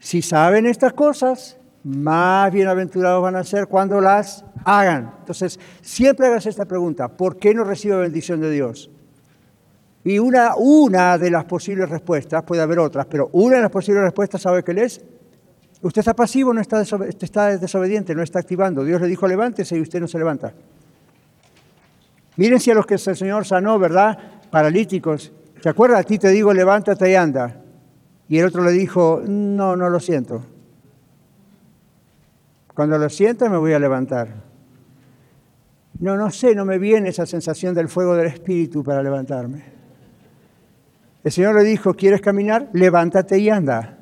si 0.00 0.22
saben 0.22 0.66
estas 0.66 0.94
cosas, 0.94 1.58
más 1.84 2.52
bienaventurados 2.52 3.22
van 3.22 3.36
a 3.36 3.44
ser 3.44 3.66
cuando 3.66 4.00
las 4.00 4.44
hagan. 4.64 5.14
Entonces, 5.20 5.58
siempre 5.80 6.26
hagas 6.26 6.46
esta 6.46 6.64
pregunta, 6.64 7.08
¿por 7.08 7.36
qué 7.36 7.54
no 7.54 7.64
recibe 7.64 7.96
bendición 7.96 8.40
de 8.40 8.50
Dios? 8.50 8.90
Y 10.04 10.18
una, 10.18 10.56
una 10.56 11.16
de 11.18 11.30
las 11.30 11.44
posibles 11.44 11.88
respuestas, 11.88 12.42
puede 12.42 12.62
haber 12.62 12.78
otras, 12.78 13.06
pero 13.06 13.28
una 13.32 13.56
de 13.56 13.62
las 13.62 13.70
posibles 13.70 14.02
respuestas, 14.02 14.42
¿sabe 14.42 14.62
qué 14.64 14.72
es? 14.82 15.00
Usted 15.80 16.00
está 16.00 16.14
pasivo, 16.14 16.52
no 16.52 16.60
está, 16.60 16.82
está 16.82 17.58
desobediente, 17.58 18.14
no 18.14 18.22
está 18.22 18.38
activando. 18.38 18.84
Dios 18.84 19.00
le 19.00 19.08
dijo 19.08 19.26
levántese 19.26 19.76
y 19.76 19.80
usted 19.80 20.00
no 20.00 20.06
se 20.06 20.18
levanta. 20.18 20.52
Miren 22.36 22.60
si 22.60 22.70
a 22.70 22.74
los 22.74 22.86
que 22.86 22.94
el 22.94 23.00
Señor 23.00 23.44
sanó, 23.44 23.78
¿verdad? 23.78 24.16
Paralíticos. 24.50 25.32
¿Te 25.60 25.68
acuerdas? 25.68 26.00
A 26.00 26.04
ti 26.04 26.18
te 26.18 26.28
digo, 26.28 26.52
levántate 26.52 27.10
y 27.10 27.14
anda. 27.14 27.60
Y 28.28 28.38
el 28.38 28.46
otro 28.46 28.64
le 28.64 28.72
dijo, 28.72 29.22
no, 29.26 29.76
no 29.76 29.90
lo 29.90 30.00
siento. 30.00 30.44
Cuando 32.74 32.98
lo 32.98 33.08
sienta 33.08 33.48
me 33.48 33.58
voy 33.58 33.72
a 33.72 33.78
levantar. 33.78 34.28
No, 35.98 36.16
no 36.16 36.30
sé, 36.30 36.54
no 36.54 36.64
me 36.64 36.78
viene 36.78 37.10
esa 37.10 37.26
sensación 37.26 37.74
del 37.74 37.88
fuego 37.88 38.16
del 38.16 38.26
Espíritu 38.26 38.82
para 38.82 39.02
levantarme. 39.02 39.64
El 41.22 41.30
Señor 41.30 41.54
le 41.54 41.62
dijo, 41.62 41.94
¿quieres 41.94 42.20
caminar? 42.20 42.70
Levántate 42.72 43.38
y 43.38 43.48
anda. 43.48 43.98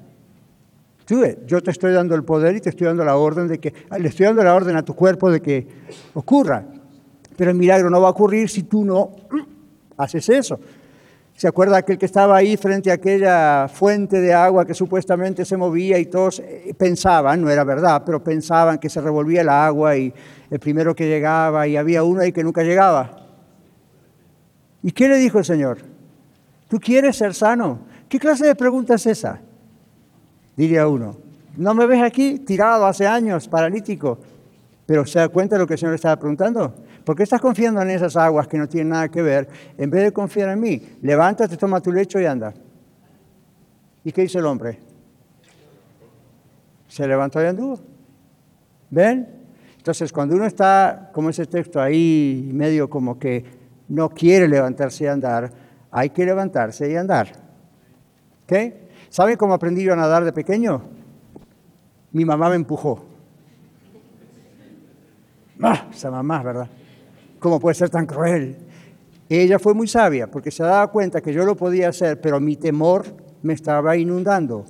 Tú, 1.05 1.23
yo 1.47 1.63
te 1.63 1.73
estoy 1.73 1.93
dando 1.93 2.15
el 2.15 2.25
poder 2.25 2.57
y 2.57 2.61
te 2.61 2.71
estoy 2.71 2.87
dando 2.87 3.05
la 3.05 3.17
orden 3.17 3.49
de 3.49 3.59
que, 3.59 3.75
le 3.99 4.09
estoy 4.09 4.27
dando 4.27 4.43
la 4.45 4.55
orden 4.55 4.77
a 4.77 4.85
tu 4.85 4.95
cuerpo 4.95 5.31
de 5.31 5.41
que 5.41 5.67
ocurra 6.15 6.65
pero 7.41 7.53
el 7.53 7.57
milagro 7.57 7.89
no 7.89 8.03
va 8.03 8.09
a 8.09 8.11
ocurrir 8.11 8.51
si 8.51 8.65
tú 8.65 8.85
no 8.85 9.17
haces 9.97 10.29
eso. 10.29 10.61
¿Se 11.41 11.49
acuerda 11.49 11.79
aquel 11.79 11.97
que 11.97 12.05
estaba 12.05 12.37
ahí 12.37 12.59
frente 12.59 12.91
a 12.91 12.95
aquella 12.97 13.67
fuente 13.67 14.21
de 14.21 14.35
agua 14.35 14.67
que 14.67 14.75
supuestamente 14.75 15.47
se 15.47 15.57
movía 15.57 15.99
y 15.99 16.05
todos 16.05 16.41
eh, 16.41 16.75
pensaban, 16.77 17.41
no 17.41 17.49
era 17.49 17.65
verdad, 17.65 18.03
pero 18.05 18.23
pensaban 18.23 18.79
que 18.79 18.91
se 18.91 19.01
revolvía 19.01 19.41
el 19.41 19.49
agua 19.49 19.97
y 19.97 20.13
el 20.51 20.61
primero 20.61 20.95
que 20.95 21.09
llegaba 21.09 21.67
y 21.67 21.79
había 21.79 22.03
uno 22.03 22.21
ahí 22.21 22.31
que 22.31 22.45
nunca 22.45 22.63
llegaba? 22.63 23.27
¿Y 24.83 24.93
qué 24.93 25.09
le 25.09 25.17
dijo 25.17 25.39
el 25.39 25.47
Señor? 25.47 25.79
¿Tú 26.69 26.79
quieres 26.79 27.17
ser 27.17 27.33
sano? 27.33 27.87
¿Qué 28.07 28.19
clase 28.19 28.47
de 28.47 28.55
pregunta 28.55 28.97
es 28.97 29.07
esa? 29.07 29.41
Diría 30.59 30.87
uno. 30.89 31.17
¿No 31.57 31.73
me 31.73 31.87
ves 31.87 32.03
aquí 32.03 32.41
tirado 32.41 32.85
hace 32.85 33.07
años, 33.07 33.49
paralítico? 33.49 34.19
Pero 34.85 35.07
¿se 35.07 35.21
da 35.21 35.31
cuenta 35.31 35.57
de 35.57 35.61
lo 35.61 35.67
que 35.67 35.73
el 35.73 35.81
Señor 35.81 35.95
estaba 35.95 36.17
preguntando? 36.17 36.75
¿Por 37.11 37.17
qué 37.17 37.25
estás 37.25 37.41
confiando 37.41 37.83
en 37.83 37.91
esas 37.91 38.17
aguas 38.17 38.47
que 38.47 38.57
no 38.57 38.69
tienen 38.69 38.91
nada 38.91 39.09
que 39.09 39.21
ver 39.21 39.49
en 39.77 39.91
vez 39.91 40.05
de 40.05 40.13
confiar 40.13 40.49
en 40.51 40.61
mí? 40.61 40.81
Levántate, 41.03 41.57
toma 41.57 41.81
tu 41.81 41.91
lecho 41.91 42.21
y 42.21 42.25
anda. 42.25 42.55
¿Y 44.05 44.13
qué 44.13 44.23
hizo 44.23 44.39
el 44.39 44.47
hombre? 44.47 44.79
Se 46.87 47.09
levantó 47.09 47.43
y 47.43 47.47
anduvo. 47.47 47.81
¿Ven? 48.91 49.27
Entonces, 49.77 50.13
cuando 50.13 50.37
uno 50.37 50.47
está, 50.47 51.11
como 51.13 51.31
ese 51.31 51.47
texto 51.47 51.83
ahí, 51.83 52.49
medio 52.55 52.89
como 52.89 53.19
que 53.19 53.45
no 53.89 54.11
quiere 54.11 54.47
levantarse 54.47 55.03
y 55.03 55.07
andar, 55.09 55.51
hay 55.91 56.11
que 56.11 56.25
levantarse 56.25 56.93
y 56.93 56.95
andar. 56.95 57.33
¿Ok? 58.45 58.53
¿Saben 59.09 59.37
cómo 59.37 59.55
aprendí 59.55 59.83
yo 59.83 59.95
a 59.95 59.97
nadar 59.97 60.25
de 60.25 60.33
pequeño? 60.33 60.81
Mi 62.13 62.25
mamá 62.25 62.51
me 62.51 62.55
empujó. 62.55 63.05
Ah, 65.61 65.89
esa 65.91 66.09
mamá, 66.13 66.41
¿verdad? 66.45 66.71
¿Cómo 67.41 67.59
puede 67.59 67.75
ser 67.75 67.89
tan 67.89 68.07
cruel? 68.07 68.59
Ella 69.29 69.59
fue 69.59 69.73
muy 69.73 69.89
sabia 69.89 70.31
porque 70.31 70.51
se 70.51 70.63
daba 70.63 70.87
cuenta 70.89 71.23
que 71.23 71.33
yo 71.33 71.45
lo 71.45 71.57
podía 71.57 71.89
hacer, 71.89 72.21
pero 72.21 72.39
mi 72.39 72.57
temor 72.57 73.07
me 73.43 73.55
estaba 73.55 73.97
inundando. 73.97 74.67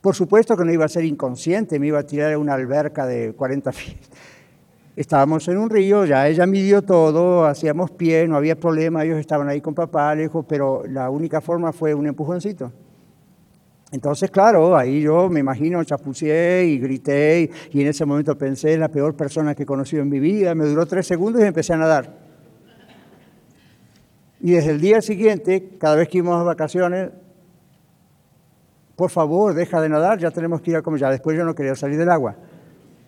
Por 0.00 0.14
supuesto 0.14 0.56
que 0.56 0.64
no 0.64 0.72
iba 0.72 0.86
a 0.86 0.88
ser 0.88 1.04
inconsciente, 1.04 1.78
me 1.78 1.88
iba 1.88 1.98
a 1.98 2.06
tirar 2.06 2.32
a 2.32 2.38
una 2.38 2.54
alberca 2.54 3.06
de 3.06 3.34
40 3.34 3.72
pies. 3.72 3.96
Estábamos 4.96 5.46
en 5.48 5.58
un 5.58 5.68
río, 5.68 6.06
ya 6.06 6.26
ella 6.26 6.46
midió 6.46 6.82
todo, 6.82 7.44
hacíamos 7.44 7.90
pie, 7.90 8.26
no 8.26 8.36
había 8.36 8.58
problema, 8.58 9.04
ellos 9.04 9.18
estaban 9.18 9.48
ahí 9.48 9.60
con 9.60 9.74
papá, 9.74 10.14
lejos, 10.14 10.44
pero 10.48 10.82
la 10.88 11.10
única 11.10 11.40
forma 11.40 11.72
fue 11.72 11.94
un 11.94 12.06
empujoncito. 12.06 12.72
Entonces, 13.90 14.30
claro, 14.30 14.76
ahí 14.76 15.00
yo 15.00 15.30
me 15.30 15.40
imagino 15.40 15.82
chapuceé 15.82 16.66
y 16.66 16.78
grité 16.78 17.50
y, 17.72 17.80
en 17.80 17.86
ese 17.86 18.04
momento 18.04 18.36
pensé, 18.36 18.76
la 18.76 18.88
peor 18.88 19.14
persona 19.14 19.54
que 19.54 19.62
he 19.62 19.66
conocido 19.66 20.02
en 20.02 20.10
mi 20.10 20.20
vida. 20.20 20.54
Me 20.54 20.66
duró 20.66 20.84
tres 20.86 21.06
segundos 21.06 21.42
y 21.42 21.46
empecé 21.46 21.72
a 21.72 21.78
nadar. 21.78 22.28
Y 24.40 24.52
desde 24.52 24.72
el 24.72 24.80
día 24.80 25.00
siguiente, 25.00 25.76
cada 25.78 25.96
vez 25.96 26.08
que 26.08 26.18
íbamos 26.18 26.40
a 26.40 26.44
vacaciones, 26.44 27.10
por 28.94 29.10
favor, 29.10 29.54
deja 29.54 29.80
de 29.80 29.88
nadar, 29.88 30.18
ya 30.18 30.30
tenemos 30.30 30.60
que 30.60 30.72
ir 30.72 30.76
a 30.76 30.82
comer. 30.82 31.00
Ya 31.00 31.10
después 31.10 31.36
yo 31.36 31.44
no 31.44 31.54
quería 31.54 31.74
salir 31.74 31.96
del 31.98 32.10
agua. 32.10 32.36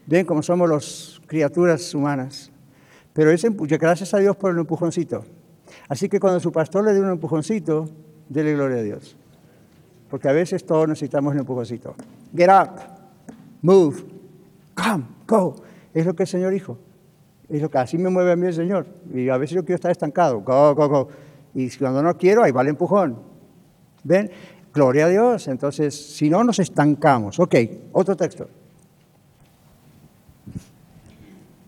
Ven 0.07 0.25
cómo 0.25 0.43
somos 0.43 0.69
las 0.69 1.21
criaturas 1.27 1.95
humanas. 1.95 2.51
Pero 3.13 3.31
ese, 3.31 3.51
gracias 3.51 4.15
a 4.15 4.19
Dios 4.19 4.37
por 4.37 4.53
el 4.53 4.59
empujoncito. 4.59 5.25
Así 5.89 6.09
que 6.09 6.19
cuando 6.19 6.41
su 6.41 6.51
pastor 6.51 6.85
le 6.85 6.95
dé 6.95 7.01
un 7.01 7.11
empujoncito, 7.11 7.89
dele 8.29 8.55
gloria 8.55 8.79
a 8.79 8.83
Dios. 8.83 9.17
Porque 10.11 10.29
a 10.29 10.33
veces 10.33 10.67
todos 10.67 10.89
necesitamos 10.89 11.33
un 11.33 11.41
empujoncito. 11.41 11.95
Get 12.35 12.49
up, 12.49 12.81
move, 13.63 14.05
come, 14.75 15.05
go. 15.27 15.55
Es 15.95 16.05
lo 16.05 16.15
que 16.15 16.25
el 16.25 16.29
Señor 16.29 16.53
dijo. 16.53 16.79
Es 17.49 17.63
lo 17.63 17.71
que 17.71 17.79
así 17.79 17.97
me 17.97 18.11
mueve 18.11 18.33
a 18.33 18.37
mí 18.37 18.47
el 18.47 18.55
Señor. 18.55 18.87
Y 19.13 19.29
a 19.29 19.37
veces 19.37 19.55
yo 19.55 19.65
quiero 19.65 19.77
estar 19.77 19.91
estancado. 19.91 20.41
Go, 20.41 20.75
go, 20.75 20.89
go. 20.89 21.09
Y 21.55 21.71
cuando 21.77 22.03
no 22.03 22.17
quiero, 22.17 22.43
ahí 22.43 22.53
va 22.53 22.63
el 22.63 22.69
empujón. 22.69 23.19
¿Ven? 24.05 24.31
Gloria 24.73 25.07
a 25.07 25.09
Dios. 25.09 25.49
Entonces, 25.49 25.95
si 25.95 26.31
no, 26.31 26.45
nos 26.45 26.59
estancamos. 26.59 27.39
Ok, 27.39 27.55
otro 27.93 28.17
texto. 28.17 28.49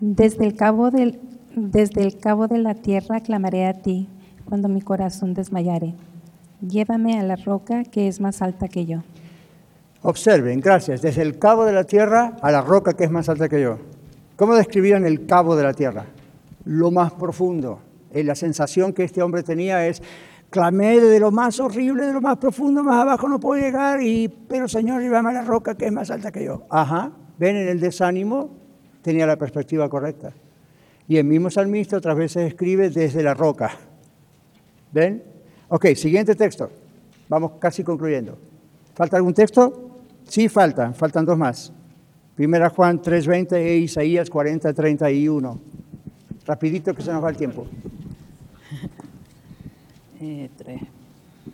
Desde 0.01 0.47
el 0.47 0.57
cabo 0.57 0.91
del, 0.91 1.21
desde 1.55 2.03
el 2.03 2.19
cabo 2.19 2.49
de 2.49 2.59
la 2.59 2.75
tierra 2.75 3.21
clamaré 3.21 3.67
a 3.67 3.75
ti 3.75 4.09
cuando 4.45 4.69
mi 4.69 4.83
corazón 4.83 5.35
desmayare. 5.35 5.95
Llévame 6.67 7.19
a 7.19 7.25
la 7.25 7.35
roca 7.35 7.83
que 7.83 8.07
es 8.07 8.21
más 8.21 8.41
alta 8.41 8.69
que 8.69 8.87
yo. 8.87 9.03
Observen, 10.03 10.61
gracias. 10.61 11.03
Desde 11.03 11.23
el 11.23 11.39
cabo 11.39 11.65
de 11.65 11.73
la 11.73 11.85
tierra 11.85 12.37
a 12.41 12.53
la 12.53 12.61
roca 12.61 12.95
que 12.95 13.05
es 13.05 13.11
más 13.11 13.29
alta 13.29 13.49
que 13.49 13.61
yo. 13.61 13.79
¿Cómo 14.37 14.55
describían 14.55 15.05
el 15.05 15.27
cabo 15.27 15.57
de 15.57 15.65
la 15.65 15.75
tierra? 15.75 16.07
Lo 16.65 16.93
más 16.93 17.13
profundo. 17.13 17.81
Eh, 18.13 18.23
la 18.23 18.37
sensación 18.37 18.93
que 18.93 19.05
este 19.05 19.23
hombre 19.23 19.43
tenía 19.43 19.87
es, 19.87 20.03
clamé 20.51 21.01
de 21.01 21.19
lo 21.19 21.33
más 21.33 21.59
horrible, 21.59 22.07
de 22.07 22.13
lo 22.13 22.21
más 22.21 22.39
profundo, 22.39 22.85
más 22.85 23.03
abajo 23.03 23.29
no 23.29 23.41
puedo 23.41 23.61
llegar, 23.61 24.03
y, 24.03 24.29
pero 24.29 24.69
Señor, 24.69 25.03
llévame 25.03 25.31
a 25.31 25.33
la 25.33 25.43
roca 25.43 25.75
que 25.77 25.87
es 25.87 25.93
más 25.93 26.11
alta 26.11 26.31
que 26.31 26.45
yo. 26.45 26.63
Ajá, 26.71 27.11
ven 27.39 27.57
en 27.57 27.69
el 27.69 27.81
desánimo, 27.81 28.51
tenía 29.03 29.27
la 29.27 29.37
perspectiva 29.37 29.89
correcta. 29.89 30.33
Y 31.09 31.17
el 31.17 31.25
mismo 31.25 31.51
salmista 31.51 31.97
otras 31.97 32.17
veces 32.17 32.47
escribe 32.47 32.91
desde 32.91 33.23
la 33.23 33.35
roca. 33.35 33.73
¿Ven? 34.93 35.32
Ok, 35.75 35.87
siguiente 35.95 36.35
texto. 36.35 36.69
Vamos 37.31 37.53
casi 37.59 37.83
concluyendo. 37.83 38.37
¿Falta 38.95 39.17
algún 39.17 39.33
texto? 39.33 40.03
Sí, 40.29 40.51
falta. 40.51 40.93
Faltan 40.93 41.25
dos 41.25 41.39
más. 41.39 41.73
Primera 42.35 42.69
Juan 42.69 43.01
3.20 43.01 43.55
e 43.55 43.79
Isaías 43.79 44.31
40.31. 44.31 45.59
Rapidito 46.45 46.95
que 46.95 47.01
se 47.01 47.11
nos 47.11 47.25
va 47.25 47.31
el 47.31 47.37
tiempo. 47.39 47.67
Eh, 50.21 50.51
tres. 50.59 50.83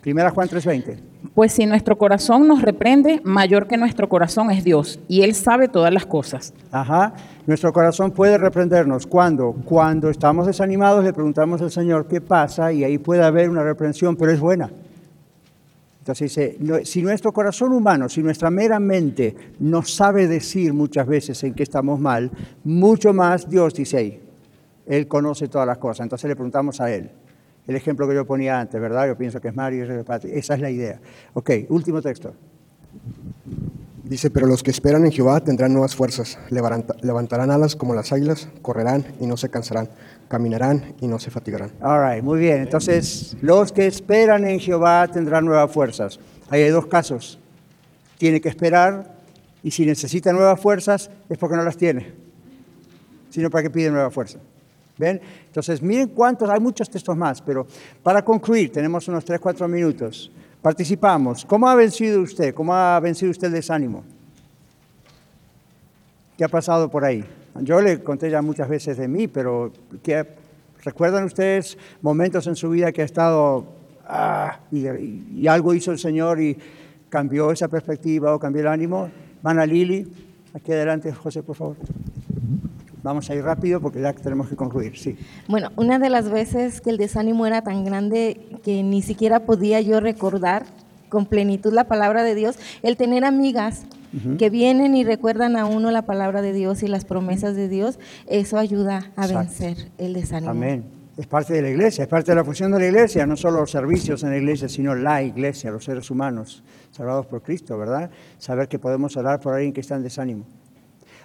Primera 0.01 0.29
Juan 0.29 0.47
3.20. 0.47 0.97
Pues 1.33 1.51
si 1.51 1.65
nuestro 1.65 1.97
corazón 1.97 2.47
nos 2.47 2.61
reprende, 2.61 3.21
mayor 3.23 3.67
que 3.67 3.75
nuestro 3.75 4.07
corazón 4.07 4.51
es 4.51 4.63
Dios, 4.63 4.99
y 5.07 5.21
Él 5.21 5.33
sabe 5.35 5.67
todas 5.67 5.93
las 5.93 6.05
cosas. 6.05 6.53
Ajá, 6.71 7.13
nuestro 7.45 7.73
corazón 7.73 8.11
puede 8.11 8.37
reprendernos. 8.37 9.05
¿Cuándo? 9.05 9.55
Cuando 9.65 10.09
estamos 10.09 10.47
desanimados 10.47 11.03
le 11.03 11.11
preguntamos 11.11 11.61
al 11.61 11.71
Señor 11.71 12.07
qué 12.07 12.21
pasa 12.21 12.71
y 12.71 12.83
ahí 12.83 12.97
puede 12.97 13.23
haber 13.23 13.49
una 13.49 13.63
reprensión, 13.63 14.15
pero 14.15 14.31
es 14.31 14.39
buena. 14.39 14.69
Entonces 15.99 16.33
dice, 16.33 16.85
si 16.85 17.01
nuestro 17.03 17.31
corazón 17.31 17.73
humano, 17.73 18.09
si 18.09 18.23
nuestra 18.23 18.49
mera 18.49 18.79
mente 18.79 19.35
no 19.59 19.83
sabe 19.83 20.27
decir 20.27 20.73
muchas 20.73 21.05
veces 21.05 21.43
en 21.43 21.53
qué 21.53 21.63
estamos 21.63 21.99
mal, 21.99 22.31
mucho 22.63 23.13
más 23.13 23.49
Dios 23.49 23.73
dice 23.73 23.97
ahí. 23.97 24.21
Él 24.87 25.07
conoce 25.07 25.47
todas 25.47 25.67
las 25.67 25.77
cosas. 25.77 26.05
Entonces 26.05 26.27
le 26.27 26.35
preguntamos 26.35 26.81
a 26.81 26.91
Él. 26.91 27.11
El 27.69 27.75
ejemplo 27.75 28.07
que 28.07 28.15
yo 28.15 28.25
ponía 28.25 28.59
antes, 28.59 28.81
¿verdad? 28.81 29.05
Yo 29.05 29.15
pienso 29.15 29.39
que 29.39 29.47
es 29.49 29.55
Mario. 29.55 29.85
Esa 29.85 30.53
es 30.55 30.59
la 30.59 30.71
idea. 30.71 30.99
Ok, 31.33 31.51
último 31.69 32.01
texto. 32.01 32.33
Dice, 34.03 34.31
pero 34.31 34.47
los 34.47 34.63
que 34.63 34.71
esperan 34.71 35.05
en 35.05 35.11
Jehová 35.11 35.39
tendrán 35.43 35.71
nuevas 35.71 35.95
fuerzas, 35.95 36.39
levanta- 36.49 36.95
levantarán 37.03 37.51
alas 37.51 37.75
como 37.75 37.93
las 37.93 38.11
águilas, 38.11 38.49
correrán 38.63 39.05
y 39.19 39.27
no 39.27 39.37
se 39.37 39.49
cansarán, 39.49 39.87
caminarán 40.27 40.95
y 40.99 41.05
no 41.07 41.19
se 41.19 41.29
fatigarán. 41.29 41.69
All 41.79 42.01
right, 42.11 42.23
muy 42.23 42.39
bien. 42.39 42.59
Entonces, 42.61 43.37
los 43.41 43.71
que 43.71 43.85
esperan 43.85 44.45
en 44.47 44.59
Jehová 44.59 45.07
tendrán 45.07 45.45
nuevas 45.45 45.71
fuerzas. 45.71 46.19
Ahí 46.49 46.63
hay 46.63 46.71
dos 46.71 46.87
casos. 46.87 47.37
Tiene 48.17 48.41
que 48.41 48.49
esperar 48.49 49.15
y 49.61 49.69
si 49.69 49.85
necesita 49.85 50.33
nuevas 50.33 50.59
fuerzas 50.59 51.11
es 51.29 51.37
porque 51.37 51.55
no 51.55 51.63
las 51.63 51.77
tiene, 51.77 52.13
sino 53.29 53.51
para 53.51 53.61
que 53.61 53.69
pide 53.69 53.91
nuevas 53.91 54.11
fuerzas. 54.11 54.41
¿Ven? 54.99 55.21
Entonces, 55.47 55.81
miren 55.81 56.09
cuántos, 56.09 56.49
hay 56.49 56.59
muchos 56.59 56.89
textos 56.89 57.15
más, 57.15 57.41
pero 57.41 57.65
para 58.03 58.23
concluir, 58.23 58.69
tenemos 58.71 59.07
unos 59.07 59.23
3, 59.23 59.39
4 59.39 59.67
minutos. 59.67 60.29
Participamos. 60.61 61.45
¿Cómo 61.45 61.69
ha 61.69 61.75
vencido 61.75 62.21
usted? 62.21 62.53
¿Cómo 62.53 62.75
ha 62.75 62.99
vencido 62.99 63.31
usted 63.31 63.47
el 63.47 63.53
desánimo? 63.53 64.03
¿Qué 66.37 66.43
ha 66.43 66.49
pasado 66.49 66.89
por 66.89 67.05
ahí? 67.05 67.23
Yo 67.61 67.79
le 67.79 68.03
conté 68.03 68.29
ya 68.29 68.41
muchas 68.41 68.67
veces 68.67 68.97
de 68.97 69.07
mí, 69.07 69.29
pero 69.29 69.71
¿qué, 70.03 70.25
¿recuerdan 70.83 71.23
ustedes 71.23 71.77
momentos 72.01 72.45
en 72.47 72.57
su 72.57 72.69
vida 72.69 72.91
que 72.91 73.01
ha 73.01 73.05
estado 73.05 73.67
ah, 74.05 74.59
y, 74.69 74.85
y 75.33 75.47
algo 75.47 75.73
hizo 75.73 75.93
el 75.93 75.99
Señor 75.99 76.41
y 76.41 76.57
cambió 77.07 77.51
esa 77.51 77.69
perspectiva 77.69 78.35
o 78.35 78.39
cambió 78.39 78.61
el 78.61 78.67
ánimo? 78.67 79.09
Van 79.41 79.59
a 79.59 79.65
Lili, 79.65 80.11
aquí 80.53 80.73
adelante, 80.73 81.13
José, 81.13 81.41
por 81.41 81.55
favor. 81.55 81.77
Vamos 83.01 83.29
a 83.29 83.35
ir 83.35 83.43
rápido 83.43 83.79
porque 83.79 84.01
ya 84.01 84.13
tenemos 84.13 84.49
que 84.49 84.55
concluir, 84.55 84.97
sí. 84.97 85.17
Bueno, 85.47 85.71
una 85.77 85.99
de 85.99 86.09
las 86.09 86.29
veces 86.29 86.81
que 86.81 86.89
el 86.89 86.97
desánimo 86.97 87.45
era 87.45 87.61
tan 87.61 87.85
grande 87.85 88.39
que 88.63 88.83
ni 88.83 89.01
siquiera 89.01 89.41
podía 89.41 89.79
yo 89.81 89.99
recordar 89.99 90.65
con 91.07 91.25
plenitud 91.25 91.73
la 91.73 91.85
palabra 91.85 92.23
de 92.23 92.35
Dios, 92.35 92.57
el 92.83 92.97
tener 92.97 93.25
amigas 93.25 93.85
que 94.39 94.49
vienen 94.49 94.95
y 94.95 95.03
recuerdan 95.03 95.55
a 95.55 95.65
uno 95.65 95.91
la 95.91 96.01
palabra 96.01 96.41
de 96.41 96.51
Dios 96.51 96.81
y 96.81 96.87
las 96.87 97.05
promesas 97.05 97.55
de 97.55 97.67
Dios, 97.67 97.99
eso 98.27 98.57
ayuda 98.57 99.11
a 99.15 99.25
Exacto. 99.25 99.37
vencer 99.37 99.91
el 99.99 100.13
desánimo. 100.13 100.51
Amén. 100.51 100.83
Es 101.15 101.27
parte 101.27 101.53
de 101.53 101.61
la 101.61 101.69
iglesia, 101.69 102.03
es 102.03 102.07
parte 102.07 102.31
de 102.31 102.35
la 102.35 102.43
función 102.43 102.71
de 102.71 102.79
la 102.79 102.87
iglesia, 102.87 103.27
no 103.27 103.35
solo 103.35 103.59
los 103.59 103.71
servicios 103.71 104.23
en 104.23 104.29
la 104.31 104.37
iglesia, 104.37 104.67
sino 104.69 104.95
la 104.95 105.21
iglesia, 105.21 105.69
los 105.69 105.83
seres 105.83 106.09
humanos 106.09 106.63
salvados 106.91 107.25
por 107.27 107.41
Cristo, 107.43 107.77
¿verdad? 107.77 108.09
Saber 108.37 108.67
que 108.67 108.79
podemos 108.79 109.15
orar 109.17 109.39
por 109.39 109.53
alguien 109.53 109.73
que 109.73 109.81
está 109.81 109.95
en 109.95 110.03
desánimo. 110.03 110.45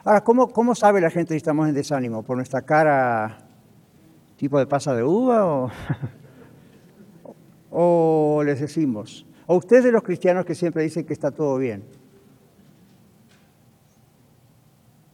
Ahora, 0.06 0.20
¿cómo, 0.22 0.74
sabe 0.74 1.00
la 1.00 1.08
gente 1.08 1.32
si 1.32 1.38
estamos 1.38 1.66
en 1.66 1.74
desánimo? 1.74 2.22
¿Por 2.22 2.36
nuestra 2.36 2.60
cara 2.60 3.38
tipo 4.36 4.58
de 4.58 4.66
pasa 4.66 4.94
de 4.94 5.02
uva 5.02 5.70
o, 7.70 8.42
les 8.44 8.60
decimos? 8.60 9.24
¿O 9.46 9.56
ustedes 9.56 9.84
de 9.84 9.92
los 9.92 10.02
cristianos 10.02 10.44
que 10.44 10.54
siempre 10.54 10.82
dicen 10.82 11.06
que 11.06 11.14
está 11.14 11.30
todo 11.30 11.56
bien? 11.56 11.84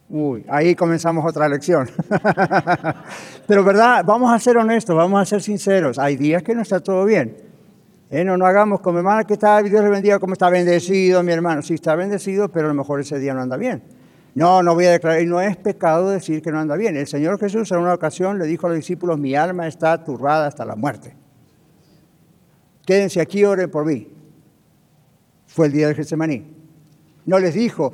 Uy, 0.09 0.43
ahí 0.49 0.75
comenzamos 0.75 1.25
otra 1.25 1.47
lección. 1.47 1.89
Pero 3.47 3.63
verdad, 3.63 4.03
vamos 4.05 4.29
a 4.29 4.39
ser 4.39 4.57
honestos, 4.57 4.93
vamos 4.93 5.21
a 5.21 5.25
ser 5.25 5.41
sinceros. 5.41 5.99
Hay 5.99 6.17
días 6.17 6.43
que 6.43 6.53
no 6.53 6.63
está 6.63 6.81
todo 6.81 7.05
bien. 7.05 7.37
Eh, 8.09 8.25
no, 8.25 8.35
no 8.35 8.45
hagamos 8.45 8.81
como 8.81 8.97
hermana 8.97 9.23
que 9.23 9.35
está, 9.35 9.63
Dios 9.63 9.89
bendiga, 9.89 10.19
como 10.19 10.33
está 10.33 10.49
bendecido 10.49 11.23
mi 11.23 11.31
hermano. 11.31 11.61
Sí, 11.61 11.75
está 11.75 11.95
bendecido, 11.95 12.49
pero 12.49 12.65
a 12.65 12.67
lo 12.67 12.75
mejor 12.75 12.99
ese 12.99 13.19
día 13.19 13.33
no 13.33 13.39
anda 13.39 13.55
bien. 13.55 14.00
No, 14.33 14.63
no 14.63 14.73
voy 14.73 14.85
a 14.85 14.91
declarar, 14.91 15.21
y 15.21 15.25
no 15.25 15.41
es 15.41 15.57
pecado 15.57 16.09
decir 16.09 16.41
que 16.41 16.51
no 16.51 16.59
anda 16.59 16.75
bien. 16.75 16.95
El 16.95 17.07
Señor 17.07 17.37
Jesús 17.39 17.71
en 17.71 17.79
una 17.79 17.93
ocasión 17.93 18.39
le 18.39 18.45
dijo 18.45 18.67
a 18.67 18.69
los 18.69 18.77
discípulos, 18.77 19.19
mi 19.19 19.35
alma 19.35 19.67
está 19.67 20.03
turbada 20.03 20.47
hasta 20.47 20.63
la 20.63 20.75
muerte. 20.75 21.15
Quédense 22.85 23.19
aquí 23.19 23.43
oren 23.43 23.69
por 23.69 23.85
mí. 23.85 24.07
Fue 25.47 25.67
el 25.67 25.73
día 25.73 25.87
del 25.87 25.95
Getsemaní. 25.95 26.45
No 27.25 27.39
les 27.39 27.53
dijo, 27.53 27.91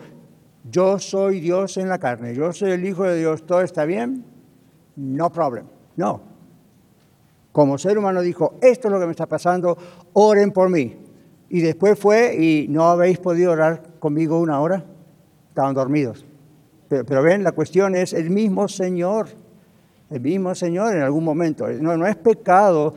yo 0.70 1.00
soy 1.00 1.40
Dios 1.40 1.78
en 1.78 1.90
la 1.90 1.98
carne, 1.98 2.36
yo 2.36 2.54
soy 2.54 2.72
el 2.72 2.86
Hijo 2.86 3.04
de 3.04 3.18
Dios, 3.18 3.46
todo 3.46 3.62
está 3.62 3.86
bien, 3.86 4.24
no 4.96 5.32
problem. 5.32 5.66
No. 5.96 6.22
Como 7.52 7.80
ser 7.80 7.98
humano 7.98 8.22
dijo, 8.22 8.60
esto 8.62 8.88
es 8.88 8.92
lo 8.92 9.00
que 9.00 9.08
me 9.08 9.12
está 9.12 9.26
pasando, 9.26 9.76
oren 10.14 10.52
por 10.52 10.70
mí. 10.70 10.98
Y 11.50 11.62
después 11.62 11.98
fue 11.98 12.36
y 12.36 12.68
no 12.68 12.88
habéis 12.90 13.18
podido 13.18 13.54
orar 13.54 13.82
conmigo 14.00 14.40
una 14.40 14.60
hora, 14.60 14.86
estaban 15.50 15.74
dormidos. 15.74 16.27
Pero, 16.88 17.06
pero 17.06 17.22
ven, 17.22 17.44
la 17.44 17.52
cuestión 17.52 17.96
es 17.96 18.14
el 18.14 18.30
mismo 18.30 18.68
Señor, 18.68 19.28
el 20.10 20.22
mismo 20.22 20.56
Señor 20.56 20.96
en 20.96 21.02
algún 21.02 21.24
momento. 21.24 21.68
No, 21.68 21.98
no 21.98 22.08
es 22.08 22.16
pecado 22.16 22.96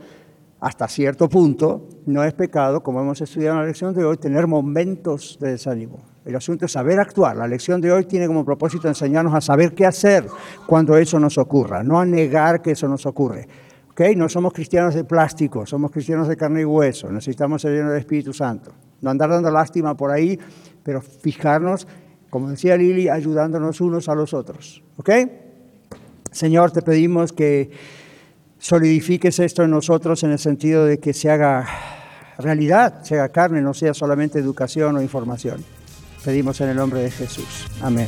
hasta 0.61 0.87
cierto 0.87 1.27
punto, 1.27 1.87
no 2.05 2.23
es 2.23 2.33
pecado, 2.33 2.83
como 2.83 3.01
hemos 3.01 3.19
estudiado 3.19 3.55
en 3.55 3.61
la 3.61 3.67
lección 3.67 3.93
de 3.95 4.05
hoy, 4.05 4.17
tener 4.17 4.45
momentos 4.45 5.37
de 5.41 5.51
desánimo. 5.51 5.99
El 6.23 6.35
asunto 6.35 6.65
es 6.65 6.71
saber 6.71 6.99
actuar. 6.99 7.35
La 7.35 7.47
lección 7.47 7.81
de 7.81 7.91
hoy 7.91 8.05
tiene 8.05 8.27
como 8.27 8.45
propósito 8.45 8.87
enseñarnos 8.87 9.33
a 9.33 9.41
saber 9.41 9.73
qué 9.73 9.87
hacer 9.87 10.27
cuando 10.67 10.95
eso 10.95 11.19
nos 11.19 11.37
ocurra, 11.39 11.83
no 11.83 11.99
a 11.99 12.05
negar 12.05 12.61
que 12.61 12.71
eso 12.71 12.87
nos 12.87 13.07
ocurre. 13.07 13.47
¿ok? 13.89 14.01
No 14.15 14.29
somos 14.29 14.53
cristianos 14.53 14.93
de 14.93 15.03
plástico, 15.03 15.65
somos 15.65 15.89
cristianos 15.89 16.27
de 16.27 16.37
carne 16.37 16.61
y 16.61 16.65
hueso. 16.65 17.11
Necesitamos 17.11 17.63
ser 17.63 17.73
llenos 17.73 17.89
del 17.89 17.99
Espíritu 17.99 18.31
Santo. 18.31 18.71
No 19.01 19.09
andar 19.09 19.31
dando 19.31 19.49
lástima 19.49 19.97
por 19.97 20.11
ahí, 20.11 20.39
pero 20.83 21.01
fijarnos, 21.01 21.87
como 22.31 22.49
decía 22.49 22.77
Lili, 22.77 23.09
ayudándonos 23.09 23.81
unos 23.81 24.09
a 24.09 24.15
los 24.15 24.33
otros. 24.33 24.81
¿ok? 24.97 25.09
Señor, 26.31 26.71
te 26.71 26.81
pedimos 26.81 27.33
que 27.33 27.69
solidifiques 28.57 29.37
esto 29.39 29.63
en 29.63 29.71
nosotros 29.71 30.23
en 30.23 30.31
el 30.31 30.39
sentido 30.39 30.85
de 30.85 30.97
que 30.97 31.13
se 31.13 31.29
haga 31.29 31.67
realidad, 32.39 33.03
se 33.03 33.15
haga 33.15 33.29
carne, 33.29 33.61
no 33.61 33.73
sea 33.73 33.93
solamente 33.93 34.39
educación 34.39 34.95
o 34.95 35.01
información. 35.01 35.63
Pedimos 36.23 36.61
en 36.61 36.69
el 36.69 36.77
nombre 36.77 37.01
de 37.01 37.11
Jesús. 37.11 37.67
Amén. 37.81 38.07